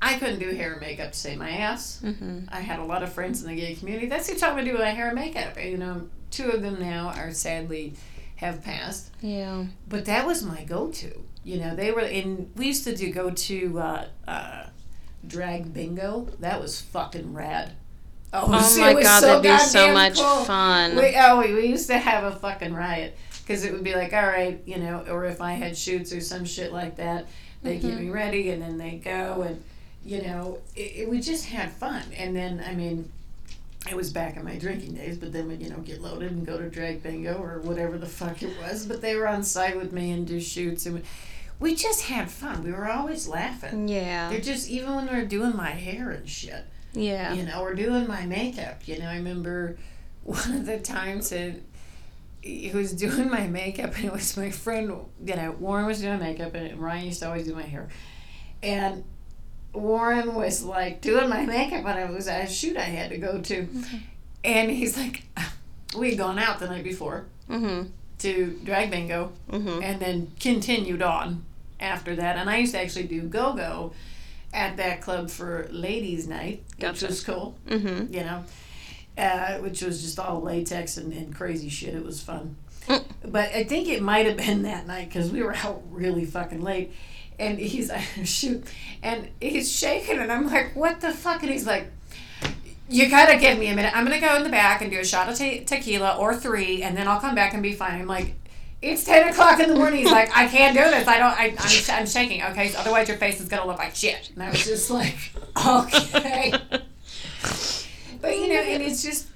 I 0.00 0.14
couldn't 0.18 0.38
do 0.38 0.48
hair 0.54 0.72
and 0.72 0.80
makeup 0.80 1.12
to 1.12 1.18
save 1.18 1.38
my 1.38 1.50
ass. 1.50 2.00
Mhm. 2.02 2.48
I 2.50 2.60
had 2.60 2.78
a 2.78 2.84
lot 2.84 3.02
of 3.02 3.12
friends 3.12 3.42
in 3.42 3.48
the 3.48 3.60
gay 3.60 3.74
community. 3.74 4.06
That's 4.06 4.30
who 4.30 4.38
taught 4.38 4.56
me 4.56 4.64
to 4.64 4.72
do 4.72 4.78
my 4.78 4.90
hair 4.90 5.08
and 5.08 5.14
makeup. 5.14 5.62
You 5.62 5.76
know, 5.76 6.08
two 6.30 6.48
of 6.50 6.62
them 6.62 6.80
now 6.80 7.12
are 7.14 7.32
sadly 7.32 7.92
have 8.36 8.62
passed. 8.64 9.10
Yeah. 9.20 9.66
But 9.86 10.06
that 10.06 10.26
was 10.26 10.42
my 10.42 10.64
go-to. 10.64 11.12
You 11.50 11.58
know, 11.58 11.74
they 11.74 11.90
were 11.90 12.02
in. 12.02 12.50
We 12.54 12.68
used 12.68 12.84
to 12.84 12.94
do 12.94 13.12
go 13.12 13.30
to 13.30 13.80
uh, 13.80 14.06
uh, 14.28 14.66
drag 15.26 15.74
bingo. 15.74 16.28
That 16.38 16.60
was 16.60 16.80
fucking 16.80 17.34
rad. 17.34 17.72
Oh 18.32 18.44
it 18.46 18.80
my 18.80 19.02
god, 19.02 19.20
that'd 19.20 19.42
be 19.42 19.58
so 19.58 19.92
much 19.92 20.20
cool. 20.20 20.44
fun. 20.44 20.94
We, 20.94 21.16
oh, 21.18 21.40
we, 21.40 21.52
we 21.52 21.66
used 21.66 21.88
to 21.88 21.98
have 21.98 22.22
a 22.22 22.36
fucking 22.36 22.72
riot 22.72 23.16
because 23.42 23.64
it 23.64 23.72
would 23.72 23.82
be 23.82 23.96
like, 23.96 24.12
all 24.12 24.26
right, 24.26 24.62
you 24.64 24.78
know, 24.78 25.04
or 25.08 25.24
if 25.24 25.40
I 25.40 25.54
had 25.54 25.76
shoots 25.76 26.12
or 26.12 26.20
some 26.20 26.44
shit 26.44 26.72
like 26.72 26.94
that, 26.96 27.26
they 27.64 27.72
would 27.72 27.82
get 27.82 27.98
me 28.00 28.10
ready 28.10 28.50
and 28.50 28.62
then 28.62 28.78
they 28.78 28.92
go 28.92 29.42
and, 29.42 29.60
you 30.04 30.22
know, 30.22 30.58
it, 30.76 30.92
it, 30.98 31.10
we 31.10 31.20
just 31.20 31.46
had 31.46 31.72
fun. 31.72 32.04
And 32.16 32.36
then, 32.36 32.62
I 32.64 32.74
mean, 32.74 33.10
it 33.88 33.96
was 33.96 34.12
back 34.12 34.36
in 34.36 34.44
my 34.44 34.54
drinking 34.54 34.94
days, 34.94 35.18
but 35.18 35.32
then 35.32 35.48
we'd, 35.48 35.60
you 35.60 35.68
know, 35.68 35.78
get 35.78 36.00
loaded 36.00 36.30
and 36.30 36.46
go 36.46 36.58
to 36.58 36.70
drag 36.70 37.02
bingo 37.02 37.42
or 37.42 37.58
whatever 37.62 37.98
the 37.98 38.06
fuck 38.06 38.40
it 38.40 38.56
was. 38.62 38.86
But 38.86 39.00
they 39.00 39.16
were 39.16 39.26
on 39.26 39.42
site 39.42 39.76
with 39.76 39.92
me 39.92 40.12
and 40.12 40.24
do 40.24 40.40
shoots 40.40 40.86
and 40.86 41.02
we, 41.60 41.74
just 41.74 42.02
had 42.02 42.30
fun. 42.30 42.64
We 42.64 42.72
were 42.72 42.88
always 42.90 43.28
laughing. 43.28 43.86
Yeah. 43.88 44.30
They're 44.30 44.40
just, 44.40 44.68
even 44.68 44.94
when 44.96 45.06
we 45.08 45.14
were 45.14 45.24
doing 45.26 45.54
my 45.56 45.70
hair 45.70 46.10
and 46.10 46.28
shit 46.28 46.64
Yeah. 46.94 47.34
you 47.34 47.42
know, 47.44 47.60
or 47.62 47.74
doing 47.74 48.08
my 48.08 48.26
makeup. 48.26 48.88
You 48.88 48.98
know, 48.98 49.06
I 49.06 49.16
remember 49.16 49.76
one 50.24 50.52
of 50.54 50.66
the 50.66 50.78
times 50.80 51.30
that 51.30 51.54
he 52.42 52.70
was 52.72 52.92
doing 52.94 53.28
my 53.30 53.46
makeup, 53.46 53.94
and 53.96 54.06
it 54.06 54.12
was 54.12 54.36
my 54.36 54.50
friend. 54.50 54.92
You 55.24 55.36
know, 55.36 55.50
Warren 55.60 55.84
was 55.86 56.00
doing 56.00 56.18
makeup, 56.18 56.54
and 56.54 56.80
Ryan 56.80 57.04
used 57.06 57.20
to 57.20 57.26
always 57.28 57.46
do 57.46 57.54
my 57.54 57.62
hair, 57.62 57.88
and. 58.62 59.04
Warren 59.72 60.34
was 60.34 60.64
like 60.64 61.00
doing 61.00 61.28
my 61.28 61.46
makeup 61.46 61.84
when 61.84 61.96
I 61.96 62.10
was 62.10 62.26
at 62.26 62.48
a 62.48 62.52
shoot 62.52 62.76
I 62.76 62.80
had 62.80 63.10
to 63.10 63.18
go 63.18 63.40
to, 63.40 63.68
and 64.44 64.68
he's 64.68 64.96
like, 64.96 65.22
we 65.96 66.08
had 66.10 66.18
gone 66.18 66.40
out 66.40 66.58
the 66.58 66.66
night 66.66 66.82
before 66.82 67.26
Mhm. 67.48 67.90
to 68.18 68.58
drag 68.64 68.90
bingo, 68.90 69.30
Mhm. 69.48 69.80
and 69.80 70.00
then 70.00 70.32
continued 70.40 71.02
on 71.02 71.44
after 71.80 72.14
that. 72.16 72.36
And 72.36 72.48
I 72.48 72.58
used 72.58 72.72
to 72.74 72.80
actually 72.80 73.04
do 73.04 73.22
go 73.22 73.54
go 73.54 73.92
at 74.52 74.76
that 74.76 75.00
club 75.00 75.30
for 75.30 75.68
ladies' 75.70 76.26
night, 76.28 76.62
Gotcha. 76.78 76.92
which 77.06 77.10
was 77.10 77.24
cool, 77.24 77.56
Mhm. 77.68 78.12
you 78.12 78.20
know, 78.20 78.44
uh, 79.16 79.58
which 79.58 79.82
was 79.82 80.02
just 80.02 80.18
all 80.18 80.40
latex 80.42 80.96
and, 80.96 81.12
and 81.12 81.34
crazy 81.34 81.68
shit. 81.68 81.94
It 81.94 82.04
was 82.04 82.20
fun. 82.20 82.56
Mm. 82.88 83.04
But 83.26 83.54
I 83.54 83.64
think 83.64 83.88
it 83.88 84.02
might 84.02 84.26
have 84.26 84.36
been 84.36 84.62
that 84.62 84.86
night 84.86 85.08
because 85.08 85.30
we 85.30 85.42
were 85.42 85.54
out 85.54 85.82
really 85.90 86.24
fucking 86.24 86.62
late. 86.62 86.92
And 87.38 87.58
he's 87.58 87.88
like, 87.90 88.02
shoot. 88.24 88.64
And 89.02 89.28
he's 89.40 89.70
shaking, 89.70 90.18
and 90.18 90.30
I'm 90.32 90.46
like, 90.50 90.74
what 90.76 91.00
the 91.00 91.12
fuck? 91.12 91.42
And 91.42 91.50
he's 91.52 91.66
like, 91.66 91.90
you 92.88 93.08
gotta 93.08 93.38
give 93.38 93.56
me 93.56 93.68
a 93.68 93.74
minute. 93.74 93.96
I'm 93.96 94.04
gonna 94.04 94.18
go 94.20 94.34
in 94.34 94.42
the 94.42 94.48
back 94.48 94.82
and 94.82 94.90
do 94.90 94.98
a 94.98 95.04
shot 95.04 95.28
of 95.28 95.36
te- 95.38 95.60
tequila 95.64 96.16
or 96.16 96.34
three, 96.34 96.82
and 96.82 96.96
then 96.96 97.06
I'll 97.06 97.20
come 97.20 97.36
back 97.36 97.54
and 97.54 97.62
be 97.62 97.72
fine. 97.72 98.00
I'm 98.00 98.08
like, 98.08 98.34
it's 98.82 99.04
ten 99.04 99.28
o'clock 99.28 99.60
in 99.60 99.68
the 99.68 99.74
morning. 99.76 100.00
He's 100.00 100.10
like, 100.12 100.34
I 100.36 100.46
can't 100.48 100.76
do 100.76 100.82
this. 100.84 101.06
I 101.06 101.18
don't. 101.18 101.32
I, 101.38 101.54
I'm, 101.58 101.68
sh- 101.68 101.88
I'm 101.90 102.06
shaking. 102.06 102.42
Okay, 102.42 102.68
so 102.68 102.78
otherwise 102.78 103.08
your 103.08 103.18
face 103.18 103.40
is 103.40 103.48
gonna 103.48 103.66
look 103.66 103.78
like 103.78 103.94
shit. 103.94 104.30
And 104.34 104.42
I 104.42 104.50
was 104.50 104.64
just 104.64 104.90
like, 104.90 105.16
okay. 105.66 106.52
But 108.20 108.36
you 108.36 108.48
know, 108.48 108.60
and 108.60 108.82
it's 108.82 109.02
just, 109.02 109.28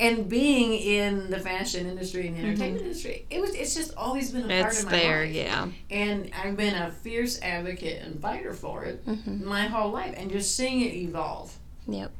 and 0.00 0.28
being 0.30 0.72
in 0.72 1.28
the 1.30 1.38
fashion 1.38 1.86
industry 1.86 2.26
and 2.26 2.36
the 2.36 2.40
entertainment 2.40 2.82
industry, 2.82 3.26
it 3.28 3.38
was. 3.40 3.54
It's 3.54 3.74
just 3.74 3.94
always 3.96 4.30
been 4.30 4.44
a 4.44 4.48
part 4.48 4.60
Mm-hmm. 4.60 4.68
It's 4.70 4.78
of 4.80 4.86
my 4.86 4.92
there, 4.98 5.24
life. 5.26 5.34
yeah. 5.34 5.68
And 5.90 6.30
I've 6.42 6.56
been 6.56 6.74
a 6.74 6.90
fierce 6.90 7.40
advocate 7.42 8.02
and 8.02 8.20
fighter 8.20 8.54
for 8.54 8.84
it 8.84 9.04
Mhm. 9.06 9.42
my 9.42 9.66
whole 9.66 9.90
life, 9.90 10.14
and 10.16 10.30
just 10.30 10.56
seeing 10.56 10.80
it 10.80 10.94
evolve 10.94 11.54
Yep. 11.86 12.10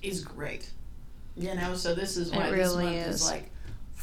is 0.00 0.22
great. 0.22 0.70
You 1.36 1.54
know, 1.56 1.74
so 1.74 1.94
this 1.94 2.16
is 2.16 2.30
It 2.30 2.36
why 2.36 2.50
this 2.50 2.58
really 2.70 2.84
month 2.84 3.06
is. 3.08 3.14
is. 3.22 3.30
like, 3.30 3.50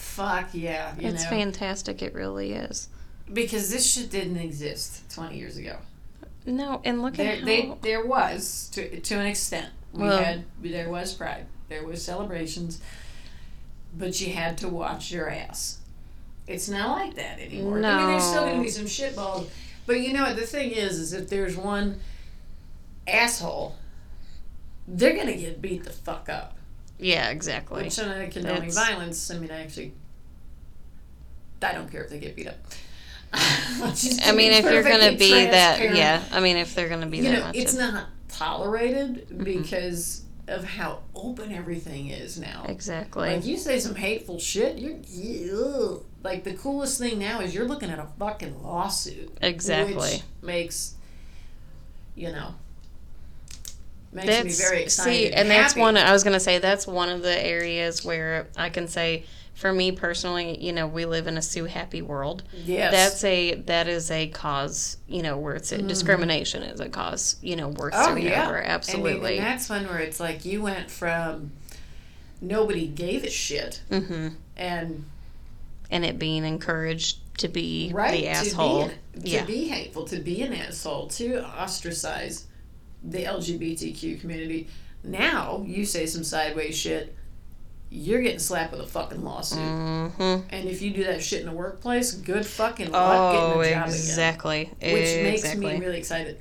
fuck 0.10 0.50
yeah, 0.54 0.94
It's 0.98 1.24
know, 1.24 1.30
fantastic. 1.30 2.02
It 2.02 2.14
really 2.14 2.54
is. 2.54 2.90
because 3.32 3.70
this 3.72 3.86
shit 3.92 4.10
didn't 4.10 4.38
exist 4.38 5.10
twenty 5.14 5.38
years 5.38 5.58
ago. 5.58 5.78
No, 6.46 6.82
and 6.84 7.02
look 7.02 7.16
There, 7.16 7.34
at 7.34 7.40
how. 7.40 7.46
they, 7.46 7.74
there 7.82 8.06
was 8.06 8.70
to 8.74 9.00
to 9.00 9.16
an 9.16 9.28
extent. 9.28 9.70
We 9.94 10.04
Well- 10.04 10.24
had 10.24 10.46
there 10.62 10.90
was 10.90 11.14
pride, 11.14 11.46
there 11.68 11.84
was 11.86 12.04
celebrations, 12.04 12.80
but 13.98 14.20
you 14.22 14.34
had 14.34 14.58
to 14.60 14.68
watch 14.70 15.12
your 15.12 15.30
ass. 15.30 15.78
It's 16.48 16.68
not 16.68 16.98
like 16.98 17.16
that 17.16 17.40
anymore. 17.40 17.84
I 17.84 17.98
mean, 17.98 18.08
there's 18.08 18.24
still 18.24 18.44
going 18.46 18.58
to 18.58 18.64
be 18.64 18.70
some 18.70 18.86
shitballs, 18.86 19.48
but 19.86 20.00
you 20.02 20.14
know 20.14 20.24
what? 20.24 20.36
The 20.36 20.48
thing 20.48 20.72
is, 20.72 20.98
is 20.98 21.14
if 21.14 21.30
there's 21.30 21.56
one 21.56 22.00
asshole, 23.08 23.76
they're 24.88 25.14
going 25.14 25.28
to 25.28 25.36
get 25.36 25.62
beat 25.62 25.84
the 25.84 25.92
fuck 25.92 26.28
up. 26.30 26.56
Yeah, 27.00 27.30
exactly. 27.30 27.84
Which 27.84 27.98
I'm 28.00 28.08
not 28.10 28.32
condoning 28.32 28.58
It's- 28.70 28.76
violence. 28.76 29.32
I 29.32 29.38
mean, 29.40 29.52
I 29.52 29.64
actually, 29.64 29.94
I 31.62 31.74
don't 31.74 31.92
care 31.92 32.04
if 32.04 32.10
they 32.10 32.20
get 32.20 32.36
beat 32.36 32.48
up. 32.48 32.58
I 33.34 34.32
mean, 34.36 34.52
if 34.54 34.64
you're 34.66 34.84
gonna 34.84 35.16
be 35.16 35.32
that, 35.32 35.96
yeah. 35.96 36.24
I 36.32 36.40
mean, 36.40 36.58
if 36.58 36.74
they're 36.74 36.90
gonna 36.90 37.06
be 37.06 37.18
you 37.18 37.24
that 37.24 37.32
know, 37.40 37.46
much, 37.46 37.56
it's 37.56 37.74
of- 37.74 37.80
not 37.80 38.06
tolerated 38.28 39.28
Mm-hmm. 39.30 39.44
because 39.44 40.24
of 40.48 40.64
how 40.64 41.04
open 41.14 41.52
everything 41.54 42.08
is 42.10 42.40
now. 42.40 42.66
Exactly. 42.68 43.30
Like 43.36 43.46
you 43.46 43.56
say 43.58 43.80
some 43.80 43.94
hateful 43.94 44.40
shit, 44.40 44.80
you're 44.80 44.96
ugh. 45.56 46.04
like 46.24 46.44
the 46.44 46.54
coolest 46.56 46.98
thing 46.98 47.20
now 47.20 47.40
is 47.42 47.54
you're 47.54 47.68
looking 47.68 47.92
at 47.92 48.00
a 48.00 48.08
fucking 48.18 48.64
lawsuit. 48.64 49.38
Exactly. 49.44 49.96
Which 49.96 50.22
makes 50.42 50.96
you 52.16 52.32
know 52.32 52.56
makes 54.12 54.28
that's 54.28 54.46
me 54.46 54.66
very 54.66 54.84
excited. 54.84 55.12
see, 55.12 55.32
and 55.32 55.50
that's 55.50 55.76
one. 55.76 55.98
I 55.98 56.12
was 56.12 56.24
gonna 56.24 56.40
say 56.40 56.58
that's 56.58 56.88
one 56.88 57.10
of 57.10 57.22
the 57.22 57.46
areas 57.46 58.04
where 58.04 58.48
I 58.58 58.70
can 58.70 58.88
say, 58.88 59.26
for 59.54 59.74
me 59.74 59.92
personally, 59.92 60.58
you 60.64 60.72
know, 60.72 60.88
we 60.88 61.06
live 61.06 61.28
in 61.28 61.38
a 61.38 61.42
sue 61.42 61.66
happy 61.66 62.02
world. 62.02 62.44
Yes. 62.66 62.92
That's 62.92 63.24
a 63.24 63.56
that 63.66 63.88
is 63.88 64.10
a 64.10 64.28
cause, 64.28 64.98
you 65.08 65.22
know, 65.22 65.38
where 65.38 65.56
it's 65.56 65.72
a 65.72 65.82
discrimination 65.82 66.64
is 66.64 66.80
a 66.80 66.90
cause, 66.90 67.36
you 67.42 67.56
know, 67.56 67.70
worth 67.70 67.94
oh 67.96 68.16
yeah, 68.16 68.46
over. 68.46 68.62
Absolutely. 68.62 69.38
and 69.38 69.46
that's 69.46 69.70
one 69.70 69.86
where 69.86 70.00
it's 70.00 70.20
like 70.20 70.46
you 70.46 70.62
went 70.62 70.90
from 70.90 71.52
nobody 72.42 72.88
gave 72.88 73.26
a 73.26 73.30
shit 73.30 73.82
mm-hmm. 73.92 74.30
and 74.56 75.06
And 75.92 76.06
it 76.06 76.18
being 76.18 76.46
encouraged 76.46 77.18
to 77.40 77.48
be 77.48 77.92
right 77.94 78.12
the 78.12 78.28
asshole. 78.30 78.90
to 78.90 78.94
be, 79.14 79.22
to 79.22 79.30
yeah. 79.30 79.46
be 79.46 79.68
hateful, 79.68 80.06
to 80.06 80.20
be 80.20 80.42
an 80.42 80.54
asshole, 80.54 81.08
to 81.08 81.44
ostracize 81.44 82.46
the 83.04 83.24
LGBTQ 83.24 84.20
community. 84.22 84.68
Now 85.04 85.64
you 85.66 85.86
say 85.86 86.06
some 86.06 86.24
sideways 86.24 86.78
shit, 86.78 87.16
you're 87.90 88.22
getting 88.22 88.40
slapped 88.40 88.72
with 88.72 88.82
a 88.82 88.88
fucking 88.88 89.24
lawsuit. 89.24 89.60
Mm-hmm. 89.60 90.48
And 90.50 90.70
if 90.70 90.82
you 90.82 90.92
do 90.92 91.04
that 91.06 91.24
shit 91.24 91.40
in 91.42 91.48
the 91.48 91.54
workplace, 91.54 92.12
good 92.12 92.46
fucking 92.46 92.92
luck 92.92 93.36
Oh, 93.36 93.62
getting 93.62 93.72
a 93.72 93.76
job 93.80 93.88
exactly. 93.88 94.62
again. 94.62 94.76
Exactly. 94.82 94.94
Which 94.94 95.24
makes 95.24 95.42
exactly. 95.44 95.74
me 95.74 95.80
really 95.80 95.98
excited. 95.98 96.40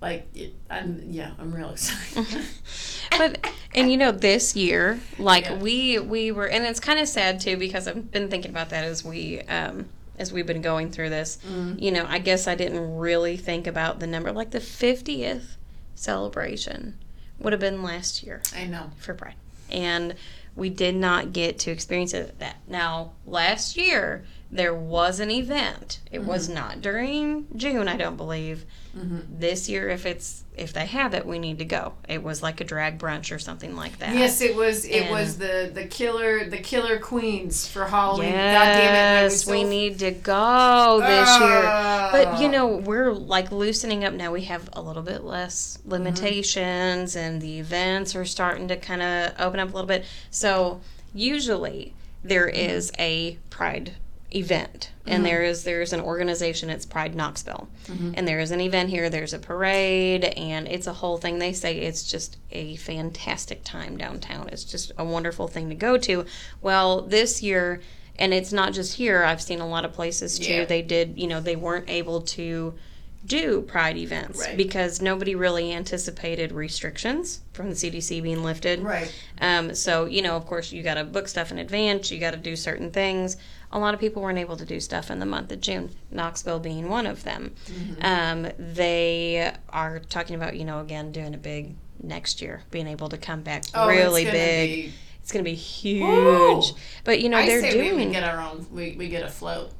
Like, 0.00 0.28
it, 0.34 0.54
I'm 0.70 1.02
yeah, 1.08 1.32
I'm 1.38 1.52
real 1.54 1.70
excited. 1.70 2.44
but 3.18 3.50
and 3.74 3.90
you 3.90 3.96
know 3.96 4.12
this 4.12 4.54
year 4.56 5.00
like 5.18 5.44
Yeah. 5.46 5.58
we 5.58 5.98
we 5.98 6.30
were 6.30 6.46
and 6.48 6.64
it's 6.64 6.78
kind 6.80 6.98
of 7.00 7.08
sad 7.08 7.40
too 7.40 7.56
because 7.56 7.88
i've 7.88 8.10
been 8.12 8.28
thinking 8.28 8.50
about 8.50 8.68
that 8.70 8.84
as 8.84 9.04
we 9.04 9.40
um 9.42 9.86
as 10.18 10.32
we've 10.32 10.46
been 10.46 10.62
going 10.62 10.90
through 10.90 11.08
this 11.10 11.38
Mm-hmm. 11.46 11.78
you 11.80 11.90
know 11.90 12.04
i 12.08 12.18
guess 12.18 12.46
i 12.46 12.54
didn't 12.54 12.96
really 12.96 13.36
think 13.36 13.66
about 13.66 13.98
the 13.98 14.06
number 14.06 14.30
like 14.30 14.50
the 14.52 14.58
50th 14.60 15.56
celebration 15.98 16.96
would 17.38 17.52
have 17.52 17.60
been 17.60 17.82
last 17.82 18.22
year 18.22 18.42
I 18.54 18.64
know. 18.64 18.90
for 18.98 19.14
pride 19.14 19.34
and 19.70 20.14
we 20.56 20.70
did 20.70 20.94
not 20.96 21.32
get 21.32 21.58
to 21.60 21.70
experience 21.70 22.12
it 22.14 22.38
that 22.40 22.56
now 22.66 23.12
last 23.26 23.76
year 23.76 24.24
there 24.50 24.74
was 24.74 25.20
an 25.20 25.30
event 25.30 26.00
it 26.10 26.20
Mm-hmm. 26.20 26.28
was 26.28 26.48
not 26.48 26.80
during 26.80 27.46
june 27.54 27.86
i 27.88 27.96
don't 27.96 28.16
believe 28.16 28.64
this 29.30 29.68
year 29.68 29.88
if 29.90 30.04
it's 30.06 30.42
if 30.56 30.72
they 30.72 30.84
have 30.86 31.14
it 31.14 31.24
we 31.24 31.38
need 31.38 31.58
to 31.60 31.64
go 31.64 31.92
it 32.08 32.20
was 32.20 32.42
like 32.42 32.60
a 32.60 32.64
drag 32.64 32.98
brunch 32.98 33.32
or 33.32 33.38
something 33.38 33.76
like 33.76 33.96
that 34.00 34.12
Yes, 34.16 34.40
it 34.40 34.56
was. 34.56 34.84
It 34.84 35.02
And- 35.02 35.10
was 35.10 35.38
the 35.38 35.70
the 35.72 35.84
killer 35.86 36.48
the 36.48 36.58
killer 36.58 36.98
queens 36.98 37.68
for 37.68 37.84
Halloween. 37.86 38.32
God 38.32 38.64
damn 38.64 39.22
it! 39.22 39.22
Yes, 39.30 39.44
so 39.44 39.52
we 39.52 39.62
need 39.62 40.00
to 40.00 40.10
go 40.10 40.98
this 41.00 41.38
year. 41.38 41.62
But 42.12 42.40
you 42.40 42.48
know, 42.48 42.66
we're 42.66 43.12
like 43.12 43.50
loosening 43.52 44.04
up 44.04 44.12
now. 44.14 44.32
We 44.32 44.42
have 44.44 44.68
a 44.72 44.80
little 44.82 45.02
bit 45.02 45.24
less 45.24 45.78
Mm-hmm. 45.78 45.90
limitations, 45.92 47.16
and 47.16 47.40
the 47.40 47.58
events 47.58 48.14
are 48.16 48.24
starting 48.24 48.68
to 48.68 48.76
kind 48.76 49.02
of 49.02 49.32
open 49.38 49.60
up 49.60 49.70
a 49.70 49.72
little 49.72 49.88
bit. 49.88 50.04
So 50.30 50.80
usually 51.14 51.94
there 52.24 52.46
Mm-hmm. 52.46 52.70
is 52.70 52.92
a 52.98 53.38
Pride 53.50 53.94
event, 54.34 54.90
and 55.06 55.24
there 55.24 55.42
is 55.42 55.64
there's 55.64 55.94
an 55.94 56.00
organization. 56.00 56.68
It's 56.68 56.84
Pride 56.84 57.14
Knoxville, 57.14 57.68
Mm-hmm. 57.86 58.12
and 58.14 58.28
there 58.28 58.40
is 58.40 58.50
an 58.50 58.60
event 58.60 58.90
here. 58.90 59.08
There's 59.08 59.32
a 59.32 59.38
parade, 59.38 60.24
and 60.24 60.68
it's 60.68 60.86
a 60.86 60.92
whole 60.92 61.16
thing. 61.16 61.38
They 61.38 61.52
say 61.54 61.78
it's 61.78 62.02
just 62.10 62.36
a 62.52 62.76
fantastic 62.76 63.64
time 63.64 63.96
downtown. 63.96 64.48
It's 64.50 64.64
just 64.64 64.92
a 64.98 65.04
wonderful 65.04 65.48
thing 65.48 65.68
to 65.70 65.74
go 65.74 65.96
to. 65.98 66.26
Well, 66.60 67.00
this 67.02 67.42
year 67.42 67.80
and 68.18 68.34
it's 68.34 68.52
not 68.52 68.72
just 68.72 68.94
here 68.94 69.22
i've 69.24 69.40
seen 69.42 69.60
a 69.60 69.68
lot 69.68 69.84
of 69.84 69.92
places 69.92 70.38
too 70.38 70.52
Yeah. 70.52 70.64
they 70.64 70.82
did 70.82 71.18
you 71.18 71.26
know 71.26 71.40
they 71.40 71.56
weren't 71.56 71.88
able 71.88 72.20
to 72.22 72.74
do 73.26 73.62
pride 73.62 73.96
events 73.96 74.38
Right. 74.40 74.56
because 74.56 75.02
nobody 75.02 75.34
really 75.34 75.72
anticipated 75.72 76.52
restrictions 76.52 77.40
from 77.52 77.68
the 77.68 77.74
cdc 77.74 78.22
being 78.22 78.42
lifted 78.44 78.80
Right. 78.82 79.12
um, 79.40 79.74
so 79.74 80.04
you 80.06 80.22
know 80.22 80.36
of 80.36 80.46
course 80.46 80.72
you 80.72 80.82
got 80.82 80.94
to 80.94 81.04
book 81.04 81.26
stuff 81.28 81.50
in 81.50 81.58
advance 81.58 82.10
you 82.10 82.20
got 82.20 82.30
to 82.30 82.36
do 82.38 82.54
certain 82.56 82.90
things 82.90 83.36
a 83.72 83.78
lot 83.78 83.92
of 83.92 84.00
people 84.00 84.22
weren't 84.22 84.38
able 84.38 84.56
to 84.56 84.64
do 84.64 84.78
stuff 84.80 85.10
in 85.10 85.18
the 85.18 85.26
month 85.26 85.50
of 85.52 85.60
june 85.60 85.90
knoxville 86.10 86.60
being 86.60 86.88
one 86.88 87.06
of 87.06 87.24
them 87.24 87.54
Mm-hmm. 87.66 88.04
um, 88.04 88.52
they 88.58 89.52
are 89.70 89.98
talking 89.98 90.36
about 90.36 90.56
you 90.56 90.64
know 90.64 90.80
again 90.80 91.10
doing 91.12 91.34
a 91.34 91.38
big 91.38 91.74
next 92.00 92.40
year 92.40 92.62
being 92.70 92.86
able 92.86 93.08
to 93.08 93.18
come 93.18 93.42
back 93.42 93.64
Oh, 93.74 93.88
really 93.88 94.24
big 94.24 94.70
be- 94.70 94.92
it's 95.28 95.32
going 95.34 95.44
to 95.44 95.50
be 95.50 95.54
huge 95.54 96.72
but 97.04 97.20
you 97.20 97.28
know 97.28 97.36
I 97.36 97.44
they're 97.44 97.60
say 97.60 97.72
doing 97.72 97.96
we, 97.98 98.06
we 98.06 98.12
get 98.12 98.24
our 98.24 98.40
own. 98.40 98.66
We, 98.72 98.96
we 98.98 99.08
get 99.10 99.22
a 99.24 99.28
float. 99.28 99.72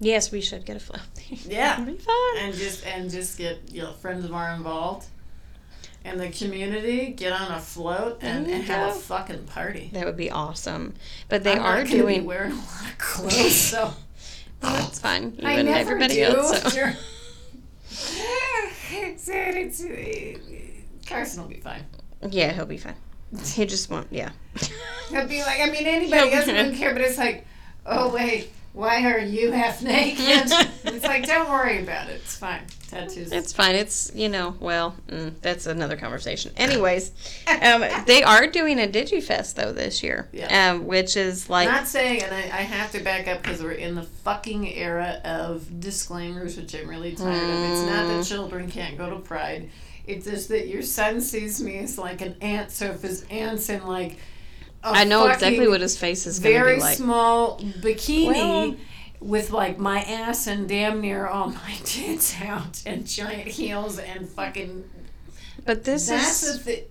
Yes, 0.00 0.32
we 0.32 0.40
should 0.40 0.64
get 0.64 0.74
a 0.76 0.80
float. 0.80 1.02
Yeah. 1.46 1.78
Be 1.80 1.96
fun. 1.98 2.36
and 2.38 2.54
just 2.54 2.86
and 2.86 3.10
just 3.10 3.36
get 3.36 3.58
you 3.70 3.82
know 3.82 3.92
friends 3.92 4.24
of 4.24 4.32
our 4.32 4.54
involved 4.54 5.06
and 6.02 6.18
the 6.18 6.30
community 6.30 7.08
get 7.08 7.32
on 7.34 7.52
a 7.52 7.60
float 7.60 8.18
and, 8.22 8.46
and 8.46 8.62
have 8.64 8.92
go. 8.94 8.98
a 8.98 9.00
fucking 9.00 9.44
party. 9.44 9.90
That 9.92 10.06
would 10.06 10.16
be 10.16 10.30
awesome. 10.30 10.94
But 11.28 11.44
they 11.44 11.52
I'm 11.52 11.58
are 11.62 11.78
not 11.80 11.88
gonna 11.90 11.98
doing. 12.02 12.20
be 12.22 12.26
wearing 12.26 12.52
a 12.52 12.54
lot 12.54 12.86
of 12.90 12.96
clothes, 12.98 13.54
so 13.54 13.92
Well, 14.62 14.72
that's 14.80 14.98
fine. 14.98 15.34
You 15.38 15.46
I 15.46 15.52
and 15.54 15.68
never 15.68 15.78
everybody 15.92 16.14
do. 16.14 16.22
else. 16.22 16.72
So. 16.72 16.92
it's, 18.92 19.28
it's, 19.28 19.80
it's, 19.80 20.42
Carson 21.06 21.42
will 21.42 21.50
be 21.50 21.60
fine. 21.60 21.84
Yeah, 22.30 22.52
he'll 22.52 22.64
be 22.66 22.78
fine. 22.78 22.94
He 23.44 23.66
just 23.66 23.90
won't. 23.90 24.08
Yeah. 24.10 24.30
He'll 25.10 25.26
be 25.26 25.42
like, 25.42 25.60
I 25.60 25.70
mean, 25.70 25.86
anybody 25.86 26.32
else 26.32 26.46
wouldn't 26.46 26.76
care, 26.76 26.92
but 26.92 27.02
it's 27.02 27.18
like, 27.18 27.46
oh 27.84 28.12
wait, 28.12 28.50
why 28.72 29.04
are 29.04 29.18
you 29.18 29.52
half 29.52 29.82
naked? 29.82 30.18
it's 30.84 31.04
like, 31.04 31.26
don't 31.26 31.48
worry 31.48 31.82
about 31.82 32.08
it. 32.08 32.16
It's 32.16 32.36
fine. 32.36 32.60
Tattoos. 32.88 33.32
It's 33.32 33.52
fine. 33.52 33.74
It's 33.74 34.12
you 34.14 34.28
know. 34.28 34.54
Well, 34.60 34.94
mm, 35.08 35.32
that's 35.40 35.66
another 35.66 35.96
conversation. 35.96 36.52
Anyways, 36.56 37.10
um, 37.62 37.84
they 38.06 38.22
are 38.22 38.46
doing 38.46 38.78
a 38.78 38.86
DigiFest 38.86 39.54
though 39.54 39.72
this 39.72 40.02
year. 40.02 40.28
Yeah. 40.32 40.70
Um, 40.70 40.86
which 40.86 41.16
is 41.16 41.50
like. 41.50 41.68
not 41.68 41.88
saying, 41.88 42.22
and 42.22 42.34
I, 42.34 42.42
I 42.42 42.62
have 42.62 42.92
to 42.92 43.00
back 43.00 43.26
up 43.28 43.42
because 43.42 43.62
we're 43.62 43.72
in 43.72 43.94
the 43.94 44.02
fucking 44.02 44.68
era 44.72 45.20
of 45.24 45.80
disclaimers, 45.80 46.56
which 46.56 46.74
I'm 46.74 46.88
really 46.88 47.14
tired 47.14 47.34
of. 47.34 47.70
It's 47.72 47.90
not 47.90 48.06
that 48.08 48.24
children 48.24 48.70
can't 48.70 48.96
go 48.96 49.10
to 49.10 49.16
Pride. 49.16 49.70
It's 50.06 50.26
just 50.26 50.48
that 50.50 50.68
your 50.68 50.82
son 50.82 51.20
sees 51.20 51.60
me 51.62 51.78
as 51.78 51.98
like 51.98 52.20
an 52.20 52.36
aunt, 52.40 52.70
so 52.70 52.86
if 52.92 53.02
his 53.02 53.24
aunt's 53.30 53.68
in 53.68 53.84
like 53.86 54.18
a 54.84 54.88
I 54.88 55.04
know 55.04 55.26
exactly 55.26 55.66
what 55.68 55.80
his 55.80 55.96
face 55.98 56.26
is 56.26 56.38
going 56.38 56.54
to 56.54 56.60
very 56.60 56.74
be 56.76 56.80
like. 56.82 56.96
small 56.96 57.58
bikini 57.80 58.26
Well- 58.26 58.76
with 59.18 59.50
like 59.50 59.78
my 59.78 60.00
ass 60.02 60.46
and 60.46 60.68
damn 60.68 61.00
near 61.00 61.26
all 61.26 61.48
my 61.48 61.74
tits 61.84 62.36
out 62.42 62.82
and 62.86 63.06
giant 63.06 63.48
heels 63.48 63.98
and 63.98 64.28
fucking. 64.28 64.84
But 65.64 65.84
this 65.84 66.08
That's 66.08 66.42
is 66.44 66.58
the 66.58 66.62
thing. 66.64 66.84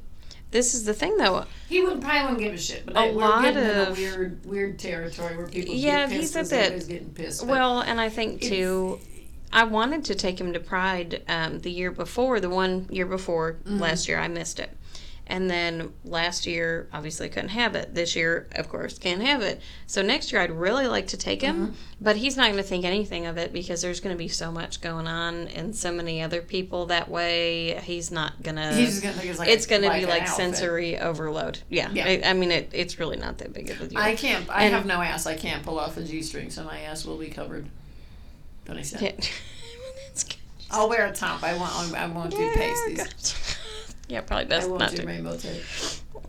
this 0.51 0.73
is 0.73 0.83
the 0.85 0.93
thing 0.93 1.15
though. 1.17 1.45
He 1.69 1.81
would 1.83 2.01
probably 2.01 2.21
wouldn't 2.23 2.39
give 2.39 2.53
a 2.53 2.57
shit, 2.57 2.85
but 2.85 2.95
A 2.97 2.99
I, 2.99 3.09
lot 3.11 3.43
we're 3.43 3.51
getting 3.53 3.63
in 3.69 3.69
a 3.77 3.83
of- 3.91 3.97
weird, 3.97 4.45
weird 4.45 4.79
territory 4.79 5.37
where 5.37 5.47
people 5.47 5.75
Yeah, 5.75 6.07
get 6.07 6.11
he's 6.19 6.31
pissed 6.33 6.51
a 6.51 6.55
because 6.55 6.87
bit- 6.87 6.93
getting 6.93 7.13
pissed. 7.13 7.45
Well, 7.45 7.79
and 7.81 8.01
I 8.01 8.09
think 8.09 8.41
too, 8.41 8.99
I 9.53 9.63
wanted 9.63 10.05
to 10.05 10.15
take 10.15 10.39
him 10.39 10.53
to 10.53 10.59
Pride 10.59 11.21
um, 11.27 11.59
the 11.59 11.71
year 11.71 11.91
before, 11.91 12.39
the 12.39 12.49
one 12.49 12.87
year 12.91 13.05
before 13.05 13.53
Mm-hmm. 13.65 13.79
last 13.79 14.07
year. 14.07 14.19
I 14.19 14.27
missed 14.27 14.59
it. 14.59 14.69
And 15.27 15.49
then 15.49 15.91
last 16.03 16.45
year, 16.45 16.87
obviously 16.93 17.29
couldn't 17.29 17.49
have 17.49 17.73
it. 17.73 17.95
This 17.95 18.15
year, 18.15 18.47
of 18.51 18.69
course, 18.69 18.99
can't 18.99 19.23
have 19.23 19.41
it. 19.41 19.59
So 19.87 20.03
next 20.03 20.31
year, 20.31 20.39
I'd 20.39 20.51
really 20.51 20.85
like 20.85 21.07
to 21.07 21.17
take 21.17 21.41
him, 21.41 21.55
Mm-hmm. 21.69 21.73
but 21.99 22.15
he's 22.15 22.37
not 22.37 22.45
going 22.45 22.57
to 22.57 22.63
think 22.63 22.85
anything 22.85 23.25
of 23.25 23.35
it 23.37 23.51
because 23.51 23.81
there's 23.81 23.99
going 24.01 24.13
to 24.15 24.17
be 24.19 24.27
so 24.27 24.51
much 24.51 24.81
going 24.81 25.07
on 25.07 25.47
and 25.47 25.75
so 25.75 25.91
many 25.91 26.21
other 26.21 26.43
people 26.43 26.85
that 26.87 27.09
way. 27.09 27.79
He's 27.79 28.11
not 28.11 28.43
going 28.43 28.57
to. 28.57 28.71
he's 28.75 28.89
just 28.89 29.01
gonna 29.01 29.15
think 29.15 29.29
it's 29.31 29.39
like 29.39 29.49
It's 29.49 29.65
going 29.65 29.81
to 29.81 29.91
be 29.93 30.05
like 30.05 30.27
sensory 30.27 30.99
overload. 30.99 31.57
Yeah, 31.69 31.89
Yeah. 31.91 32.05
I, 32.05 32.21
I 32.29 32.33
mean, 32.33 32.51
it, 32.51 32.69
it's 32.71 32.99
really 32.99 33.17
not 33.17 33.39
that 33.39 33.51
big 33.51 33.71
of 33.71 33.81
a 33.81 33.87
deal. 33.87 33.97
I 33.97 34.13
can't. 34.15 34.47
I 34.47 34.65
And- 34.65 34.75
have 34.75 34.85
no 34.85 35.01
ass. 35.01 35.25
I 35.25 35.35
can't 35.35 35.63
pull 35.63 35.79
off 35.79 35.97
a 35.97 36.03
g 36.03 36.21
string, 36.21 36.51
so 36.51 36.63
my 36.63 36.81
ass 36.81 37.03
will 37.03 37.17
be 37.17 37.29
covered. 37.29 37.65
Twenty 38.65 38.83
cents. 38.83 39.01
Yeah. 39.03 39.11
That's. 40.07 40.25
I'll 40.71 40.89
wear 40.89 41.05
a 41.07 41.13
top. 41.13 41.43
I 41.43 41.55
won't. 41.55 41.95
I 41.95 42.07
won't 42.07 42.31
do 42.31 42.51
pasties. 42.55 42.97
pasties. 42.97 43.41
Yeah, 44.07 44.21
probably 44.21 44.45
I 44.45 44.49
best 44.49 44.67
won't 44.69 44.81
not 44.81 44.91
do 44.91 44.97
to. 44.97 45.07
rainbow 45.07 45.35
tape. 45.35 45.63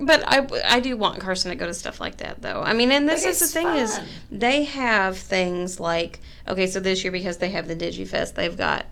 But 0.01 0.22
I, 0.26 0.47
I 0.64 0.80
do 0.80 0.97
want 0.97 1.20
Carson 1.20 1.51
to 1.51 1.57
go 1.57 1.66
to 1.66 1.74
stuff 1.74 2.01
like 2.01 2.16
that, 2.18 2.41
though. 2.41 2.62
I 2.62 2.72
mean, 2.72 2.91
and 2.91 3.07
this 3.07 3.24
But 3.24 3.28
is 3.30 3.39
the 3.39 3.45
it's 3.45 3.53
thing 3.53 3.66
is 3.68 4.01
they 4.32 4.64
have 4.64 5.18
things 5.18 5.78
like 5.78 6.20
okay, 6.49 6.68
so 6.68 6.80
this 6.80 7.05
year 7.05 7.12
because 7.12 7.37
they 7.37 7.51
have 7.51 7.68
the 7.68 7.76
DigiFest, 7.76 8.32
they've 8.32 8.57
got 8.57 8.87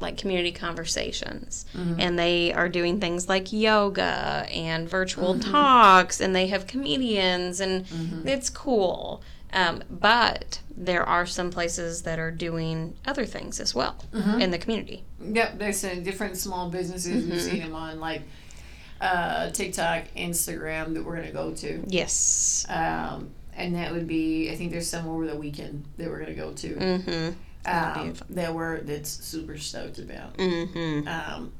like 0.00 0.16
community 0.18 0.50
conversations, 0.50 1.64
Mm-hmm. 1.76 2.00
and 2.00 2.18
they 2.18 2.52
are 2.52 2.68
doing 2.68 2.98
things 3.00 3.28
like 3.28 3.52
yoga 3.52 4.46
and 4.52 4.88
virtual 4.88 5.34
Mm-hmm. 5.34 5.52
talks, 5.52 6.20
and 6.20 6.34
they 6.34 6.48
have 6.48 6.66
comedians, 6.66 7.60
and 7.60 7.86
Mm-hmm. 7.86 8.26
it's 8.26 8.50
cool. 8.50 9.22
Um, 9.54 9.82
but 9.88 10.60
there 10.76 11.04
are 11.04 11.24
some 11.26 11.50
places 11.50 12.02
that 12.02 12.18
are 12.18 12.30
doing 12.32 12.96
other 13.06 13.24
things 13.24 13.60
as 13.60 13.74
well 13.74 13.96
Mm-hmm. 14.12 14.40
in 14.40 14.50
the 14.50 14.58
community. 14.58 15.04
Yep, 15.20 15.58
there's 15.58 15.78
some 15.78 16.02
different 16.02 16.36
small 16.36 16.68
businesses. 16.70 17.24
We've 17.24 17.34
Mm-hmm. 17.34 17.50
seen 17.50 17.60
them 17.60 17.74
on 17.74 18.00
like 18.00 18.22
uh, 19.00 19.50
TikTok, 19.50 20.04
Instagram 20.16 20.94
that 20.94 21.04
we're 21.04 21.16
gonna 21.16 21.30
go 21.32 21.52
to. 21.54 21.82
Yes. 21.86 22.66
Um, 22.68 23.30
and 23.56 23.74
that 23.76 23.92
would 23.92 24.08
be 24.08 24.50
I 24.50 24.56
think 24.56 24.72
there's 24.72 24.88
some 24.88 25.06
over 25.08 25.26
the 25.26 25.36
weekend 25.36 25.84
that 25.98 26.08
we're 26.08 26.18
gonna 26.20 26.34
go 26.34 26.52
to. 26.52 26.74
Mm-hmm. 26.74 27.30
Um, 27.66 28.14
that 28.30 28.52
we're 28.54 28.80
that's 28.80 29.08
super 29.10 29.56
stoked 29.58 29.98
about. 29.98 30.36
Mm-hmm. 30.36 31.08
Um, 31.08 31.52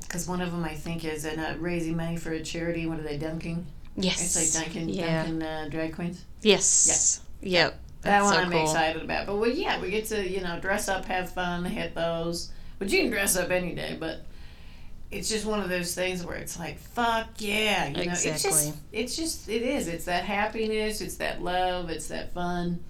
because 0.00 0.26
one 0.26 0.40
of 0.40 0.52
them 0.52 0.64
I 0.64 0.74
think 0.74 1.04
is 1.04 1.26
in, 1.26 1.38
uh, 1.38 1.56
raising 1.58 1.96
money 1.96 2.16
for 2.16 2.30
a 2.32 2.42
charity. 2.42 2.86
What 2.86 2.98
are 2.98 3.02
they 3.02 3.18
dunking? 3.18 3.66
Yes. 3.96 4.36
It's 4.36 4.54
like 4.56 4.64
dunking, 4.64 4.88
Yeah. 4.88 5.24
Duncan 5.24 5.42
uh, 5.42 5.68
drag 5.70 5.94
queens. 5.94 6.24
Yes. 6.42 6.86
Yes. 6.88 7.20
Yep. 7.42 7.78
That 8.02 8.10
That's 8.10 8.24
one 8.24 8.34
so 8.34 8.40
I'm 8.40 8.50
cool. 8.52 8.62
excited 8.62 9.02
about. 9.02 9.26
But 9.26 9.36
well, 9.38 9.50
yeah, 9.50 9.80
we 9.80 9.90
get 9.90 10.06
to 10.06 10.28
you 10.28 10.40
know 10.40 10.58
dress 10.60 10.88
up, 10.88 11.04
have 11.06 11.30
fun, 11.32 11.64
hit 11.64 11.94
those. 11.94 12.50
But 12.78 12.90
you 12.90 13.00
can 13.00 13.10
dress 13.10 13.36
up 13.36 13.50
any 13.50 13.74
day. 13.74 13.96
But 13.98 14.24
it's 15.10 15.28
just 15.28 15.46
one 15.46 15.60
of 15.60 15.68
those 15.68 15.94
things 15.94 16.24
where 16.24 16.36
it's 16.36 16.58
like, 16.58 16.78
fuck 16.78 17.26
yeah, 17.38 17.88
you 17.88 17.96
know. 17.96 18.02
It's 18.12 18.22
just, 18.24 18.44
Exactly. 18.46 18.72
it's 18.92 19.16
just, 19.16 19.48
it 19.48 19.62
is. 19.62 19.88
It's 19.88 20.04
that 20.04 20.24
happiness. 20.24 21.00
It's 21.00 21.16
that 21.16 21.42
love. 21.42 21.90
It's 21.90 22.08
that 22.08 22.32
fun. 22.34 22.80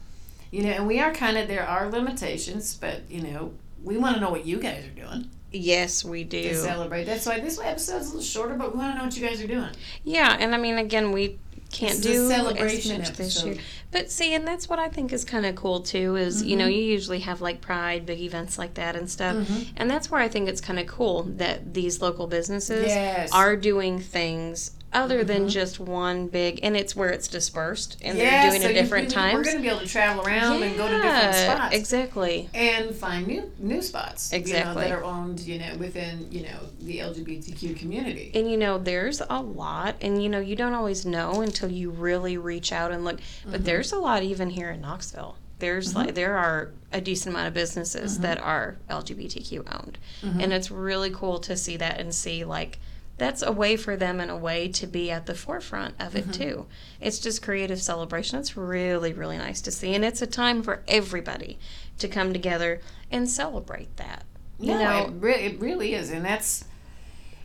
You 0.50 0.62
know, 0.62 0.70
and 0.70 0.86
we 0.86 0.98
are 1.00 1.12
kind 1.12 1.36
of 1.38 1.46
there 1.48 1.66
are 1.66 1.88
limitations, 1.90 2.74
but 2.74 3.02
you 3.10 3.22
know, 3.22 3.52
we 3.82 3.96
want 3.96 4.14
to 4.16 4.20
know 4.20 4.30
what 4.30 4.44
you 4.46 4.58
guys 4.58 4.84
are 4.84 4.88
doing 5.00 5.28
Yes, 5.52 6.04
we 6.04 6.24
do. 6.24 6.42
to 6.42 6.54
celebrate. 6.54 7.04
That's 7.04 7.24
why 7.26 7.40
this 7.40 7.58
episode's 7.58 8.06
a 8.06 8.08
little 8.08 8.22
shorter, 8.22 8.54
but 8.54 8.72
we 8.72 8.78
want 8.78 8.92
to 8.94 8.98
know 8.98 9.04
what 9.04 9.16
you 9.16 9.26
guys 9.26 9.40
are 9.42 9.46
doing. 9.46 9.70
Yeah, 10.04 10.36
and 10.38 10.54
I 10.54 10.58
mean, 10.58 10.76
again, 10.78 11.12
we 11.12 11.38
can't 11.70 12.02
do 12.02 12.28
celebration 12.28 13.00
as 13.00 13.08
much 13.10 13.16
this 13.18 13.44
year. 13.44 13.56
But 13.90 14.10
see, 14.10 14.34
and 14.34 14.46
that's 14.46 14.68
what 14.68 14.78
I 14.78 14.88
think 14.88 15.12
is 15.12 15.24
kind 15.24 15.44
of 15.46 15.54
cool 15.54 15.80
too. 15.80 16.16
Is 16.16 16.42
you 16.42 16.56
know 16.56 16.66
Mhm. 16.66 16.72
you 16.76 16.82
usually 16.82 17.20
have 17.20 17.40
like 17.40 17.60
Pride, 17.60 18.06
big 18.06 18.20
events 18.20 18.58
like 18.58 18.74
that 18.74 18.96
and 18.96 19.08
stuff, 19.10 19.36
Mhm. 19.36 19.66
and 19.76 19.90
that's 19.90 20.10
where 20.10 20.20
I 20.20 20.28
think 20.28 20.48
it's 20.48 20.60
kind 20.60 20.78
of 20.78 20.86
cool 20.86 21.24
that 21.36 21.74
these 21.74 22.00
local 22.00 22.26
businesses 22.26 22.86
Yes. 22.86 23.30
are 23.32 23.56
doing 23.56 23.98
things 24.00 24.70
other 24.92 25.22
than 25.22 25.46
Mhm. 25.46 25.50
just 25.50 25.78
one 25.78 26.26
big, 26.28 26.60
and 26.62 26.76
it's 26.76 26.96
where 26.96 27.10
it's 27.10 27.28
dispersed 27.28 27.96
and 28.02 28.16
Yeah, 28.16 28.40
they're 28.42 28.50
doing 28.50 28.62
so 28.62 28.68
it 28.68 28.72
different 28.72 29.10
times. 29.10 29.34
We're 29.34 29.44
going 29.44 29.56
to 29.56 29.62
be 29.62 29.68
able 29.68 29.80
to 29.80 29.86
travel 29.86 30.24
around 30.24 30.62
and 30.62 30.76
go 30.76 30.88
to 30.88 30.94
different 30.94 31.14
Yeah, 31.34 31.54
spots. 31.54 31.74
Exactly. 31.74 32.48
and 32.54 32.94
find 32.94 33.26
new 33.26 33.50
new 33.58 33.82
spots 33.82 34.32
you 34.32 34.38
know, 34.38 34.40
Exactly. 34.42 34.82
that 34.84 34.92
are 34.92 35.04
owned 35.04 35.40
you 35.40 35.58
know 35.58 35.76
within 35.78 36.26
you 36.30 36.42
know 36.42 36.58
the 36.80 36.98
LGBTQ 37.00 37.74
community. 37.78 38.30
And 38.34 38.50
you 38.50 38.56
know, 38.56 38.78
there's 38.78 39.20
a 39.28 39.42
lot, 39.42 39.96
and 40.00 40.22
you 40.22 40.28
know, 40.28 40.40
you 40.40 40.56
don't 40.56 40.74
always 40.74 41.04
know 41.04 41.42
until 41.42 41.70
you 41.70 41.90
really 41.90 42.38
reach 42.38 42.72
out 42.72 42.90
and 42.90 43.04
look. 43.04 43.18
But 43.44 43.60
Mhm. 43.62 43.64
there's 43.64 43.92
a 43.92 43.98
lot 43.98 44.22
even 44.22 44.50
here 44.50 44.70
in 44.70 44.80
Knoxville. 44.80 45.36
There's 45.58 45.94
like 45.94 46.14
there 46.14 46.36
are 46.36 46.70
a 46.92 47.00
decent 47.00 47.34
amount 47.34 47.48
of 47.48 47.54
businesses 47.54 48.18
Mhm. 48.18 48.22
that 48.22 48.40
are 48.40 48.76
LGBTQ 48.88 49.64
owned, 49.70 49.98
Mhm. 50.22 50.42
and 50.44 50.52
it's 50.52 50.70
really 50.70 51.10
cool 51.10 51.38
to 51.40 51.56
see 51.56 51.76
that 51.76 52.00
and 52.00 52.14
see 52.14 52.44
like 52.44 52.78
that's 53.18 53.42
a 53.42 53.52
way 53.52 53.76
for 53.76 53.96
them 53.96 54.20
in 54.20 54.30
a 54.30 54.36
way 54.36 54.68
to 54.68 54.86
be 54.86 55.10
at 55.10 55.26
the 55.26 55.34
forefront 55.34 55.94
of 56.00 56.14
it 56.16 56.28
Mhm. 56.28 56.32
too. 56.32 56.66
It's 57.00 57.18
just 57.18 57.42
creative 57.42 57.82
celebration. 57.82 58.38
It's 58.38 58.56
really 58.56 59.12
really 59.12 59.36
nice 59.38 59.60
to 59.62 59.70
see, 59.70 59.94
and 59.94 60.04
it's 60.04 60.22
a 60.22 60.26
time 60.26 60.62
for 60.62 60.82
everybody 60.88 61.58
to 61.98 62.08
come 62.08 62.32
together 62.32 62.80
and 63.10 63.28
celebrate 63.28 63.96
that. 63.96 64.24
You 64.60 64.74
no, 64.74 64.78
know, 64.84 65.04
it, 65.06 65.12
re- 65.20 65.44
it 65.46 65.60
really 65.60 65.94
is, 65.94 66.10
and 66.10 66.24
that's 66.24 66.64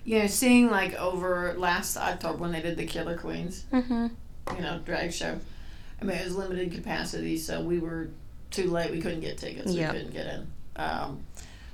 you 0.05 0.19
know 0.19 0.27
seeing 0.27 0.69
like 0.69 0.93
over 0.95 1.53
last 1.57 1.97
October 1.97 2.37
when 2.37 2.51
they 2.51 2.61
did 2.61 2.77
the 2.77 2.85
Killer 2.85 3.17
Queens, 3.17 3.65
hmm 3.71 4.07
you 4.55 4.61
know, 4.61 4.79
drag 4.85 5.13
show. 5.13 5.39
I 6.01 6.05
mean, 6.05 6.17
it 6.17 6.25
was 6.25 6.35
limited 6.35 6.73
capacity, 6.73 7.37
so 7.37 7.61
we 7.61 7.79
were 7.79 8.09
too 8.51 8.69
late. 8.69 8.91
We 8.91 8.99
couldn't 9.01 9.21
get 9.21 9.37
tickets. 9.37 9.71
Yep. 9.73 9.93
We 9.93 9.97
couldn't 9.99 10.13
get 10.13 10.27
in. 10.27 10.47
Um, 10.75 11.23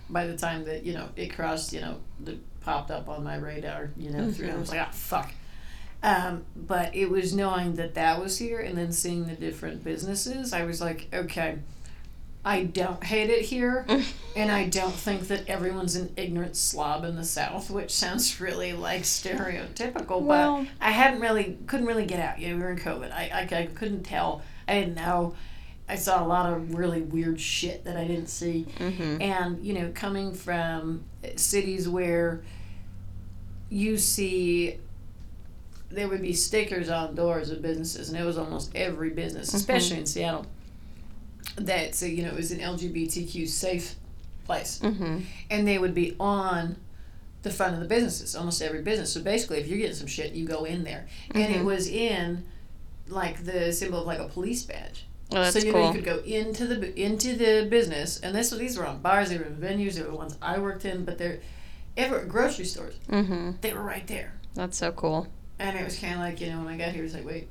by 0.09 0.27
the 0.27 0.37
time 0.37 0.65
that 0.65 0.83
you 0.85 0.93
know 0.93 1.09
it 1.15 1.33
crossed, 1.33 1.73
you 1.73 1.81
know, 1.81 1.97
the 2.23 2.37
popped 2.61 2.91
up 2.91 3.09
on 3.09 3.23
my 3.23 3.35
radar, 3.37 3.89
you 3.97 4.09
know, 4.09 4.31
through, 4.31 4.49
I 4.51 4.55
was 4.55 4.69
like, 4.69 4.81
ah, 4.81 4.89
fuck. 4.91 5.31
Um, 6.01 6.45
but 6.55 6.95
it 6.95 7.09
was 7.09 7.33
knowing 7.33 7.75
that 7.75 7.95
that 7.95 8.21
was 8.21 8.37
here, 8.37 8.59
and 8.59 8.77
then 8.77 8.91
seeing 8.91 9.25
the 9.27 9.33
different 9.33 9.83
businesses. 9.83 10.53
I 10.53 10.63
was 10.63 10.79
like, 10.79 11.07
okay, 11.13 11.57
I 12.45 12.63
don't 12.63 13.03
hate 13.03 13.29
it 13.29 13.41
here, 13.43 13.85
and 14.35 14.49
I 14.49 14.69
don't 14.69 14.93
think 14.93 15.27
that 15.27 15.47
everyone's 15.49 15.97
an 15.97 16.13
ignorant 16.15 16.55
slob 16.55 17.03
in 17.03 17.15
the 17.17 17.25
South, 17.25 17.69
which 17.69 17.91
sounds 17.91 18.39
really 18.39 18.71
like 18.73 19.01
stereotypical. 19.01 20.21
Well- 20.21 20.63
but 20.63 20.67
I 20.79 20.91
hadn't 20.91 21.19
really, 21.19 21.57
couldn't 21.67 21.85
really 21.85 22.05
get 22.05 22.19
out. 22.19 22.39
You 22.39 22.49
know, 22.49 22.55
we 22.55 22.61
were 22.61 22.71
in 22.71 22.77
COVID. 22.79 23.11
I, 23.11 23.47
I, 23.51 23.57
I 23.57 23.65
couldn't 23.67 24.03
tell. 24.03 24.41
I 24.67 24.75
didn't 24.79 24.95
know. 24.95 25.35
I 25.89 25.95
saw 25.95 26.23
a 26.23 26.27
lot 26.27 26.53
of 26.53 26.75
really 26.75 27.01
weird 27.01 27.41
shit 27.41 27.83
that 27.85 27.97
I 27.97 28.05
didn't 28.05 28.27
see. 28.27 28.63
hmm 28.77 29.17
And, 29.19 29.65
you 29.65 29.73
know, 29.73 29.91
coming 29.95 30.33
from 30.33 31.03
cities 31.35 31.89
where 31.89 32.41
you 33.69 33.97
see 33.97 34.77
there 35.89 36.07
would 36.07 36.21
be 36.21 36.33
stickers 36.33 36.89
on 36.89 37.15
doors 37.15 37.49
of 37.49 37.61
businesses, 37.61 38.09
and 38.09 38.17
it 38.17 38.23
was 38.23 38.37
almost 38.37 38.71
every 38.75 39.09
business, 39.09 39.53
especially 39.53 39.97
in 39.97 40.05
Seattle, 40.05 40.45
that 41.55 41.95
so 41.95 42.05
you 42.05 42.21
know 42.23 42.29
it 42.29 42.35
was 42.35 42.51
an 42.51 42.59
LGBTQ 42.59 43.47
safe 43.47 43.95
place, 44.45 44.79
hmm 44.79 45.19
and 45.49 45.67
they 45.67 45.79
would 45.79 45.95
be 45.95 46.15
on 46.19 46.75
the 47.41 47.49
front 47.49 47.73
of 47.73 47.79
the 47.79 47.87
businesses, 47.87 48.35
almost 48.35 48.61
every 48.61 48.81
business. 48.83 49.11
So 49.13 49.21
basically, 49.21 49.57
if 49.57 49.67
you're 49.67 49.79
getting 49.79 49.95
some 49.95 50.07
shit, 50.07 50.33
you 50.33 50.45
go 50.45 50.65
in 50.65 50.83
there, 50.83 51.07
and 51.33 51.51
it 51.55 51.61
Mhm. 51.61 51.65
was 51.65 51.87
in 51.87 52.43
like 53.07 53.43
the 53.45 53.71
symbol 53.73 54.01
of 54.01 54.05
like 54.07 54.19
a 54.19 54.27
police 54.27 54.61
badge. 54.63 55.05
Oh, 55.31 55.35
that's 55.35 55.53
so 55.53 55.59
you 55.59 55.71
cool. 55.71 55.81
know 55.81 55.87
you 55.87 55.93
could 55.93 56.05
go 56.05 56.17
into 56.19 56.65
the 56.65 56.99
into 56.99 57.35
the 57.35 57.67
business, 57.69 58.19
and 58.19 58.35
this 58.35 58.49
these 58.49 58.77
were 58.77 58.85
on 58.87 58.99
bars, 59.01 59.29
they 59.29 59.37
were 59.37 59.45
in 59.45 59.57
venues, 59.57 59.93
they 59.93 60.01
were 60.01 60.09
the 60.11 60.15
ones 60.15 60.35
I 60.41 60.57
worked 60.59 60.85
in, 60.85 61.05
but 61.05 61.17
they're 61.17 61.39
ever 61.97 62.25
grocery 62.25 62.65
stores. 62.65 62.95
hmm 63.09 63.51
They 63.61 63.73
were 63.73 63.83
right 63.83 64.05
there, 64.07 64.33
That's 64.55 64.77
so 64.77 64.91
cool. 64.91 65.27
and 65.59 65.77
it 65.77 65.83
was 65.85 65.99
kind 65.99 66.13
of 66.15 66.19
like 66.21 66.41
you 66.41 66.47
know 66.47 66.59
when 66.63 66.67
I 66.73 66.77
got 66.77 66.91
here, 66.93 67.01
it 67.01 67.03
was 67.03 67.13
like 67.13 67.25
wait, 67.25 67.47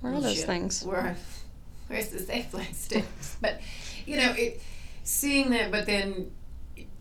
Where 0.00 0.14
are 0.14 0.20
those 0.20 0.36
shit, 0.36 0.46
things? 0.46 0.82
Where, 0.82 1.16
where's 1.88 2.08
the 2.08 2.20
safe 2.20 2.50
place? 2.50 2.88
to-" 2.88 3.02
but 3.42 3.60
you 4.06 4.16
know 4.16 4.32
it, 4.36 4.62
seeing 5.02 5.50
that, 5.50 5.70
but 5.70 5.84
then 5.86 6.30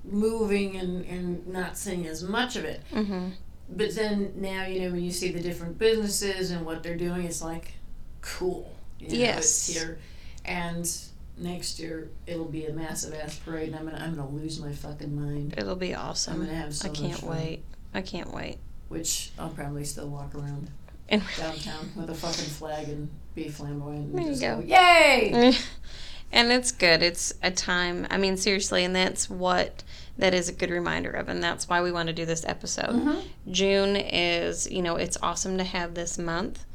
moving 0.03 0.75
and 0.75 1.05
and 1.05 1.47
not 1.47 1.77
seeing 1.77 2.05
as 2.07 2.23
much 2.23 2.55
of 2.57 2.65
it. 2.65 2.81
hmm 2.91 3.29
But 3.69 3.95
then 3.95 4.33
now 4.35 4.65
you 4.65 4.81
know 4.81 4.91
when 4.91 5.03
you 5.03 5.11
see 5.11 5.31
the 5.31 5.39
different 5.39 5.77
businesses 5.77 6.51
and 6.51 6.65
what 6.65 6.83
they're 6.83 6.97
doing, 6.97 7.23
it's 7.25 7.41
like 7.41 7.75
cool. 8.21 8.72
You 9.03 9.17
know, 9.17 9.23
Yes. 9.25 9.69
it's 9.69 9.77
here, 9.79 9.99
and 10.45 10.89
next 11.37 11.79
year 11.79 12.09
it'll 12.27 12.45
be 12.45 12.65
a 12.65 12.73
massive 12.73 13.13
ass 13.13 13.37
parade, 13.39 13.69
and 13.69 13.75
I'm 13.77 13.85
gonna 13.85 13.97
I'm 14.03 14.15
gonna 14.15 14.29
lose 14.29 14.59
my 14.59 14.71
fucking 14.71 15.15
mind. 15.15 15.55
It'll 15.57 15.75
be 15.75 15.93
awesome. 15.93 16.33
I'm 16.41 16.45
gonna 16.45 16.57
have 16.57 16.75
so 16.75 16.89
I 16.89 16.91
can't 16.93 17.19
fun. 17.19 17.29
wait. 17.29 17.63
I 17.93 18.01
can't 18.01 18.33
wait. 18.33 18.57
Which 18.89 19.31
I'll 19.39 19.49
probably 19.49 19.83
still 19.85 20.07
walk 20.09 20.35
around 20.35 20.69
And 21.09 21.21
downtown 21.37 21.91
with 21.95 22.09
a 22.09 22.13
fucking 22.15 22.45
flag 22.45 22.89
and 22.89 23.09
be 23.35 23.49
flamboyant 23.49 24.05
and 24.09 24.15
There 24.15 24.23
you 24.23 24.29
just 24.29 24.41
go. 24.41 24.61
go, 24.61 24.67
yay! 24.67 25.53
and 26.31 26.51
it's 26.51 26.71
good. 26.71 27.01
It's 27.03 27.33
a 27.43 27.51
time. 27.51 28.07
I 28.09 28.17
mean, 28.17 28.37
seriously, 28.37 28.83
and 28.83 28.95
that's 28.95 29.29
what 29.29 29.83
that 30.17 30.33
is 30.35 30.47
a 30.49 30.53
good 30.53 30.69
reminder 30.69 31.09
of, 31.11 31.27
and 31.29 31.43
that's 31.43 31.67
why 31.67 31.81
we 31.81 31.91
want 31.91 32.07
to 32.07 32.13
do 32.13 32.25
this 32.25 32.45
episode. 32.45 32.89
Mhm. 32.91 33.23
June 33.49 33.95
is, 33.95 34.69
you 34.69 34.81
know, 34.83 34.95
it's 34.95 35.17
awesome 35.23 35.57
to 35.57 35.63
have 35.63 35.95
this 35.95 36.17
month 36.19 36.65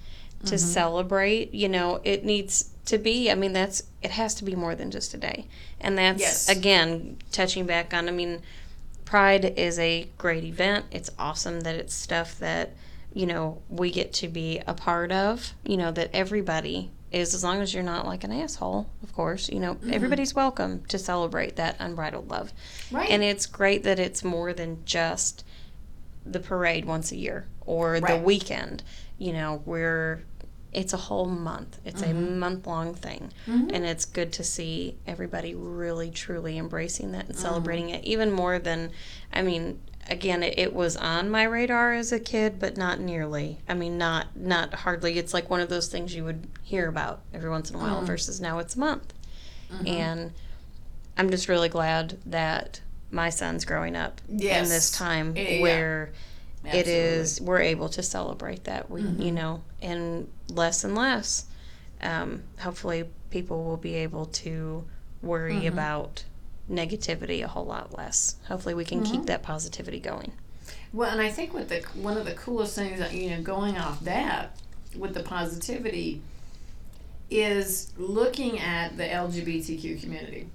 to 0.46 0.54
Mhm. 0.54 0.58
celebrate. 0.58 1.52
You 1.54 1.68
know, 1.68 2.00
it 2.04 2.24
needs 2.24 2.70
to 2.86 2.98
be. 2.98 3.30
I 3.30 3.34
mean, 3.34 3.52
that's 3.52 3.82
it 4.02 4.12
has 4.12 4.34
to 4.36 4.44
be 4.44 4.54
more 4.54 4.74
than 4.74 4.90
just 4.90 5.12
a 5.14 5.16
day, 5.16 5.46
and 5.80 5.98
that's 5.98 6.20
Yes. 6.20 6.48
again 6.48 7.16
touching 7.32 7.66
back 7.66 7.92
on. 7.92 8.08
I 8.08 8.12
mean, 8.12 8.40
Pride 9.04 9.54
is 9.56 9.78
a 9.78 10.06
great 10.18 10.44
event. 10.44 10.84
It's 10.90 11.08
awesome 11.18 11.60
that 11.60 11.74
it's 11.74 11.94
stuff 11.94 12.38
that 12.40 12.74
you 13.14 13.26
know 13.26 13.58
we 13.70 13.90
get 13.90 14.12
to 14.14 14.28
be 14.28 14.60
a 14.66 14.74
part 14.74 15.10
of. 15.10 15.54
You 15.64 15.76
know 15.78 15.90
that 15.92 16.10
everybody 16.12 16.90
is 17.10 17.32
as 17.32 17.42
long 17.42 17.62
as 17.62 17.72
you're 17.72 17.82
not 17.82 18.06
like 18.06 18.22
an 18.22 18.30
asshole, 18.32 18.86
of 19.02 19.14
course. 19.14 19.48
You 19.48 19.60
know 19.60 19.74
Mhm. 19.76 19.92
everybody's 19.92 20.34
welcome 20.34 20.84
to 20.88 20.98
celebrate 20.98 21.56
that 21.56 21.76
unbridled 21.78 22.30
love, 22.30 22.52
Right. 22.90 23.08
and 23.10 23.22
it's 23.24 23.46
great 23.46 23.82
that 23.84 23.98
it's 23.98 24.22
more 24.22 24.52
than 24.52 24.82
just 24.84 25.42
the 26.32 26.40
parade 26.40 26.84
once 26.84 27.12
a 27.12 27.16
year 27.16 27.46
or 27.66 28.00
the 28.00 28.16
weekend. 28.16 28.82
You 29.18 29.32
know, 29.32 29.62
we're 29.64 30.22
it's 30.70 30.92
a 30.92 30.98
whole 30.98 31.24
month. 31.26 31.78
It's 31.86 32.02
a 32.02 32.06
Mhm. 32.08 32.36
month 32.36 32.66
long 32.66 32.94
thing. 32.94 33.32
Mhm. 33.46 33.70
And 33.72 33.86
it's 33.86 34.04
good 34.04 34.32
to 34.34 34.44
see 34.44 34.96
everybody 35.06 35.54
really 35.54 36.10
truly 36.10 36.58
embracing 36.58 37.12
that 37.12 37.26
and 37.26 37.34
Mhm. 37.34 37.40
celebrating 37.40 37.88
it 37.88 38.04
even 38.04 38.30
more 38.30 38.58
than 38.58 38.90
I 39.32 39.40
mean, 39.42 39.80
again, 40.10 40.42
it, 40.42 40.58
it 40.58 40.74
was 40.74 40.94
on 40.96 41.30
my 41.30 41.44
radar 41.44 41.94
as 41.94 42.12
a 42.12 42.20
kid, 42.20 42.58
but 42.60 42.76
not 42.76 43.00
nearly. 43.00 43.60
I 43.66 43.72
mean, 43.74 43.96
not 43.96 44.36
not 44.36 44.74
hardly. 44.74 45.18
It's 45.18 45.32
like 45.32 45.48
one 45.48 45.60
of 45.60 45.70
those 45.70 45.88
things 45.88 46.14
you 46.14 46.24
would 46.24 46.46
hear 46.62 46.86
about 46.86 47.22
every 47.32 47.48
once 47.50 47.70
in 47.70 47.76
a 47.76 47.78
while 47.78 48.02
Mhm. 48.02 48.06
versus 48.06 48.38
now 48.40 48.58
it's 48.58 48.76
a 48.76 48.78
month. 48.78 49.14
Mhm. 49.72 49.88
And 49.88 50.32
I'm 51.16 51.30
just 51.30 51.48
really 51.48 51.68
glad 51.70 52.18
that 52.26 52.80
my 53.10 53.30
son's 53.30 53.64
growing 53.64 53.96
up 53.96 54.20
in 54.28 54.38
this 54.38 54.90
time 54.90 55.34
Yeah. 55.36 55.60
where 55.60 56.10
it 56.64 56.86
is 56.86 57.40
we're 57.40 57.60
able 57.60 57.88
to 57.88 58.02
celebrate 58.02 58.64
that 58.64 58.90
we 58.90 59.02
Mhm. 59.02 59.24
you 59.24 59.32
know 59.32 59.62
and 59.80 60.28
less 60.50 60.84
and 60.84 60.94
less 60.94 61.46
um, 62.02 62.42
hopefully 62.60 63.08
people 63.30 63.64
will 63.64 63.76
be 63.76 63.94
able 63.94 64.26
to 64.26 64.84
worry 65.22 65.62
Mhm. 65.62 65.68
about 65.68 66.24
negativity 66.70 67.42
a 67.42 67.48
whole 67.48 67.64
lot 67.64 67.96
less 67.96 68.36
hopefully 68.48 68.74
we 68.74 68.84
can 68.84 69.02
keep 69.02 69.22
Mhm. 69.22 69.26
that 69.26 69.42
positivity 69.42 69.98
going 70.00 70.32
Well, 70.92 71.10
and 71.10 71.20
I 71.20 71.30
think 71.30 71.52
with 71.54 71.68
the 71.70 71.80
one 71.94 72.16
of 72.18 72.24
the 72.26 72.34
coolest 72.34 72.74
things 72.74 72.98
that 72.98 73.12
you 73.14 73.30
know, 73.30 73.42
going 73.42 73.76
off 73.78 74.00
that 74.04 74.56
with 74.96 75.12
the 75.14 75.22
positivity, 75.22 76.22
is 77.30 77.92
looking 77.98 78.58
at 78.58 78.96
the 78.96 79.04
LGBTQ 79.04 80.00
community. 80.00 80.48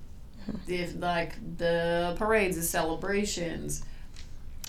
If 0.68 0.96
like 1.00 1.34
the 1.58 2.16
parades, 2.18 2.56
the 2.58 2.64
celebrations, 2.64 3.84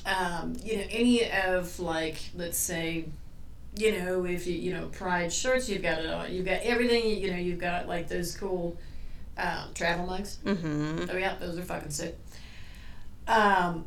um, 0.07 0.55
you 0.63 0.77
know, 0.77 0.85
any 0.91 1.31
of 1.31 1.79
like 1.81 2.17
let's 2.35 2.59
say, 2.59 3.07
you 3.77 3.99
know, 3.99 4.25
if 4.25 4.47
you 4.47 4.55
you 4.55 4.73
know 4.73 4.87
pride 4.89 5.33
shirts, 5.33 5.69
you've 5.69 5.83
got 5.83 5.99
it 5.99 6.11
on. 6.11 6.33
You've 6.33 6.45
got 6.47 6.61
everything. 6.63 7.09
You 7.23 7.31
know, 7.33 7.39
you've 7.39 7.59
got 7.61 7.89
like 7.89 8.09
those 8.09 8.37
cool 8.37 8.77
um, 9.39 9.71
travel 9.75 10.07
mugs. 10.07 10.39
Mm-hmm. 10.45 11.11
Oh 11.11 11.17
yeah, 11.17 11.35
those 11.41 11.59
are 11.59 11.63
fucking 11.63 11.91
sick. 11.91 12.19
Um, 13.27 13.87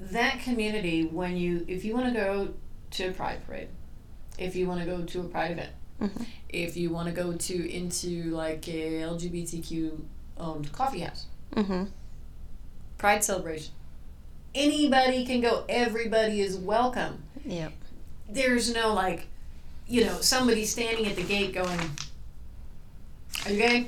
that 0.00 0.40
community, 0.40 1.04
when 1.04 1.36
you, 1.36 1.64
if 1.68 1.84
you 1.84 1.94
want 1.94 2.06
to 2.06 2.12
go 2.14 2.54
to 2.92 3.08
a 3.08 3.12
pride 3.12 3.44
parade, 3.46 3.68
if 4.38 4.56
you 4.56 4.66
want 4.68 4.80
to 4.80 4.86
go 4.86 5.02
to 5.02 5.20
a 5.20 5.24
pride 5.24 5.52
event, 5.52 5.70
Mhm. 6.00 6.26
if 6.48 6.76
you 6.76 6.90
want 6.90 7.08
to 7.08 7.14
go 7.14 7.32
to 7.32 7.72
into 7.72 8.30
like 8.34 8.66
a 8.68 9.02
LGBTQ 9.02 10.00
owned 10.38 10.72
coffee 10.72 11.00
house, 11.00 11.26
Mm-hmm. 11.54 11.84
pride 12.98 13.22
celebration, 13.24 13.72
anybody 14.54 15.24
can 15.26 15.40
go. 15.40 15.64
Everybody 15.68 16.40
is 16.40 16.56
welcome. 16.56 17.22
Yeah. 17.44 17.68
There's 18.28 18.72
no 18.72 18.94
like, 18.94 19.26
you 19.86 20.04
know, 20.04 20.20
somebody 20.20 20.64
standing 20.64 21.06
at 21.06 21.16
the 21.16 21.22
gate 21.22 21.52
going, 21.52 21.78
"Are 23.44 23.50
you 23.52 23.58
gay? 23.58 23.86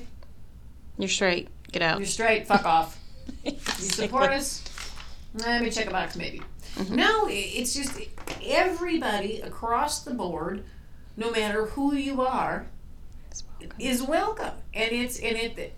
You're 0.98 1.08
straight. 1.08 1.48
Get 1.72 1.82
out. 1.82 1.98
You're 1.98 2.06
straight. 2.06 2.46
Fuck 2.46 2.64
off." 2.64 2.98
You 3.44 3.58
support 3.90 4.30
us? 4.30 4.62
Let 5.34 5.62
me 5.62 5.70
check 5.70 5.86
a 5.86 5.90
box, 5.90 6.16
maybe. 6.16 6.40
Mhm. 6.76 6.90
No, 6.90 7.26
it's 7.28 7.74
just 7.74 7.98
everybody 8.44 9.40
across 9.40 10.02
the 10.04 10.12
board, 10.14 10.64
no 11.16 11.30
matter 11.30 11.66
who 11.66 11.94
you 11.94 12.20
are, 12.22 12.66
is 13.78 14.02
welcome, 14.02 14.52
and 14.74 14.92
it's 14.92 15.18
and 15.18 15.36
it. 15.36 15.74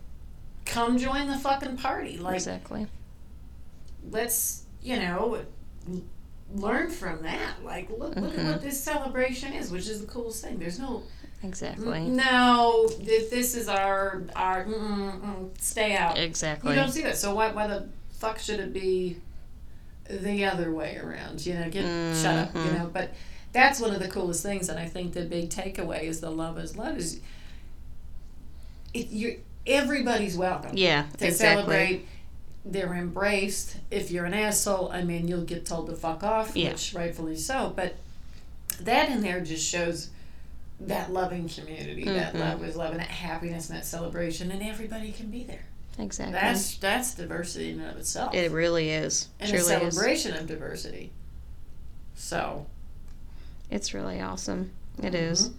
Come 0.67 0.99
join 0.99 1.29
the 1.29 1.39
fucking 1.39 1.77
party. 1.79 2.19
Like, 2.19 2.35
exactly. 2.35 2.87
let's 4.11 4.64
you 4.83 4.99
know, 4.99 5.41
learn 6.55 6.91
from 6.91 7.23
that. 7.23 7.64
Like, 7.64 7.89
look 7.91 8.14
look 8.17 8.37
at 8.39 8.45
what 8.45 8.62
this 8.62 8.81
celebration 8.81 9.53
is, 9.53 9.71
which 9.71 9.89
is 9.89 10.01
the 10.01 10.07
coolest 10.07 10.43
thing. 10.45 10.59
There's 10.59 10.79
no 10.79 11.03
Exactly. 11.43 12.01
no. 12.07 12.89
This, 13.01 13.31
this 13.31 13.55
is 13.57 13.69
our 13.69 14.23
our 14.35 14.64
mm, 14.64 15.21
mm, 15.21 15.61
stay 15.61 15.95
out. 15.97 16.19
Exactly. 16.19 16.71
You 16.71 16.77
don't 16.77 16.91
see 16.91 17.03
that. 17.03 17.17
So 17.17 17.35
why 17.35 17.53
why 17.53 17.67
the 17.67 17.89
fuck 18.11 18.39
should 18.39 18.61
it 18.61 18.73
be 18.73 19.17
the 20.09 20.45
other 20.45 20.73
way 20.73 20.97
around? 20.99 21.45
You 21.45 21.55
know, 21.55 21.69
get 21.71 21.85
shut 22.17 22.37
up. 22.37 22.55
You 22.55 22.61
Mhm. 22.62 22.79
know, 22.79 22.91
but 22.93 23.11
that's 23.53 23.81
one 23.81 23.93
of 23.95 24.01
the 24.01 24.09
coolest 24.09 24.43
things, 24.43 24.69
and 24.69 24.79
I 24.79 24.87
think 24.87 25.14
the 25.14 25.23
big 25.25 25.51
takeaway 25.51 26.03
is 26.05 26.21
the 26.21 26.31
love 26.31 26.59
is 26.59 26.77
love 26.77 26.97
is 26.99 27.21
it, 28.95 29.09
you're 29.11 29.35
everybody's 29.67 30.37
welcome 30.37 30.73
Yeah. 30.77 31.07
to 31.19 31.27
exactly. 31.27 31.37
celebrate. 31.37 32.09
They're 32.64 32.95
embraced. 32.95 33.77
If 33.91 34.11
you're 34.11 34.25
an 34.25 34.35
asshole, 34.35 34.91
I 34.91 35.03
mean, 35.03 35.29
you'll 35.29 35.45
get 35.45 35.64
told 35.67 35.89
to 35.89 35.97
fuck 35.97 36.23
off, 36.23 36.57
Yeah. 36.57 36.71
which 36.71 36.95
rightfully 36.95 37.37
so. 37.37 37.73
But 37.75 37.95
that 38.81 39.09
in 39.11 39.21
there 39.23 39.41
just 39.41 39.64
shows 39.69 40.11
that 40.81 41.12
loving 41.12 41.49
community, 41.49 42.05
that 42.05 42.35
Mhm. 42.35 42.41
love 42.41 42.64
is 42.64 42.77
love, 42.77 42.91
and 42.91 43.01
that 43.01 43.09
happiness 43.09 43.71
and 43.71 43.79
that 43.79 43.87
celebration, 43.87 44.51
and 44.51 44.62
everybody 44.62 45.12
can 45.12 45.31
be 45.31 45.45
there. 45.45 45.64
Exactly. 45.99 46.33
That's 46.35 46.77
that's 46.77 47.14
diversity 47.14 47.71
in 47.71 47.81
and 47.81 47.91
of 47.93 47.97
itself, 47.97 48.35
it 48.35 48.51
really 48.51 48.91
is. 48.91 49.29
and 49.41 49.49
a 49.49 49.53
Truly 49.53 49.62
is. 49.87 49.95
celebration 49.95 50.35
of 50.35 50.47
diversity. 50.47 51.11
So 52.14 52.67
It's 53.71 53.95
really 53.95 54.21
awesome. 54.21 54.71
It 55.03 55.14
is. 55.14 55.49
Mhm. 55.49 55.53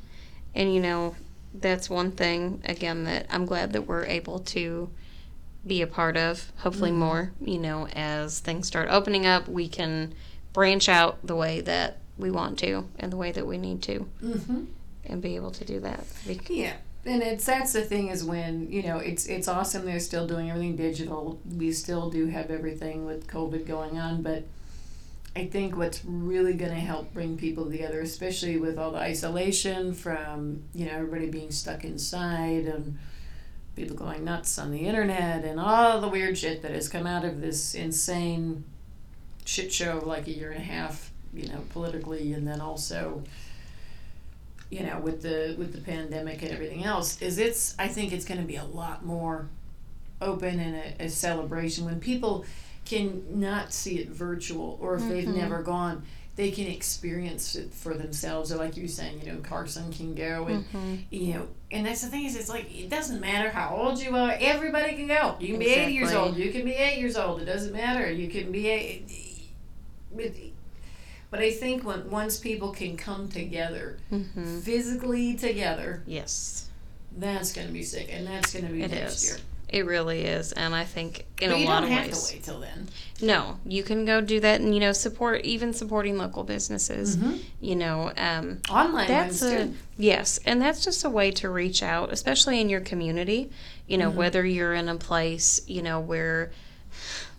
And 0.55 0.73
you 0.75 0.79
know, 0.81 1.15
that's 1.53 1.89
one 1.89 2.11
thing 2.11 2.61
again 2.65 3.03
that 3.05 3.25
I'm 3.29 3.45
glad 3.45 3.73
that 3.73 3.87
we're 3.87 4.05
able 4.05 4.39
to 4.39 4.89
be 5.65 5.81
a 5.81 5.87
part 5.87 6.15
of. 6.17 6.51
Hopefully 6.57 6.91
Mhm. 6.91 6.95
more, 6.95 7.31
you 7.41 7.57
know, 7.57 7.87
as 7.87 8.39
things 8.39 8.67
start 8.67 8.89
opening 8.89 9.25
up, 9.25 9.47
we 9.47 9.67
can 9.67 10.13
branch 10.53 10.87
out 10.87 11.17
the 11.23 11.35
way 11.35 11.61
that 11.61 11.97
we 12.17 12.31
want 12.31 12.57
to 12.59 12.87
and 12.97 13.11
the 13.11 13.17
way 13.17 13.31
that 13.31 13.45
we 13.45 13.57
need 13.57 13.81
to 13.83 14.07
mm-hmm. 14.23 14.63
and 15.05 15.21
be 15.21 15.35
able 15.35 15.51
to 15.51 15.65
do 15.65 15.79
that. 15.81 16.03
Yeah, 16.49 16.73
and 17.05 17.21
it's 17.21 17.45
that's 17.45 17.73
the 17.73 17.81
thing 17.81 18.07
is 18.07 18.23
when 18.23 18.71
you 18.71 18.81
know 18.83 18.97
it's 18.97 19.27
it's 19.27 19.47
awesome 19.47 19.85
they're 19.85 19.99
still 19.99 20.25
doing 20.25 20.49
everything 20.49 20.75
digital. 20.75 21.39
We 21.55 21.71
still 21.71 22.09
do 22.09 22.27
have 22.27 22.49
everything 22.49 23.05
with 23.05 23.27
COVID 23.27 23.65
going 23.65 23.99
on, 23.99 24.21
but 24.21 24.43
I 25.37 25.45
think 25.45 25.77
what's 25.77 26.03
really 26.03 26.55
going 26.55 26.71
to 26.71 26.79
help 26.79 27.13
bring 27.13 27.37
people 27.37 27.69
together, 27.69 28.01
especially 28.01 28.57
with 28.57 28.79
all 28.79 28.89
the 28.89 28.97
isolation 28.97 29.93
from 29.93 30.63
you 30.73 30.87
know 30.87 30.93
everybody 30.93 31.29
being 31.29 31.51
stuck 31.51 31.83
inside 31.83 32.65
and 32.65 32.97
people 33.75 33.95
going 33.95 34.23
nuts 34.23 34.57
on 34.57 34.71
the 34.71 34.79
internet 34.79 35.45
and 35.45 35.59
all 35.59 36.01
the 36.01 36.07
weird 36.07 36.39
shit 36.39 36.63
that 36.63 36.71
has 36.71 36.89
come 36.89 37.05
out 37.05 37.23
of 37.23 37.39
this 37.39 37.75
insane 37.75 38.63
shit 39.45 39.71
show 39.71 39.97
of 39.97 40.07
like 40.07 40.25
a 40.25 40.31
year 40.31 40.49
and 40.49 40.59
a 40.59 40.65
half, 40.65 41.11
you 41.35 41.47
know, 41.47 41.63
politically 41.69 42.33
and 42.33 42.47
then 42.47 42.59
also 42.59 43.21
you 44.71 44.81
know 44.81 44.99
with 44.99 45.21
the 45.21 45.55
with 45.59 45.71
the 45.71 45.81
pandemic 45.81 46.41
and 46.41 46.51
everything 46.51 46.83
else 46.83 47.21
is 47.21 47.37
it's 47.37 47.75
I 47.77 47.89
think 47.89 48.11
it's 48.11 48.25
going 48.25 48.41
to 48.41 48.47
be 48.47 48.55
a 48.55 48.65
lot 48.65 49.05
more 49.05 49.49
open 50.19 50.59
and 50.59 50.75
a, 50.75 51.03
a 51.03 51.09
celebration. 51.09 51.85
When 51.85 51.99
people 51.99 52.43
can 52.87 53.23
not 53.39 53.73
see 53.73 53.97
it 53.99 54.09
virtual 54.09 54.77
or 54.81 54.95
if 54.95 55.07
they've 55.09 55.27
Mhm. 55.27 55.35
never 55.35 55.61
gone 55.61 56.03
they 56.35 56.51
can 56.51 56.67
experience 56.67 57.55
it 57.55 57.73
for 57.73 57.95
themselves 57.95 58.51
or 58.51 58.57
like 58.57 58.77
you 58.77 58.83
were 58.83 58.87
saying 58.87 59.19
you 59.23 59.31
know 59.33 59.39
carson 59.39 59.91
can 59.91 60.13
go 60.13 60.45
and 60.47 60.65
Mhm. 60.71 61.03
you 61.09 61.33
know 61.33 61.47
and 61.71 61.85
that's 61.85 62.01
the 62.01 62.07
thing 62.07 62.25
is 62.25 62.35
it's 62.35 62.47
like 62.49 62.65
it 62.79 62.89
doesn't 62.89 63.19
matter 63.19 63.49
how 63.49 63.75
old 63.75 63.99
you 63.99 64.15
are 64.15 64.35
everybody 64.39 64.93
can 64.95 65.07
go 65.07 65.35
you 65.39 65.47
can 65.49 65.59
be 65.59 65.65
80 65.67 65.93
years 65.93 66.13
old 66.13 66.37
you 66.37 66.51
can 66.51 66.63
be 66.63 66.73
8 66.73 66.99
years 66.99 67.17
old 67.17 67.41
it 67.41 67.45
doesn't 67.45 67.73
matter 67.73 68.09
you 68.11 68.27
can 68.29 68.51
be 68.51 68.69
a 68.69 69.03
but- 71.29 71.39
i 71.41 71.51
think 71.51 71.83
when 71.83 72.09
once 72.09 72.37
people 72.37 72.71
can 72.71 72.95
come 72.97 73.27
together 73.29 73.97
Mhm. 74.11 74.61
physically 74.61 75.33
together 75.35 76.03
Yes, 76.07 76.67
that's 77.17 77.51
going 77.51 77.67
to 77.67 77.73
be 77.73 77.83
sick 77.83 78.09
and 78.11 78.25
that's 78.27 78.53
going 78.53 78.65
to 78.67 78.71
be 78.71 78.83
it 78.83 78.91
next 78.91 79.23
is. 79.23 79.27
year 79.29 79.37
It 79.69 79.85
really 79.85 80.21
is, 80.21 80.53
and 80.53 80.73
I 80.73 80.85
think 80.85 81.25
in 81.41 81.49
but 81.49 81.57
a 81.57 81.59
you 81.59 81.65
lot 81.67 81.81
don't 81.81 81.91
of 81.91 81.97
have 81.97 82.05
ways. 82.07 82.27
to 82.29 82.33
wait 82.35 82.43
till 82.43 82.59
then 82.61 82.87
No, 83.21 83.59
you 83.65 83.83
can 83.83 84.05
go 84.05 84.21
do 84.21 84.39
that, 84.39 84.61
and 84.61 84.73
you 84.73 84.79
know, 84.79 84.93
support 84.93 85.41
even 85.43 85.73
supporting 85.73 86.17
local 86.17 86.43
businesses. 86.45 87.17
mm-hmm. 87.17 87.35
You 87.59 87.75
know, 87.75 88.11
um, 88.17 88.61
online 88.69 89.07
that's 89.09 89.41
a 89.41 89.65
too. 89.65 89.73
yes, 89.97 90.39
and 90.45 90.61
that's 90.61 90.83
just 90.85 91.03
a 91.03 91.09
way 91.09 91.31
to 91.31 91.49
reach 91.49 91.83
out, 91.83 92.13
especially 92.13 92.61
in 92.61 92.69
your 92.69 92.79
community. 92.79 93.49
You 93.87 93.97
know, 93.97 94.09
Mhm. 94.09 94.15
whether 94.15 94.45
you're 94.45 94.73
in 94.73 94.87
a 94.87 94.95
place, 94.95 95.61
you 95.67 95.81
know, 95.81 95.99
where 95.99 96.51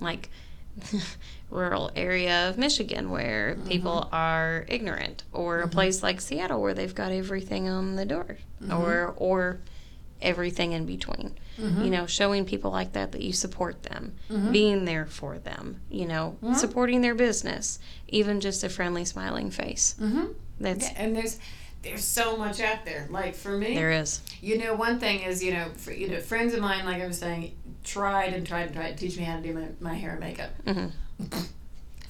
like 0.01 0.29
rural 1.51 1.91
area 1.97 2.49
of 2.51 2.59
Michigan 2.59 3.11
where 3.11 3.57
people 3.69 4.09
are 4.13 4.67
ignorant, 4.69 5.23
or 5.33 5.61
a 5.63 5.67
Mhm. 5.69 5.73
place 5.73 6.03
like 6.03 6.21
Seattle 6.21 6.61
where 6.61 6.75
they've 6.75 6.95
got 6.95 7.11
everything 7.11 7.69
on 7.69 7.97
the 7.97 8.05
door, 8.05 8.37
Mhm. 8.63 8.79
or 8.79 9.15
or 9.17 9.61
everything 10.21 10.73
in 10.73 10.85
between. 10.87 11.37
Mhm. 11.59 11.85
You 11.85 11.91
know, 11.91 12.07
showing 12.07 12.45
people 12.45 12.71
like 12.71 12.93
that 12.93 13.13
that 13.13 13.21
you 13.23 13.33
support 13.33 13.83
them, 13.85 14.13
Mhm. 14.31 14.53
being 14.53 14.85
there 14.85 15.07
for 15.07 15.39
them. 15.39 15.81
You 15.91 16.07
know, 16.07 16.37
Mhm. 16.43 16.55
supporting 16.57 17.01
their 17.01 17.15
business, 17.15 17.79
even 18.09 18.41
just 18.41 18.63
a 18.65 18.69
friendly, 18.69 19.05
smiling 19.05 19.51
face. 19.51 19.95
mm-hmm. 20.01 20.27
That's 20.61 20.85
yeah, 20.87 20.95
and 20.97 21.17
there's 21.17 21.39
there's 21.83 22.05
so 22.05 22.37
much 22.37 22.61
out 22.61 22.85
there 22.85 23.07
like 23.11 23.35
for 23.37 23.57
me 23.57 23.75
there 23.75 23.93
is. 23.93 24.21
You 24.43 24.59
know, 24.59 24.75
one 24.75 24.99
thing 24.99 25.21
is, 25.23 25.43
you 25.43 25.53
know, 25.53 25.71
for, 25.77 25.93
you 25.93 26.09
know, 26.09 26.21
friends 26.21 26.53
of 26.53 26.61
mine, 26.61 26.85
like 26.85 27.01
I 27.01 27.07
was 27.07 27.19
saying, 27.19 27.53
tried 27.85 28.35
and 28.35 28.45
tried 28.47 28.67
and 28.67 28.75
tried 28.75 28.97
to 28.97 28.97
teach 28.97 29.17
me 29.17 29.23
how 29.25 29.37
to 29.37 29.43
do 29.43 29.53
my, 29.55 29.67
my 29.81 29.95
hair 29.95 30.11
and 30.13 30.21
makeup. 30.21 30.51
hmm 30.67 30.87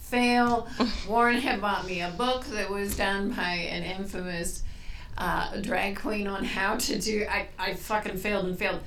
Fail. 0.01 0.67
Warren 1.07 1.39
had 1.41 1.61
bought 1.61 1.87
me 1.87 2.01
a 2.01 2.09
book 2.11 2.45
that 2.47 2.71
was 2.71 2.97
done 2.97 3.31
by 3.31 3.53
an 3.53 3.83
infamous 3.83 4.63
uh, 5.19 5.57
drag 5.61 5.99
queen 5.99 6.27
on 6.27 6.45
how 6.45 6.77
to 6.77 6.99
do. 6.99 7.27
I, 7.29 7.49
I 7.59 7.75
fucking 7.75 8.16
failed 8.16 8.47
and 8.47 8.59
failed. 8.59 8.81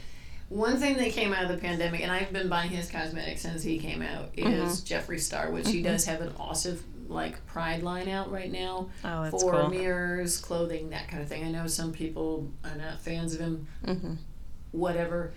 One 0.50 0.78
thing 0.78 0.98
that 0.98 1.12
came 1.12 1.32
out 1.34 1.44
of 1.44 1.50
the 1.50 1.58
pandemic, 1.58 2.02
and 2.02 2.12
I've 2.12 2.34
been 2.34 2.50
buying 2.50 2.72
his 2.72 2.90
cosmetics 2.90 3.42
since 3.42 3.64
he 3.64 3.78
came 3.80 4.02
out, 4.02 4.30
is 4.36 4.82
Jeffree 4.82 5.20
Star, 5.20 5.50
which 5.52 5.70
he 5.70 5.80
Mhm. 5.82 5.86
does 5.86 6.06
have 6.06 6.20
an 6.22 6.34
awesome 6.40 6.84
like 7.08 7.46
pride 7.46 7.84
line 7.84 8.08
out 8.08 8.32
right 8.32 8.50
now 8.52 8.90
Oh, 9.04 9.24
that's 9.24 9.32
for 9.44 9.52
cool. 9.52 9.70
mirrors, 9.70 10.38
clothing, 10.38 10.90
that 10.92 11.08
kind 11.10 11.22
of 11.22 11.28
thing. 11.30 11.44
I 11.44 11.52
know 11.52 11.68
some 11.68 11.92
people 11.92 12.50
are 12.64 12.76
not 12.76 13.02
fans 13.02 13.34
of 13.34 13.40
him. 13.42 13.68
hmm 13.86 14.14
whatever. 14.72 15.34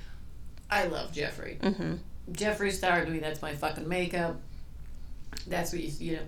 I 0.71 0.87
love 0.87 1.13
Jeffree. 1.13 1.61
hmm 1.77 1.95
Jeffree 2.33 2.71
Star 2.73 3.05
to 3.05 3.11
me, 3.11 3.19
that's 3.19 3.43
my 3.43 3.55
fucking 3.55 3.89
makeup. 3.89 4.41
That's 5.49 5.73
what 5.73 5.83
you, 5.83 5.91
you 5.99 6.17
know, 6.17 6.23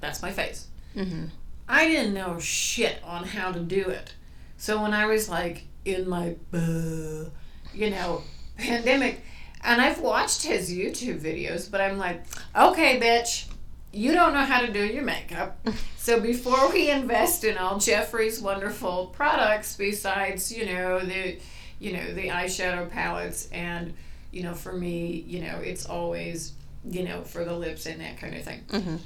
that's 0.00 0.22
my 0.22 0.32
face. 0.32 0.66
hmm 0.94 1.26
I 1.68 1.86
didn't 1.88 2.14
know 2.14 2.38
shit 2.38 2.98
on 3.04 3.24
how 3.24 3.52
to 3.52 3.60
do 3.60 3.88
it. 3.88 4.14
So 4.56 4.82
when 4.82 4.92
I 4.94 5.06
was 5.06 5.28
like 5.28 5.64
in 5.84 6.08
my, 6.08 6.36
uh, 6.52 7.28
you 7.74 7.90
know, 7.90 8.22
pandemic, 8.58 9.20
and 9.64 9.80
I've 9.80 10.00
watched 10.00 10.42
his 10.44 10.72
YouTube 10.72 11.20
videos, 11.20 11.70
but 11.70 11.80
I'm 11.80 11.98
like, 11.98 12.24
okay, 12.56 13.00
bitch, 13.00 13.46
you 13.92 14.12
don't 14.12 14.32
know 14.34 14.44
how 14.44 14.60
to 14.60 14.72
do 14.72 14.84
your 14.84 15.04
makeup. 15.04 15.58
So 16.02 16.18
before 16.18 16.68
we 16.72 16.90
invest 16.90 17.44
in 17.44 17.56
all 17.56 17.78
Jeffree's 17.78 18.40
wonderful 18.40 19.06
products, 19.14 19.76
besides 19.76 20.50
you 20.50 20.66
know 20.66 20.98
the, 20.98 21.38
you 21.78 21.92
know 21.92 22.12
the 22.14 22.26
eyeshadow 22.26 22.90
palettes, 22.90 23.48
and 23.52 23.94
you 24.32 24.42
know 24.42 24.52
for 24.52 24.72
me, 24.72 25.24
you 25.28 25.42
know 25.42 25.58
it's 25.58 25.86
always 25.86 26.54
you 26.90 27.04
know 27.04 27.22
for 27.22 27.44
the 27.44 27.52
lips 27.56 27.86
and 27.86 28.00
that 28.00 28.18
kind 28.18 28.34
of 28.34 28.42
thing. 28.42 28.64
Mhm. 28.68 28.98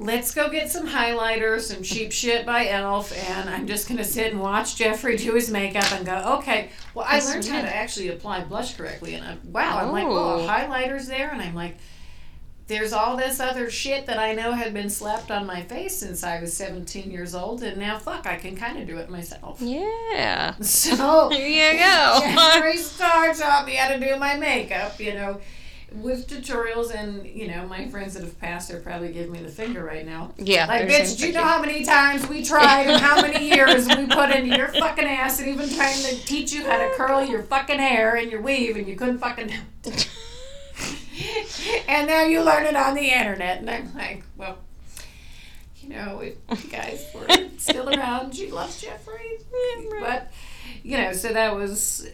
Let's 0.00 0.32
go 0.34 0.48
get 0.48 0.70
some 0.70 0.88
highlighter, 0.88 1.60
some 1.60 1.82
cheap 1.82 2.10
shit 2.10 2.46
by 2.46 2.68
Elf, 2.68 3.12
and 3.28 3.50
I'm 3.50 3.66
just 3.66 3.86
gonna 3.86 4.02
sit 4.02 4.32
and 4.32 4.40
watch 4.40 4.76
Jeffree 4.76 5.18
do 5.18 5.34
his 5.34 5.50
makeup 5.50 5.92
and 5.92 6.06
go, 6.06 6.38
okay. 6.38 6.70
Well, 6.94 7.04
I 7.08 7.20
learned 7.20 7.44
how 7.46 7.60
to 7.60 7.76
actually 7.76 8.08
apply 8.08 8.44
blush 8.44 8.74
correctly, 8.76 9.12
and 9.14 9.24
I, 9.26 9.36
wow, 9.44 9.78
I'm 9.78 9.92
like, 9.92 10.06
oh, 10.06 10.40
Oh. 10.40 10.46
highlighter's 10.48 11.06
there, 11.06 11.28
and 11.30 11.42
I'm 11.42 11.54
like, 11.54 11.76
there's 12.66 12.92
all 12.94 13.16
this 13.16 13.40
other 13.40 13.68
shit 13.68 14.06
that 14.06 14.18
I 14.18 14.32
know 14.32 14.52
had 14.52 14.72
been 14.72 14.88
slapped 14.88 15.30
on 15.30 15.44
my 15.44 15.60
face 15.62 15.98
since 15.98 16.22
I 16.24 16.40
was 16.40 16.56
17 16.56 17.10
years 17.10 17.34
old, 17.34 17.62
and 17.62 17.76
now 17.76 17.98
fuck, 17.98 18.26
I 18.26 18.36
can 18.36 18.56
kind 18.56 18.78
of 18.78 18.86
do 18.86 18.96
it 18.96 19.10
myself. 19.10 19.60
Yeah. 19.60 20.54
So 20.62 21.28
here 21.28 21.72
you 21.74 21.78
go. 21.78 22.20
Jeffree 22.22 22.76
Star 22.78 23.34
taught 23.34 23.66
me 23.66 23.74
how 23.74 23.88
to 23.90 24.00
do 24.00 24.16
my 24.16 24.36
makeup, 24.36 24.98
you 25.00 25.12
know, 25.14 25.40
with 25.92 26.28
tutorials, 26.28 26.94
and 26.94 27.26
you 27.26 27.48
know, 27.48 27.66
my 27.66 27.88
friends 27.88 28.14
that 28.14 28.22
have 28.22 28.38
passed 28.38 28.70
are 28.70 28.80
probably 28.80 29.12
giving 29.12 29.32
me 29.32 29.40
the 29.40 29.48
finger 29.48 29.84
right 29.84 30.06
now. 30.06 30.32
Yeah. 30.38 30.66
Like, 30.66 30.88
bitch, 30.88 31.18
do 31.18 31.26
you 31.26 31.32
know 31.32 31.42
how 31.42 31.60
many 31.60 31.84
times 31.84 32.28
we 32.28 32.42
tried 32.44 32.86
and 32.86 33.00
how 33.00 33.20
many 33.20 33.48
years 33.54 33.86
we 33.88 34.06
put 34.06 34.30
into 34.30 34.56
your 34.56 34.68
fucking 34.68 35.04
ass 35.04 35.40
and 35.40 35.48
even 35.48 35.68
trying 35.68 36.00
to 36.02 36.24
teach 36.24 36.52
you 36.52 36.64
how 36.64 36.78
to 36.78 36.92
curl 36.96 37.24
your 37.24 37.42
fucking 37.42 37.78
hair 37.78 38.16
and 38.16 38.30
your 38.30 38.40
weave 38.42 38.76
and 38.76 38.86
you 38.86 38.96
couldn't 38.96 39.18
fucking 39.18 39.48
do 39.82 39.90
it. 39.90 40.10
and 41.88 42.06
now 42.06 42.22
you 42.22 42.42
learn 42.42 42.66
it 42.66 42.76
on 42.76 42.94
the 42.94 43.10
internet. 43.10 43.60
And 43.60 43.70
I'm 43.70 43.94
like, 43.94 44.22
well, 44.36 44.58
you 45.80 45.88
know, 45.90 46.20
if 46.20 46.64
you 46.64 46.70
guys 46.70 47.06
were 47.14 47.26
still 47.58 47.88
around, 47.88 48.36
you 48.36 48.50
love 48.50 48.70
Jeffree. 48.70 49.42
But, 50.00 50.30
you 50.82 50.96
know, 50.96 51.12
so 51.12 51.28
that 51.28 51.54
was, 51.54 52.08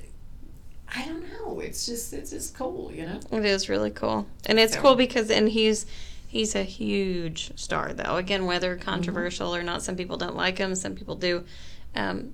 I 0.97 1.05
don't 1.05 1.23
know. 1.33 1.61
It's 1.61 1.85
just, 1.87 2.13
it's 2.13 2.31
just 2.31 2.57
cool, 2.57 2.91
you 2.93 3.05
know? 3.07 3.21
It 3.33 3.45
is 3.45 3.69
really 3.69 3.91
cool, 3.91 4.27
and 4.47 4.59
it's 4.59 4.75
So- 4.75 4.81
cool 4.81 4.95
because 4.97 5.31
and 5.31 5.49
he's 5.49 5.85
he's 6.29 6.55
a 6.55 6.63
huge 6.63 7.57
star 7.59 7.93
though. 7.93 8.17
Again, 8.17 8.47
whether 8.47 8.77
controversial 8.77 9.55
or 9.55 9.63
not, 9.63 9.83
some 9.83 9.97
people 9.97 10.17
don't 10.17 10.37
like 10.37 10.59
him, 10.59 10.75
some 10.75 10.95
people 10.95 11.15
do. 11.17 11.45
Um, 11.95 12.33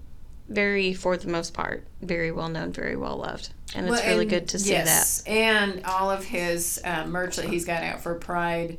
very, 0.48 0.92
for 0.92 1.16
the 1.16 1.28
most 1.28 1.54
part, 1.54 1.84
very 2.02 2.30
well 2.32 2.48
known, 2.48 2.72
very 2.72 2.96
well 2.96 3.16
loved, 3.16 3.50
and 3.74 3.86
it's 3.86 3.90
Well, 3.96 4.06
really 4.08 4.22
and- 4.22 4.30
good 4.30 4.48
to 4.48 4.58
see 4.58 4.72
that. 4.72 4.84
yes, 4.86 5.22
and 5.26 5.84
all 5.84 6.10
of 6.10 6.24
his 6.24 6.80
uh, 6.84 7.06
merch 7.06 7.36
that 7.36 7.46
he's 7.46 7.64
got 7.64 7.82
out 7.82 8.02
for 8.02 8.14
Pride, 8.16 8.78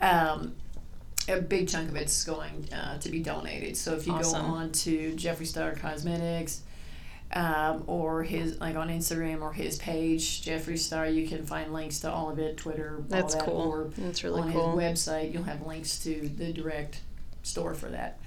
um, 0.00 0.54
a 1.28 1.40
big 1.40 1.68
chunk 1.68 1.88
of 1.88 1.96
it's 1.96 2.22
going 2.24 2.68
uh, 2.72 2.98
to 2.98 3.08
be 3.08 3.20
donated. 3.20 3.76
So 3.76 3.94
if 3.94 4.06
you 4.06 4.12
Awesome. 4.12 4.42
go 4.42 4.46
on 4.48 4.72
to 4.72 5.12
Jeffree 5.14 5.46
Star 5.46 5.72
Cosmetics, 5.74 6.60
um, 7.32 7.84
or 7.86 8.22
his 8.22 8.60
like 8.60 8.76
on 8.76 8.88
Instagram 8.88 9.42
or 9.42 9.52
his 9.52 9.78
page, 9.78 10.42
Jeffree 10.42 10.78
Star, 10.78 11.06
you 11.06 11.28
can 11.28 11.46
find 11.46 11.72
links 11.72 12.00
to 12.00 12.10
all 12.10 12.30
of 12.30 12.38
it, 12.38 12.56
Twitter, 12.56 13.02
That's 13.08 13.34
that, 13.34 13.44
cool. 13.44 13.60
or 13.60 13.90
That's 13.98 14.24
really 14.24 14.42
on 14.42 14.52
cool. 14.52 14.78
his 14.78 15.06
website, 15.06 15.32
you'll 15.32 15.44
have 15.44 15.66
links 15.66 15.98
to 16.04 16.28
the 16.28 16.52
direct 16.52 17.00
store 17.42 17.74
for 17.74 17.88
that. 17.88 18.18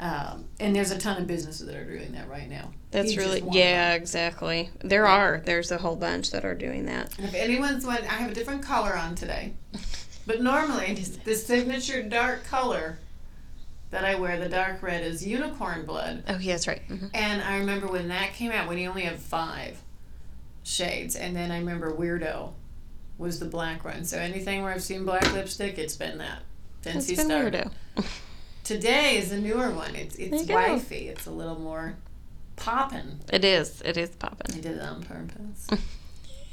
Um, 0.00 0.44
and 0.60 0.74
there's 0.74 0.92
a 0.92 0.98
ton 0.98 1.20
of 1.20 1.26
businesses 1.26 1.66
that 1.66 1.74
are 1.74 1.84
doing 1.84 2.12
that 2.12 2.28
right 2.28 2.48
now. 2.48 2.70
That's 2.92 3.10
He's 3.10 3.18
really 3.18 3.42
yeah, 3.50 3.94
exactly. 3.94 4.70
There 4.80 5.06
are 5.06 5.42
there's 5.44 5.72
a 5.72 5.78
whole 5.78 5.96
bunch 5.96 6.30
that 6.30 6.44
are 6.44 6.54
doing 6.54 6.86
that. 6.86 7.18
If 7.18 7.34
anyone's 7.34 7.84
want, 7.84 8.02
I 8.02 8.14
have 8.14 8.30
a 8.30 8.34
different 8.34 8.62
color 8.62 8.96
on 8.96 9.14
today. 9.14 9.54
But 10.26 10.42
normally, 10.42 10.94
the 11.24 11.34
signature 11.34 12.02
dark 12.02 12.44
color 12.44 12.98
that 13.90 14.04
I 14.04 14.16
wear, 14.16 14.38
the 14.38 14.48
dark 14.48 14.82
red, 14.82 15.02
is 15.04 15.26
unicorn 15.26 15.84
blood. 15.86 16.24
Oh 16.28 16.38
yeah, 16.38 16.52
that's 16.54 16.66
right. 16.68 16.82
hmm 16.82 17.06
And 17.14 17.40
I 17.42 17.58
remember 17.58 17.86
when 17.88 18.08
that 18.08 18.34
came 18.34 18.52
out, 18.52 18.68
when 18.68 18.78
you 18.78 18.88
only 18.88 19.02
have 19.02 19.18
five 19.18 19.80
shades. 20.62 21.16
And 21.16 21.34
then 21.34 21.50
I 21.50 21.58
remember 21.58 21.92
Weirdo 21.92 22.52
was 23.16 23.40
the 23.40 23.46
black 23.46 23.84
one. 23.84 24.04
So 24.04 24.18
anything 24.18 24.62
where 24.62 24.72
I've 24.72 24.82
seen 24.82 25.04
black 25.04 25.32
lipstick, 25.32 25.78
it's 25.78 25.96
been 25.96 26.18
that 26.18 26.42
since 26.82 27.08
It's 27.08 27.18
been 27.18 27.26
started. 27.26 27.70
weirdo. 27.96 28.06
Today 28.64 29.16
is 29.16 29.32
a 29.32 29.40
newer 29.40 29.70
one. 29.70 29.96
It's 29.96 30.16
it's 30.16 30.42
you 30.42 30.46
go. 30.48 30.54
wifey. 30.54 31.08
It's 31.08 31.26
a 31.26 31.30
little 31.30 31.58
more 31.58 31.94
poppin'. 32.56 33.20
It 33.32 33.42
is. 33.44 33.80
It 33.82 33.96
is 33.96 34.10
poppin'. 34.10 34.54
I 34.54 34.60
did 34.60 34.76
it 34.76 34.82
on 34.82 35.02
purpose. 35.02 35.66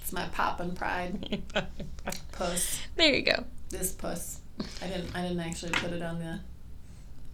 it's 0.02 0.14
my 0.14 0.26
poppin' 0.30 0.72
pride 0.76 1.42
puss. 2.32 2.80
there 2.96 3.14
you 3.14 3.22
go. 3.22 3.44
this 3.70 3.92
puss. 3.92 4.40
I 4.82 4.88
didn't. 4.88 5.14
I 5.14 5.24
didn't 5.24 5.42
actually 5.42 5.74
put 5.74 5.92
it 5.92 6.02
on 6.02 6.20
the 6.20 6.40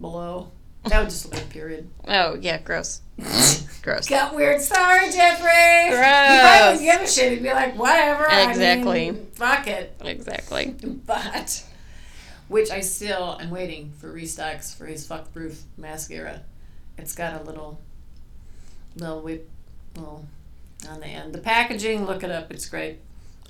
below. 0.02 0.50
That 0.84 0.98
would 1.00 1.08
just 1.10 1.24
look 1.24 1.34
like 1.34 1.44
a 1.44 1.48
period. 1.48 1.88
Oh 2.06 2.34
yeah, 2.34 2.58
gross. 2.58 3.00
Gross. 3.82 4.08
Got 4.08 4.34
weird. 4.36 4.60
Sorry, 4.60 5.08
Jeffree. 5.08 5.88
Gross. 5.90 6.30
You 6.30 6.40
probably 6.40 6.66
wouldn't 6.66 6.82
give 6.82 7.00
a 7.00 7.06
shit. 7.08 7.32
He'd 7.32 7.42
be 7.42 7.48
like, 7.52 7.76
whatever. 7.76 8.30
I 8.30 8.48
Exactly. 8.48 9.10
mean, 9.10 9.26
fuck 9.32 9.66
it. 9.66 9.96
Exactly. 10.04 10.76
But 11.06 11.64
which 12.46 12.70
I 12.70 12.80
still 12.80 13.38
am 13.40 13.50
waiting 13.50 13.92
for 13.98 14.12
restocks 14.12 14.76
for 14.76 14.86
his 14.86 15.04
fuck 15.06 15.32
proof 15.32 15.62
mascara. 15.76 16.42
It's 16.98 17.14
got 17.14 17.40
a 17.40 17.44
little 17.44 17.80
little 18.96 19.20
whip 19.20 19.48
little 19.96 20.26
on 20.88 21.00
the 21.00 21.06
end. 21.06 21.32
The 21.32 21.38
packaging, 21.38 22.06
look 22.06 22.22
it 22.22 22.30
up. 22.30 22.52
It's 22.52 22.66
great. 22.68 22.98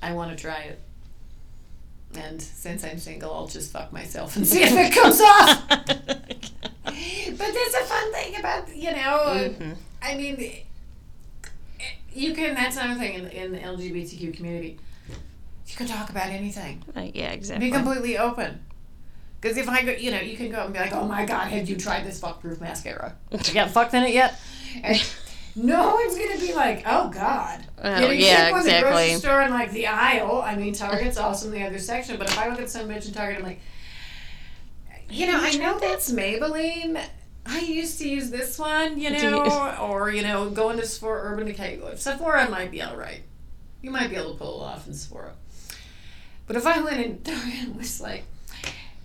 I 0.03 0.13
want 0.15 0.31
to 0.31 0.37
try 0.41 0.61
it. 0.63 0.81
And 2.15 2.41
since 2.41 2.85
I'm 2.85 2.99
single, 2.99 3.33
I'll 3.35 3.47
just 3.47 3.71
fuck 3.73 3.93
myself 3.93 4.37
and 4.37 4.47
see 4.47 4.63
if 4.63 4.73
it 4.73 4.95
comes 4.95 5.21
off. 5.21 6.22
But 7.43 7.55
that's 7.55 7.75
a 7.75 7.87
fun 7.93 8.13
thing 8.13 8.39
about 8.39 8.77
you 8.77 8.93
know. 8.93 9.55
Mhm. 9.59 9.77
I 10.01 10.15
mean, 10.15 10.55
you 12.15 12.35
can. 12.35 12.55
That's 12.55 12.77
another 12.77 13.01
thing 13.01 13.15
in, 13.15 13.27
in 13.29 13.53
the 13.53 13.59
LGBTQ 13.59 14.35
community. 14.37 14.79
You 15.67 15.77
can 15.77 15.87
talk 15.87 16.11
about 16.11 16.29
anything. 16.29 16.85
Uh, 16.95 17.09
yeah, 17.15 17.33
exactly. 17.33 17.67
Be 17.69 17.73
completely 17.73 18.19
open. 18.19 18.61
Because 19.41 19.57
if 19.57 19.69
I 19.69 19.83
go, 19.83 19.91
you 19.91 20.13
know, 20.13 20.21
you 20.21 20.37
can 20.37 20.51
go 20.53 20.65
and 20.65 20.73
be 20.73 20.79
like, 20.79 20.93
"Oh 20.93 21.07
my 21.07 21.25
God, 21.25 21.49
have 21.49 21.69
you 21.69 21.77
tried 21.77 22.05
this 22.05 22.21
fuckproof 22.21 22.61
mascara? 22.61 23.17
You 23.33 23.55
got 23.55 23.71
fucked 23.77 23.95
in 23.95 24.05
it 24.05 24.13
yet?" 24.15 24.39
And 24.85 25.03
no 25.57 25.95
one's 25.95 26.17
gonna 26.17 26.39
be 26.39 26.55
like, 26.55 26.85
"Oh 26.87 27.11
God." 27.11 27.65
Oh, 27.83 27.95
you 27.95 28.01
know, 28.03 28.11
you 28.13 28.25
yeah, 28.27 28.51
can't 28.51 28.55
go 28.55 28.61
in 28.61 28.77
the 28.77 28.81
grocery 28.83 29.15
store 29.15 29.41
and 29.41 29.53
like 29.53 29.73
the 29.73 29.89
aisle. 29.89 30.43
I 30.45 30.55
mean, 30.55 30.75
Target's 30.75 31.19
awesome, 31.19 31.53
in 31.53 31.61
the 31.61 31.67
other 31.67 31.81
section. 31.81 32.19
But 32.19 32.29
if 32.31 32.39
I 32.39 32.49
look 32.51 32.61
at 32.61 32.71
some 32.71 32.89
bitch 32.89 33.09
in 33.09 33.15
Target, 33.15 33.39
I'm 33.39 33.45
like, 33.45 33.61
you 35.11 35.27
know, 35.27 35.39
I 35.41 35.57
know 35.57 35.79
that's 35.79 36.13
Maybelline. 36.13 37.03
I 37.45 37.61
used 37.61 37.99
to 37.99 38.09
use 38.09 38.31
this 38.31 38.59
one, 38.59 38.99
you 39.01 39.09
Do 39.11 39.15
you- 39.17 39.31
know, 39.31 39.77
or 39.81 40.11
you 40.11 40.23
know, 40.23 40.49
going 40.51 40.79
to 40.79 40.87
Sephora, 40.87 41.33
Urban 41.33 41.47
Decay. 41.47 41.81
Sephora 41.97 42.49
might 42.51 42.71
be 42.71 42.81
all 42.83 42.97
right. 42.97 43.23
You 43.81 43.91
might 43.91 44.11
be 44.11 44.17
able 44.17 44.33
to 44.33 44.39
pull 44.39 44.63
it 44.63 44.67
off 44.67 44.87
in 44.87 44.95
Sephora. 44.95 45.33
But 46.47 46.57
if 46.57 46.67
I 46.67 46.81
went 46.81 47.01
in 47.01 47.21
Target 47.23 47.55
and 47.65 47.77
was 47.79 48.01
like, 48.01 48.25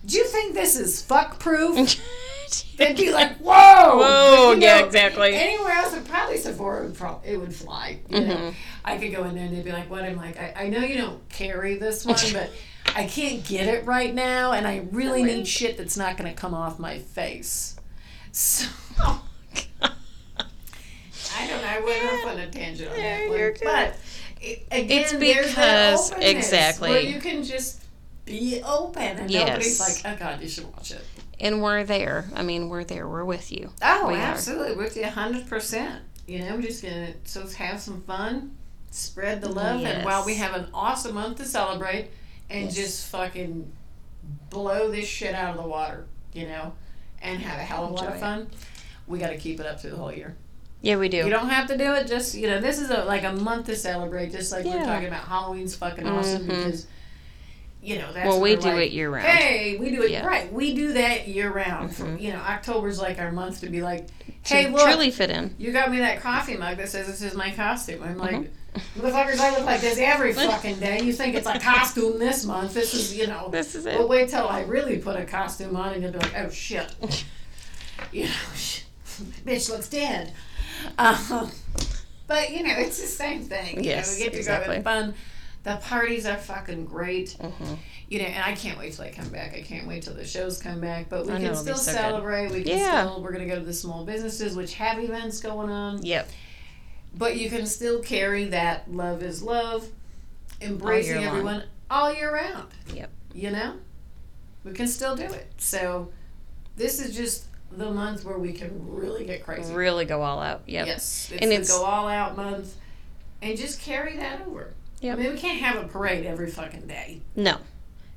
"Do 0.06 0.16
you 0.18 0.24
think 0.24 0.54
this 0.54 0.76
is 0.78 1.02
fuck 1.02 1.38
proof?" 1.40 2.00
They'd 2.78 2.96
be 2.96 3.12
like, 3.12 3.36
"Whoa, 3.38 3.98
Whoa, 3.98 4.52
you 4.52 4.62
yeah, 4.62 4.78
exactly. 4.84 5.34
Anywhere 5.34 5.72
else, 5.72 5.94
but 5.94 6.06
probably 6.08 6.38
Sephora 6.38 6.84
would 6.84 6.94
pro- 6.94 7.20
it 7.24 7.36
would 7.36 7.54
fly. 7.54 7.98
You 8.08 8.20
know, 8.20 8.34
Mhm. 8.36 8.54
I 8.84 8.96
could 8.98 9.12
go 9.12 9.24
in 9.24 9.34
there 9.34 9.44
and 9.44 9.54
they'd 9.56 9.64
be 9.64 9.72
like, 9.72 9.90
"What?" 9.90 10.04
I'm 10.04 10.16
like, 10.16 10.38
"I, 10.38 10.54
I 10.64 10.68
know 10.68 10.78
you 10.80 10.96
don't 10.96 11.28
carry 11.28 11.76
this 11.76 12.06
one, 12.06 12.16
but 12.32 12.50
I 12.94 13.04
can't 13.06 13.44
get 13.44 13.66
it 13.66 13.84
right 13.84 14.14
now, 14.14 14.52
and 14.52 14.66
I 14.66 14.86
really 14.92 15.24
need 15.24 15.46
shit 15.48 15.76
that's 15.76 15.96
not 15.96 16.16
going 16.16 16.30
to 16.32 16.40
come 16.40 16.54
off 16.54 16.78
my 16.78 17.00
face." 17.00 17.74
So 21.12 21.34
I 21.40 21.46
don't 21.46 21.60
know. 21.62 21.68
I 21.68 21.80
went 21.80 22.04
off 22.04 22.32
on 22.32 22.40
a 22.40 22.48
tangent 22.50 22.90
on 22.90 22.96
Yeah, 22.98 23.18
that 23.18 23.28
one, 23.28 23.38
good. 23.38 23.60
but 23.64 23.96
it, 24.40 24.66
again, 24.70 25.02
It's 25.02 25.12
there's 25.12 25.54
that 25.56 25.96
because- 26.10 26.12
exactly. 26.22 26.90
where 26.90 27.00
you 27.00 27.20
can 27.20 27.42
just 27.42 27.82
be 28.24 28.62
open, 28.64 29.02
and 29.18 29.30
nobody's 29.32 29.80
like, 29.80 30.00
"Oh 30.04 30.16
God, 30.18 30.40
you 30.40 30.48
should 30.48 30.72
watch 30.72 30.92
it." 30.92 31.04
and 31.40 31.62
we're 31.62 31.84
there. 31.84 32.28
I 32.34 32.42
mean, 32.42 32.68
we're 32.68 32.82
there. 32.84 33.06
We're 33.08 33.24
with 33.24 33.52
you. 33.52 33.70
Oh, 33.82 34.08
We 34.08 34.14
are. 34.14 34.18
absolutely, 34.18 34.76
with 34.76 34.96
you 34.96 35.06
hundred 35.06 35.48
percent. 35.48 36.02
You 36.26 36.40
know, 36.40 36.56
we're 36.56 36.62
just 36.62 36.82
gonna 36.82 37.14
so 37.24 37.46
have 37.46 37.80
some 37.80 38.00
fun, 38.02 38.56
spread 38.90 39.40
the 39.40 39.48
love, 39.48 39.82
and 39.84 40.04
while 40.04 40.24
we 40.24 40.34
have 40.36 40.54
an 40.54 40.66
awesome 40.74 41.14
month 41.14 41.38
to 41.38 41.44
celebrate, 41.44 42.10
and 42.50 42.64
Yes. 42.66 42.74
just 42.74 43.06
fucking 43.08 43.70
blow 44.50 44.90
this 44.90 45.06
shit 45.08 45.34
out 45.34 45.56
of 45.56 45.62
the 45.62 45.68
water, 45.68 46.06
you 46.32 46.46
know, 46.46 46.72
and 47.22 47.40
have 47.40 47.58
a 47.58 47.62
hell 47.62 47.84
of 47.84 47.90
a 47.90 47.94
lot 47.94 48.06
of 48.08 48.20
fun. 48.20 48.48
We 49.06 49.18
got 49.18 49.30
to 49.30 49.36
keep 49.38 49.58
it 49.60 49.66
up 49.66 49.80
through 49.80 49.90
the 49.90 49.96
whole 49.96 50.12
year. 50.12 50.36
Yeah, 50.82 50.96
we 50.96 51.08
do. 51.08 51.18
You 51.18 51.30
don't 51.30 51.48
have 51.48 51.66
to 51.68 51.76
do 51.78 51.92
it. 51.94 52.06
Just 52.06 52.34
you 52.34 52.46
know, 52.46 52.60
this 52.60 52.78
is 52.78 52.90
a 52.90 53.04
like 53.04 53.24
a 53.24 53.32
month 53.32 53.66
to 53.66 53.76
celebrate. 53.76 54.30
Just 54.32 54.52
like 54.52 54.64
we're 54.64 54.84
talking 54.84 55.08
about 55.08 55.24
Halloween's 55.24 55.74
fucking 55.74 56.06
awesome 56.06 56.42
Mhm. 56.44 56.48
because. 56.48 56.86
You 57.80 57.96
know, 58.00 58.12
that's 58.12 58.26
well, 58.26 58.40
we 58.40 58.56
do 58.56 58.62
like, 58.70 58.88
it 58.88 58.92
year 58.92 59.08
round. 59.08 59.24
Hey, 59.24 59.76
we 59.78 59.90
do 59.90 60.02
it 60.02 60.10
Yeah. 60.10 60.26
right. 60.26 60.52
We 60.52 60.74
do 60.74 60.94
that 60.94 61.28
year 61.28 61.48
round. 61.52 61.94
For, 61.94 62.02
Mhm. 62.06 62.20
you 62.20 62.32
know, 62.32 62.40
October's 62.40 63.00
like 63.00 63.20
our 63.20 63.30
month 63.30 63.60
to 63.60 63.68
be 63.68 63.82
like, 63.82 64.08
To 64.08 64.54
hey, 64.54 64.68
look, 64.68 64.82
truly 64.82 65.12
fit 65.12 65.30
in. 65.30 65.54
you 65.58 65.70
got 65.70 65.88
me 65.92 65.98
that 65.98 66.20
coffee 66.20 66.56
mug 66.56 66.76
that 66.78 66.88
says 66.88 67.06
this 67.06 67.22
is 67.22 67.34
my 67.36 67.52
costume. 67.52 68.02
I'm 68.02 68.18
like, 68.18 68.34
Mhm. 68.34 68.48
Motherfuckers, 68.98 69.38
I 69.40 69.50
look 69.56 69.64
like 69.64 69.80
this 69.80 69.98
every 69.98 70.32
fucking 70.32 70.78
day. 70.80 71.00
You 71.02 71.12
think 71.12 71.34
it's 71.34 71.46
a 71.46 71.58
costume 71.58 72.18
this 72.18 72.44
month. 72.44 72.74
This 72.74 72.94
is, 72.94 73.16
you 73.16 73.26
know. 73.26 73.48
This 73.50 73.74
is 73.74 73.86
it. 73.86 73.96
But 73.96 74.04
it. 74.04 74.08
wait 74.08 74.28
till 74.30 74.46
I 74.48 74.62
really 74.62 74.98
put 74.98 75.16
a 75.16 75.24
costume 75.24 75.76
on 75.76 75.92
and 75.94 76.02
you'll 76.02 76.12
be 76.12 76.18
like, 76.18 76.36
oh 76.38 76.50
shit. 76.50 76.92
You 78.12 78.24
know, 78.24 78.30
bitch 79.44 79.68
looks 79.70 79.88
dead. 79.88 80.32
Uh, 80.96 81.48
but, 82.26 82.50
you 82.50 82.62
know, 82.62 82.74
it's 82.76 83.00
the 83.00 83.06
same 83.06 83.42
thing. 83.42 83.82
You 83.82 83.90
Yes, 83.90 84.08
know, 84.10 84.18
we 84.18 84.24
get 84.24 84.32
to 84.32 84.38
exactly. 84.38 84.68
go 84.68 84.72
have 84.74 84.84
fun. 84.84 85.14
The 85.64 85.76
parties 85.76 86.24
are 86.24 86.36
fucking 86.36 86.84
great. 86.86 87.32
hmm 87.32 87.74
You 88.08 88.20
know, 88.20 88.26
and 88.26 88.44
I 88.44 88.54
can't 88.54 88.78
wait 88.78 88.92
till 88.94 89.04
I 89.04 89.10
come 89.10 89.28
back. 89.28 89.54
I 89.54 89.62
can't 89.62 89.86
wait 89.88 90.04
till 90.04 90.14
the 90.14 90.24
shows 90.24 90.62
come 90.62 90.80
back. 90.80 91.08
But 91.08 91.26
we 91.26 91.32
I 91.32 91.36
can 91.36 91.46
it'll 91.46 91.56
still 91.56 91.76
so 91.76 91.92
good. 91.92 91.98
celebrate. 91.98 92.50
We 92.52 92.62
can 92.62 92.78
Yeah. 92.78 93.02
still, 93.06 93.22
we're 93.22 93.32
going 93.32 93.46
to 93.46 93.52
go 93.52 93.58
to 93.58 93.66
the 93.66 93.74
small 93.74 94.04
businesses, 94.04 94.56
which 94.56 94.74
have 94.74 94.98
events 95.02 95.40
going 95.40 95.68
on. 95.70 96.02
Yep. 96.04 96.28
But 97.14 97.36
you 97.36 97.48
can 97.50 97.66
still 97.66 98.00
carry 98.02 98.44
that 98.46 98.92
love 98.92 99.22
is 99.22 99.42
love, 99.42 99.88
embracing 100.60 101.16
long. 101.16 101.24
everyone 101.24 101.62
all 101.90 102.12
year 102.12 102.32
round. 102.32 102.68
Yep. 102.94 103.10
You 103.34 103.50
know? 103.50 103.74
We 104.64 104.72
can 104.72 104.86
still 104.88 105.16
do 105.16 105.24
it. 105.24 105.52
So 105.58 106.10
this 106.76 107.00
is 107.00 107.16
just 107.16 107.46
the 107.72 107.90
month 107.90 108.24
where 108.24 108.38
we 108.38 108.52
can 108.52 108.70
really 108.94 109.24
get 109.24 109.44
crazy. 109.44 109.72
Really 109.72 110.04
go 110.04 110.22
all 110.22 110.40
out. 110.40 110.62
Yep. 110.66 110.86
Yes. 110.86 111.30
It's 111.32 111.42
And 111.42 111.52
it's- 111.52 111.68
go 111.68 111.84
all 111.84 112.08
out 112.08 112.36
month. 112.36 112.74
And 113.40 113.56
just 113.56 113.80
carry 113.80 114.16
that 114.16 114.42
over. 114.46 114.74
Yep. 115.00 115.16
I 115.18 115.22
mean, 115.22 115.32
we 115.32 115.38
can't 115.38 115.60
have 115.60 115.76
a 115.76 115.86
parade 115.86 116.26
every 116.26 116.50
fucking 116.50 116.88
day. 116.88 117.20
No. 117.36 117.58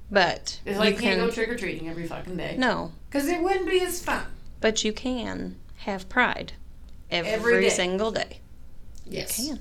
But 0.10 0.60
It's 0.66 0.80
like 0.80 0.89
you 0.89 0.96
you 0.96 1.02
can't 1.02 1.20
can 1.20 1.28
go 1.28 1.32
trick 1.34 1.50
or 1.50 1.56
treating 1.58 1.88
every 1.88 2.08
fucking 2.08 2.36
day. 2.36 2.56
no, 2.58 2.92
Because 3.10 3.28
it 3.30 3.42
wouldn't 3.42 3.70
be 3.70 3.80
as 3.82 4.04
fun. 4.04 4.26
but 4.60 4.84
you 4.84 4.92
can 4.92 5.56
have 5.78 6.10
pride 6.10 6.54
every, 7.10 7.32
Every 7.32 7.62
day. 7.62 7.70
single 7.70 8.12
day. 8.12 8.41
Yes. 9.06 9.39
You 9.39 9.56
can. 9.56 9.60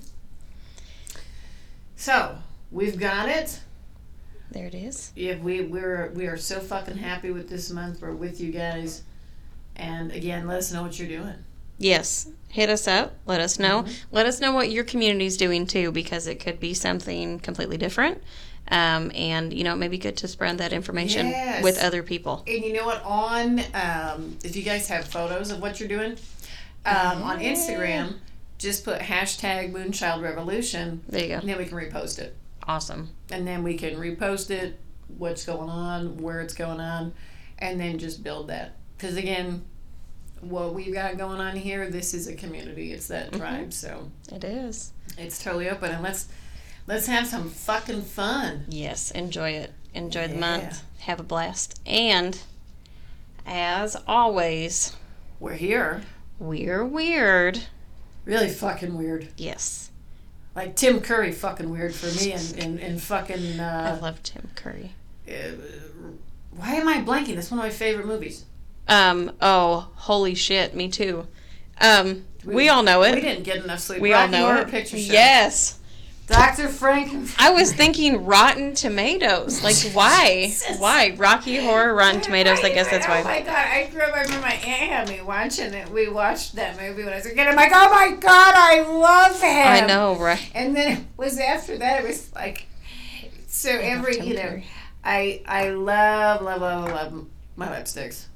So, 1.97 2.39
we've 2.71 2.99
got 2.99 3.29
it. 3.29 3.61
There 4.51 4.67
it 4.67 4.75
is. 4.75 5.13
Yeah, 5.15 5.37
we 5.39 5.61
we're 5.63 6.11
we 6.15 6.27
are 6.27 6.37
so 6.37 6.59
fucking 6.61 6.97
happy 6.97 7.31
with 7.31 7.49
this 7.49 7.71
month. 7.71 8.03
We're 8.03 8.13
with 8.13 8.41
you 8.41 8.51
guys, 8.51 9.03
and 9.77 10.11
again, 10.11 10.47
let 10.49 10.59
us 10.59 10.73
know 10.73 10.83
what 10.83 10.99
you're 10.99 11.09
doing. 11.09 11.35
Yes. 11.79 12.29
Hit 12.49 12.69
us 12.69 12.89
up. 12.89 13.15
Let 13.27 13.41
us 13.41 13.59
know. 13.61 13.83
Mm-hmm. 13.83 13.93
Let 14.11 14.27
us 14.27 14.41
know 14.41 14.53
what 14.53 14.71
your 14.71 14.83
community's 14.85 15.37
doing 15.37 15.67
too, 15.67 15.93
because 15.93 16.27
it 16.27 16.41
could 16.41 16.59
be 16.59 16.75
something 16.75 17.39
completely 17.39 17.77
different. 17.77 18.23
Um, 18.69 19.13
and 19.15 19.53
you 19.53 19.63
know, 19.63 19.75
it 19.75 19.77
may 19.77 19.89
be 19.89 19.99
good 19.99 20.17
to 20.19 20.29
spread 20.29 20.59
that 20.59 20.73
information 20.73 21.29
Yes. 21.29 21.63
with 21.63 21.79
other 21.79 22.03
people. 22.03 22.43
And 22.49 22.65
you 22.65 22.73
know 22.73 22.85
what? 22.85 23.03
On 23.05 23.61
um, 23.75 24.37
if 24.43 24.57
you 24.57 24.63
guys 24.63 24.89
have 24.89 25.05
photos 25.07 25.51
of 25.53 25.63
what 25.63 25.79
you're 25.79 25.89
doing 25.89 26.17
um, 26.85 27.23
on 27.23 27.41
Yeah. 27.41 27.53
Instagram, 27.53 28.15
just 28.61 28.85
put 28.85 29.01
hashtag 29.01 29.73
Moonchild 29.73 30.23
Revolution, 30.23 31.03
There 31.09 31.23
you 31.23 31.29
go. 31.29 31.35
and 31.37 31.49
then 31.49 31.57
we 31.59 31.65
can 31.65 31.79
repost 31.79 32.19
it. 32.19 32.37
Awesome. 32.69 33.11
And 33.33 33.47
then 33.49 33.63
we 33.65 33.77
can 33.77 33.95
repost 33.97 34.51
it, 34.51 34.79
what's 35.19 35.45
going 35.47 35.71
on, 35.71 36.19
where 36.19 36.41
it's 36.43 36.53
going 36.55 36.79
on, 36.79 37.15
and 37.59 37.81
then 37.81 37.99
just 37.99 38.23
build 38.23 38.49
that. 38.49 38.77
Because 38.97 39.17
again, 39.17 39.65
what 40.43 40.75
we've 40.75 40.93
got 40.93 41.17
going 41.17 41.41
on 41.41 41.57
here, 41.57 41.89
this 41.91 42.13
is 42.15 42.29
a 42.29 42.35
community. 42.35 42.93
It's 42.93 43.09
that 43.09 43.31
Mhm. 43.33 43.39
tribe. 43.39 43.73
So. 43.73 44.11
It 44.31 44.45
is. 44.45 44.93
It's 45.19 45.43
totally 45.43 45.69
open, 45.71 45.91
and 45.91 46.03
let's 46.03 46.29
let's 46.87 47.07
have 47.07 47.27
some 47.27 47.49
fucking 47.51 48.03
fun. 48.03 48.67
Yes. 48.69 49.11
Enjoy 49.13 49.51
it. 49.51 49.73
Enjoy 49.95 50.29
the 50.29 50.35
month. 50.37 50.83
Have 51.01 51.19
a 51.19 51.23
blast. 51.25 51.81
And 51.87 52.39
as 53.47 53.97
always, 54.07 54.93
We're 55.41 55.55
here. 55.55 56.03
we're 56.39 56.85
weird. 56.85 57.61
Really 58.25 58.49
fucking 58.49 58.97
weird. 58.97 59.29
Yes. 59.37 59.91
Like 60.55 60.77
Tim 60.77 61.01
Curry, 61.01 61.33
fucking 61.33 61.71
weird 61.71 61.95
for 61.95 62.07
me, 62.07 62.33
and 62.33 62.59
and, 62.59 62.81
and 62.81 63.03
fucking. 63.03 63.61
I 63.61 63.93
Uh, 63.93 64.01
love 64.01 64.23
Tim 64.23 64.49
Curry. 64.55 64.93
uh, 65.29 65.33
why 66.51 66.75
am 66.75 66.89
I 66.89 66.99
blanking? 67.01 67.37
That's 67.37 67.51
one 67.51 67.61
of 67.61 67.65
my 67.65 67.71
favorite 67.71 68.07
movies. 68.07 68.45
Um, 68.89 69.33
oh, 69.41 69.89
holy 69.95 70.35
shit, 70.35 70.75
me 70.75 70.89
too. 70.89 71.27
Um, 71.81 72.25
we, 72.45 72.55
We- 72.55 72.69
all 72.69 72.83
know 72.83 73.03
it. 73.03 73.15
We 73.15 73.21
didn't 73.21 73.45
get 73.45 73.63
enough 73.65 73.79
sleep. 73.81 74.01
We 74.03 74.13
all 74.13 74.27
know 74.29 74.43
Horror 74.47 74.63
it. 74.63 74.69
Picture 74.69 74.99
Show. 74.99 75.13
Yes. 75.13 75.79
Dr. 76.31 76.69
Frank. 76.69 77.31
I 77.39 77.51
was 77.51 77.73
thinking 77.73 78.25
Rotten 78.25 78.75
Tomatoes. 78.75 79.63
Like, 79.65 79.77
why? 79.95 80.55
Why? 80.79 81.15
Rocky 81.17 81.57
Horror, 81.57 81.95
Rotten 81.95 82.21
Tomatoes. 82.21 82.61
I 82.61 82.71
guess 82.71 82.89
that's 82.89 83.07
why. 83.07 83.21
Oh 83.21 83.25
my 83.25 83.41
god! 83.41 83.55
I 83.57 83.89
grew 83.91 84.01
up. 84.03 84.15
I 84.15 84.23
remember 84.23 84.47
my 84.47 84.53
aunt 84.55 84.91
had 84.91 85.09
me 85.09 85.21
watching 85.23 85.75
it. 85.75 85.89
We 85.91 86.09
watched 86.09 86.55
that 86.57 86.81
movie 86.81 87.03
when 87.05 87.13
I 87.13 87.17
was 87.17 87.27
a 87.27 87.31
kid. 87.35 87.47
I'm 87.47 87.57
like, 87.57 87.73
oh 87.75 87.91
my 87.91 88.17
god, 88.17 88.55
I 88.57 88.81
love 88.83 89.41
him. 89.41 89.67
I 89.67 89.87
know, 89.87 90.17
right? 90.17 90.51
And 90.55 90.77
then 90.77 90.99
it 90.99 91.05
was 91.17 91.39
after 91.39 91.77
that, 91.79 92.05
it 92.05 92.07
was 92.09 92.33
like, 92.35 92.67
so 93.49 93.71
every, 93.71 94.21
you 94.21 94.35
know, 94.35 94.63
I 95.03 95.43
I 95.47 95.71
love, 95.71 96.43
love, 96.43 96.61
love, 96.61 96.89
love 96.91 97.27
my 97.57 97.67
lipsticks. 97.69 98.27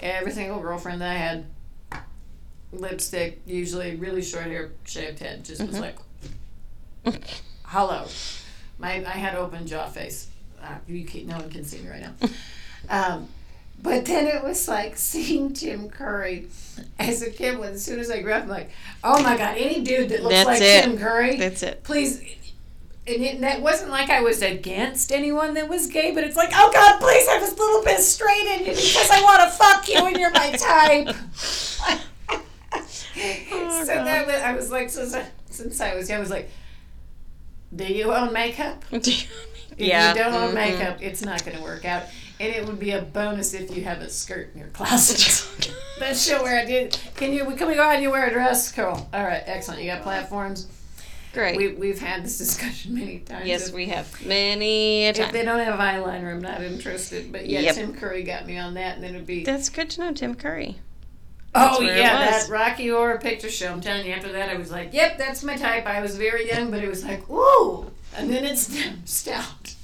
Every 0.00 0.32
single 0.32 0.58
girlfriend 0.60 1.00
that 1.00 1.10
I 1.12 1.14
had, 1.14 1.46
lipstick, 2.72 3.40
usually 3.46 3.94
really 3.96 4.22
short 4.22 4.44
hair, 4.46 4.72
shaved 4.84 5.20
head, 5.20 5.44
just 5.44 5.62
was 5.64 5.76
Mhm. 5.76 5.80
like, 5.80 5.96
hello. 7.66 8.06
My 8.78 8.94
I 8.94 9.18
had 9.18 9.34
open 9.34 9.66
jaw 9.66 9.88
face. 9.88 10.28
Uh, 10.62 10.76
you 10.86 11.04
can, 11.04 11.26
no 11.26 11.36
one 11.36 11.50
can 11.50 11.64
see 11.64 11.78
me 11.78 11.88
right 11.88 12.02
now. 12.02 12.12
Um, 12.88 13.28
but 13.82 14.06
then 14.06 14.26
it 14.26 14.42
was 14.42 14.68
like 14.68 14.96
seeing 14.96 15.52
Tim 15.52 15.88
Curry 15.88 16.48
as 16.98 17.22
a 17.22 17.30
kid. 17.30 17.58
When 17.58 17.74
as 17.74 17.84
soon 17.84 18.00
as 18.00 18.10
I 18.10 18.20
grew 18.20 18.32
up, 18.32 18.44
I'm 18.44 18.48
like, 18.48 18.70
oh 19.04 19.22
my 19.22 19.36
god, 19.36 19.56
any 19.58 19.82
dude 19.82 20.08
that 20.10 20.22
looks 20.22 20.34
That's 20.34 20.46
like 20.46 20.62
it. 20.62 20.82
Tim 20.82 20.98
Curry, 20.98 21.36
That's 21.36 21.62
it. 21.62 21.84
please. 21.84 22.20
And 23.08 23.22
it, 23.22 23.40
that 23.42 23.62
wasn't 23.62 23.90
like 23.92 24.10
I 24.10 24.20
was 24.20 24.42
against 24.42 25.12
anyone 25.12 25.54
that 25.54 25.68
was 25.68 25.86
gay, 25.86 26.10
but 26.10 26.24
it's 26.24 26.36
like, 26.36 26.50
oh 26.52 26.72
God, 26.72 26.98
please 27.00 27.28
have 27.28 27.40
this 27.40 27.56
little 27.56 27.84
bit 27.84 28.00
straight 28.00 28.46
in 28.46 28.66
you 28.66 28.72
because 28.72 29.10
I 29.12 29.22
want 29.22 29.42
to 29.42 29.50
fuck 29.56 29.88
you 29.88 30.04
and 30.06 30.16
you're 30.16 30.32
my 30.32 30.50
type. 30.50 31.14
so 33.16 33.86
that 33.86 34.26
was, 34.26 34.34
I 34.34 34.56
was 34.56 34.72
like, 34.72 34.90
since 34.90 35.14
I, 35.14 35.24
since 35.50 35.80
I 35.80 35.94
was 35.94 36.08
young, 36.08 36.16
I 36.16 36.20
was 36.20 36.30
like, 36.30 36.50
do 37.74 37.84
you 37.84 38.12
own 38.12 38.32
makeup? 38.32 38.84
If 38.90 39.28
yeah. 39.78 40.12
you 40.12 40.18
don't 40.18 40.34
own 40.34 40.50
mhm. 40.50 40.54
makeup, 40.54 40.98
it's 41.00 41.22
not 41.22 41.44
going 41.44 41.56
to 41.56 41.62
work 41.62 41.84
out. 41.84 42.04
And 42.38 42.54
it 42.54 42.66
would 42.66 42.78
be 42.78 42.90
a 42.90 43.02
bonus 43.02 43.54
if 43.54 43.74
you 43.74 43.84
have 43.84 44.00
a 44.00 44.08
skirt 44.10 44.50
in 44.54 44.60
your 44.60 44.68
closet. 44.68 45.72
Then 45.98 46.14
she'll 46.14 46.42
wear 46.42 46.58
it. 46.62 46.68
You- 46.68 46.90
Can 47.14 47.32
you? 47.32 47.46
Can 47.56 47.68
we 47.68 47.74
go 47.74 47.82
out 47.82 47.94
and 47.94 48.02
you 48.02 48.10
wear 48.10 48.26
a 48.26 48.30
dress? 48.30 48.70
Cool. 48.70 49.08
All 49.14 49.24
right, 49.24 49.42
excellent. 49.46 49.80
You 49.80 49.90
got 49.90 50.02
platforms. 50.02 50.66
Great. 51.32 51.56
We 51.56 51.68
we've 51.68 51.98
had 51.98 52.22
this 52.24 52.36
discussion 52.44 52.94
many 52.94 53.20
times. 53.20 53.46
yes, 53.46 53.68
If- 53.68 53.74
we 53.74 53.86
have 53.86 54.26
many 54.26 55.06
a 55.06 55.10
If 55.10 55.32
they 55.32 55.42
don't 55.42 55.58
have 55.60 55.78
eyeliner, 55.78 56.32
I'm 56.32 56.42
not 56.42 56.62
interested. 56.62 57.32
But 57.32 57.46
yeah, 57.46 57.60
Yep. 57.60 57.74
Tim 57.74 57.94
Curry 57.94 58.22
got 58.24 58.46
me 58.46 58.58
on 58.58 58.74
that, 58.74 58.96
and 58.96 59.04
then 59.04 59.14
it'd 59.14 59.26
be 59.26 59.44
That's 59.44 59.70
good 59.70 59.88
to 59.90 60.00
know, 60.02 60.12
Tim 60.12 60.34
Curry. 60.34 60.80
Oh 61.56 61.80
yeah, 61.80 62.18
that 62.18 62.48
Rocky 62.48 62.88
Horror 62.88 63.18
Picture 63.18 63.50
Show. 63.50 63.72
I'm 63.72 63.80
telling 63.80 64.06
you, 64.06 64.12
after 64.12 64.32
that, 64.32 64.48
I 64.50 64.56
was 64.56 64.70
like, 64.70 64.92
yep, 64.92 65.18
that's 65.18 65.42
my 65.42 65.56
type. 65.56 65.86
I 65.86 66.00
was 66.00 66.16
very 66.16 66.48
young, 66.48 66.70
but 66.70 66.82
it 66.82 66.88
was 66.88 67.04
like, 67.04 67.28
ooh, 67.30 67.90
and 68.16 68.30
then 68.30 68.44
it's 68.44 68.76
stout. 69.04 69.74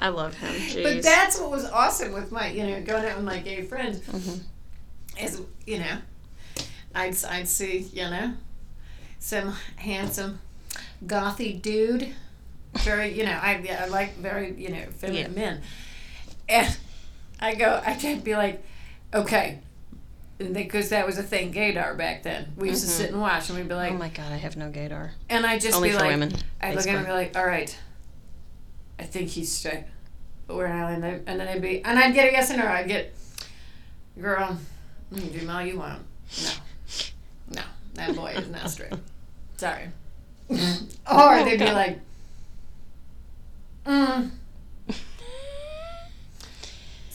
I 0.00 0.08
love 0.08 0.34
him. 0.34 0.52
Jeez. 0.54 0.82
But 0.82 1.02
that's 1.02 1.38
what 1.38 1.50
was 1.50 1.64
awesome 1.64 2.12
with 2.12 2.32
my, 2.32 2.48
you 2.50 2.64
know, 2.66 2.82
going 2.82 3.04
out 3.04 3.16
with 3.16 3.24
my 3.24 3.38
gay 3.38 3.62
friends. 3.62 4.00
Mhm. 4.00 4.40
Is 5.20 5.40
you 5.66 5.78
know, 5.78 5.98
I'd 6.94 7.14
I'd 7.24 7.48
see 7.48 7.78
you 7.92 8.04
know, 8.04 8.32
some 9.18 9.54
handsome, 9.76 10.40
gothy 11.06 11.60
dude, 11.60 12.14
very 12.78 13.12
you 13.12 13.24
know 13.24 13.38
I 13.40 13.62
I 13.78 13.86
like 13.86 14.16
very 14.16 14.54
you 14.54 14.70
know 14.70 14.84
feminine 14.96 15.34
men, 15.34 15.60
and 16.48 16.76
I 17.40 17.54
go 17.54 17.80
I'd 17.84 18.24
be 18.24 18.34
like, 18.34 18.64
okay. 19.14 19.58
Because 20.38 20.88
that 20.88 21.06
was 21.06 21.18
a 21.18 21.22
thing, 21.22 21.52
gaydar 21.52 21.96
back 21.96 22.22
then. 22.24 22.52
We 22.56 22.70
used 22.70 22.82
to 22.84 22.88
Mhm. 22.90 22.96
sit 22.96 23.10
and 23.10 23.20
watch, 23.20 23.48
and 23.48 23.58
we'd 23.58 23.68
be 23.68 23.74
like, 23.74 23.92
oh 23.92 23.96
my 23.96 24.08
god, 24.08 24.32
I 24.32 24.36
have 24.36 24.56
no 24.56 24.70
gaydar. 24.70 25.10
and 25.28 25.46
I'd 25.46 25.60
just 25.60 25.76
Only 25.76 25.90
be 25.90 25.94
for 25.94 26.00
like, 26.00 26.10
women. 26.10 26.32
I'd 26.60 26.74
look 26.74 26.86
at 26.86 26.90
him 26.90 26.96
and 26.96 27.06
be 27.06 27.12
like, 27.12 27.36
all 27.36 27.46
right, 27.46 27.76
I 28.98 29.04
think 29.04 29.28
he's 29.28 29.52
straight. 29.52 29.84
But 30.48 30.56
we're 30.56 30.68
not, 30.68 30.90
and, 30.92 31.04
and 31.04 31.40
then 31.40 31.46
I'd 31.48 31.62
be, 31.62 31.84
and 31.84 31.98
I'd 31.98 32.12
get 32.14 32.28
a 32.28 32.32
yes 32.32 32.50
or 32.50 32.56
no. 32.56 32.66
I'd 32.66 32.88
get, 32.88 33.14
girl, 34.20 34.58
you 35.12 35.20
can 35.20 35.38
do 35.38 35.48
all 35.50 35.62
you 35.62 35.78
want. 35.78 36.02
No, 36.42 36.50
no, 37.54 37.62
that 37.94 38.16
boy 38.16 38.32
is 38.36 38.48
not 38.48 38.68
straight. 38.68 38.92
Sorry. 39.58 39.88
or 40.50 41.44
they'd 41.44 41.58
be 41.58 41.70
like, 41.70 42.00
mm. 43.86 44.30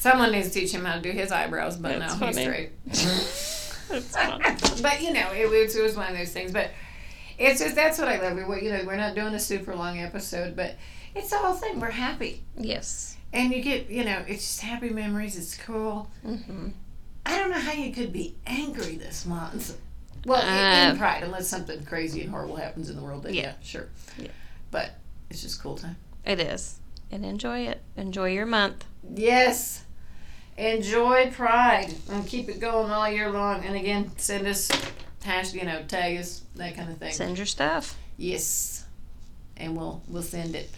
Someone 0.10 0.32
needs 0.32 0.48
to 0.50 0.54
teach 0.60 0.72
him 0.72 0.86
how 0.86 0.96
to 0.96 1.02
do 1.02 1.12
his 1.12 1.32
eyebrows, 1.32 1.78
but 1.78 2.00
That's 2.00 2.20
no, 2.20 2.28
he's 2.28 2.36
funny. 2.36 2.46
straight. 2.46 2.72
But 4.82 5.02
you 5.02 5.14
know, 5.14 5.32
it 5.32 5.50
was, 5.50 5.76
it 5.76 5.82
was 5.82 5.96
one 5.96 6.12
of 6.12 6.18
those 6.18 6.32
things. 6.32 6.52
But 6.52 6.72
it's 7.40 7.60
just 7.62 7.76
that's 7.76 7.98
what 8.00 8.08
I 8.08 8.20
love. 8.22 8.36
We, 8.48 8.64
you 8.64 8.72
know, 8.72 8.84
we're 8.86 8.96
not 8.98 9.16
doing 9.16 9.34
a 9.34 9.40
super 9.40 9.76
long 9.76 10.00
episode, 10.00 10.56
but 10.56 10.76
it's 11.16 11.30
the 11.30 11.38
whole 11.38 11.54
thing. 11.54 11.80
We're 11.80 11.90
happy, 11.92 12.44
Yes. 12.58 13.16
and 13.34 13.52
you 13.54 13.62
get, 13.62 13.90
you 13.90 14.04
know, 14.04 14.24
it's 14.28 14.44
just 14.44 14.62
happy 14.62 14.90
memories. 14.90 15.38
It's 15.38 15.56
cool. 15.58 16.10
hmm 16.24 16.70
I 17.26 17.38
don't 17.40 17.50
know 17.52 17.60
how 17.60 17.74
you 17.74 17.92
could 17.94 18.14
be 18.14 18.36
angry 18.46 18.96
this 18.96 19.26
month. 19.26 19.78
Well, 20.26 20.42
in, 20.42 20.48
Uh, 20.48 20.92
in 20.92 20.98
Pride, 20.98 21.24
unless 21.24 21.48
something 21.48 21.84
crazy 21.86 22.22
and 22.22 22.30
horrible 22.30 22.56
happens 22.56 22.90
in 22.90 22.96
the 22.96 23.02
world, 23.02 23.24
then 23.24 23.34
yeah, 23.34 23.42
Yeah. 23.42 23.54
sure. 23.62 23.88
Yeah. 24.18 24.28
But 24.72 24.92
it's 25.30 25.42
just 25.42 25.62
cool 25.62 25.76
time. 25.78 25.98
It 26.26 26.40
is. 26.40 26.80
And 27.12 27.26
enjoy 27.26 27.68
it. 27.68 27.82
Enjoy 27.98 28.30
your 28.32 28.46
month. 28.46 28.86
Yes. 29.14 29.84
Enjoy 30.58 31.30
Pride 31.32 31.94
and 32.10 32.26
keep 32.28 32.50
it 32.50 32.60
going 32.60 32.92
all 32.92 33.10
year 33.10 33.30
long. 33.30 33.64
And 33.64 33.76
again, 33.76 34.12
send 34.18 34.48
us 34.48 34.70
hash, 35.24 35.54
you 35.54 35.64
know, 35.64 35.84
tag 35.88 36.18
us, 36.18 36.42
that 36.56 36.76
kind 36.76 36.90
of 36.90 36.98
thing. 36.98 37.14
Send 37.14 37.38
your 37.38 37.46
stuff. 37.46 37.98
Yes. 38.18 38.86
And 39.56 39.76
we'll 39.76 40.02
we'll 40.08 40.24
send 40.24 40.56
it. 40.56 40.70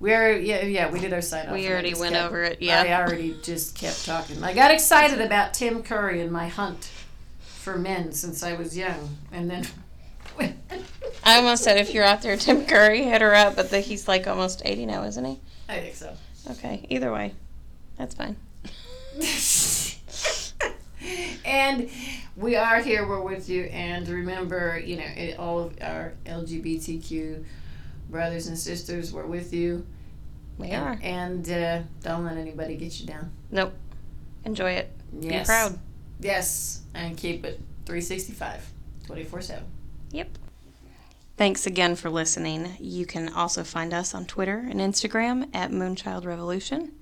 We 0.00 0.12
are 0.12 0.32
yeah 0.32 0.64
yeah 0.64 0.90
we 0.90 1.00
did 1.00 1.12
our 1.12 1.22
sign 1.22 1.46
off. 1.46 1.52
We 1.52 1.68
already 1.68 1.94
went 1.94 2.14
kept- 2.14 2.26
over 2.26 2.42
it. 2.42 2.60
Yeah, 2.60 2.82
I 2.82 3.02
already 3.02 3.36
just 3.42 3.76
kept 3.76 4.04
talking. 4.04 4.42
I 4.42 4.52
got 4.54 4.70
excited 4.70 5.20
about 5.20 5.54
Tim 5.54 5.82
Curry 5.82 6.20
and 6.20 6.30
my 6.30 6.48
hunt 6.48 6.90
for 7.40 7.76
men 7.78 8.12
since 8.12 8.42
I 8.42 8.54
was 8.54 8.76
young, 8.76 9.16
and 9.32 9.50
then. 9.50 9.66
I 11.24 11.36
almost 11.36 11.62
said 11.64 11.78
if 11.78 11.94
you're 11.94 12.04
out 12.04 12.22
there, 12.22 12.36
Tim 12.36 12.66
Curry, 12.66 13.04
hit 13.04 13.22
her 13.22 13.34
up, 13.34 13.56
but 13.56 13.70
the, 13.70 13.80
he's 13.80 14.06
like 14.08 14.26
almost 14.26 14.60
80 14.64 14.86
now, 14.86 15.04
isn't 15.04 15.24
he? 15.24 15.40
I 15.68 15.78
think 15.80 15.94
so. 15.94 16.14
Okay. 16.50 16.84
Either 16.90 17.10
way, 17.12 17.32
that's 17.96 18.14
fine. 18.14 18.36
and 21.44 21.88
we 22.36 22.56
are 22.56 22.80
here. 22.80 23.06
We're 23.06 23.20
with 23.20 23.48
you. 23.48 23.64
And 23.64 24.08
remember, 24.08 24.78
you 24.78 24.96
know, 24.96 25.04
it, 25.04 25.38
all 25.38 25.60
of 25.60 25.78
our 25.80 26.14
LGBTQ 26.26 27.44
brothers 28.10 28.48
and 28.48 28.58
sisters, 28.58 29.12
we're 29.12 29.26
with 29.26 29.52
you. 29.52 29.86
We 30.58 30.72
are. 30.72 30.98
And 31.02 31.48
uh, 31.50 31.82
don't 32.02 32.24
let 32.24 32.36
anybody 32.36 32.76
get 32.76 33.00
you 33.00 33.06
down. 33.06 33.30
Nope. 33.50 33.72
Enjoy 34.44 34.72
it. 34.72 34.90
Yes. 35.18 35.42
Be 35.42 35.46
proud. 35.46 35.78
Yes. 36.20 36.82
And 36.94 37.16
keep 37.16 37.44
it 37.44 37.60
365, 37.86 38.70
24 39.06 39.42
7. 39.42 39.64
Yep. 40.12 40.38
Thanks 41.36 41.66
again 41.66 41.96
for 41.96 42.10
listening. 42.10 42.76
You 42.78 43.06
can 43.06 43.32
also 43.32 43.64
find 43.64 43.92
us 43.92 44.14
on 44.14 44.26
Twitter 44.26 44.58
and 44.58 44.78
Instagram 44.78 45.48
at 45.52 45.72
Moonchild 45.72 46.24
Revolution. 46.24 46.92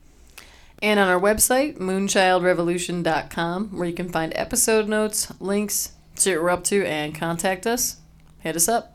And 0.82 0.98
on 0.98 1.06
our 1.08 1.20
website, 1.20 1.78
moonchildrevolution.com, 1.78 3.68
where 3.68 3.88
you 3.88 3.94
can 3.94 4.08
find 4.08 4.32
episode 4.34 4.88
notes, 4.88 5.32
links, 5.38 5.92
see 6.16 6.34
what 6.34 6.42
we're 6.42 6.50
up 6.50 6.64
to, 6.64 6.84
and 6.84 7.14
contact 7.14 7.68
us. 7.68 7.98
Hit 8.40 8.56
us 8.56 8.68
up. 8.68 8.91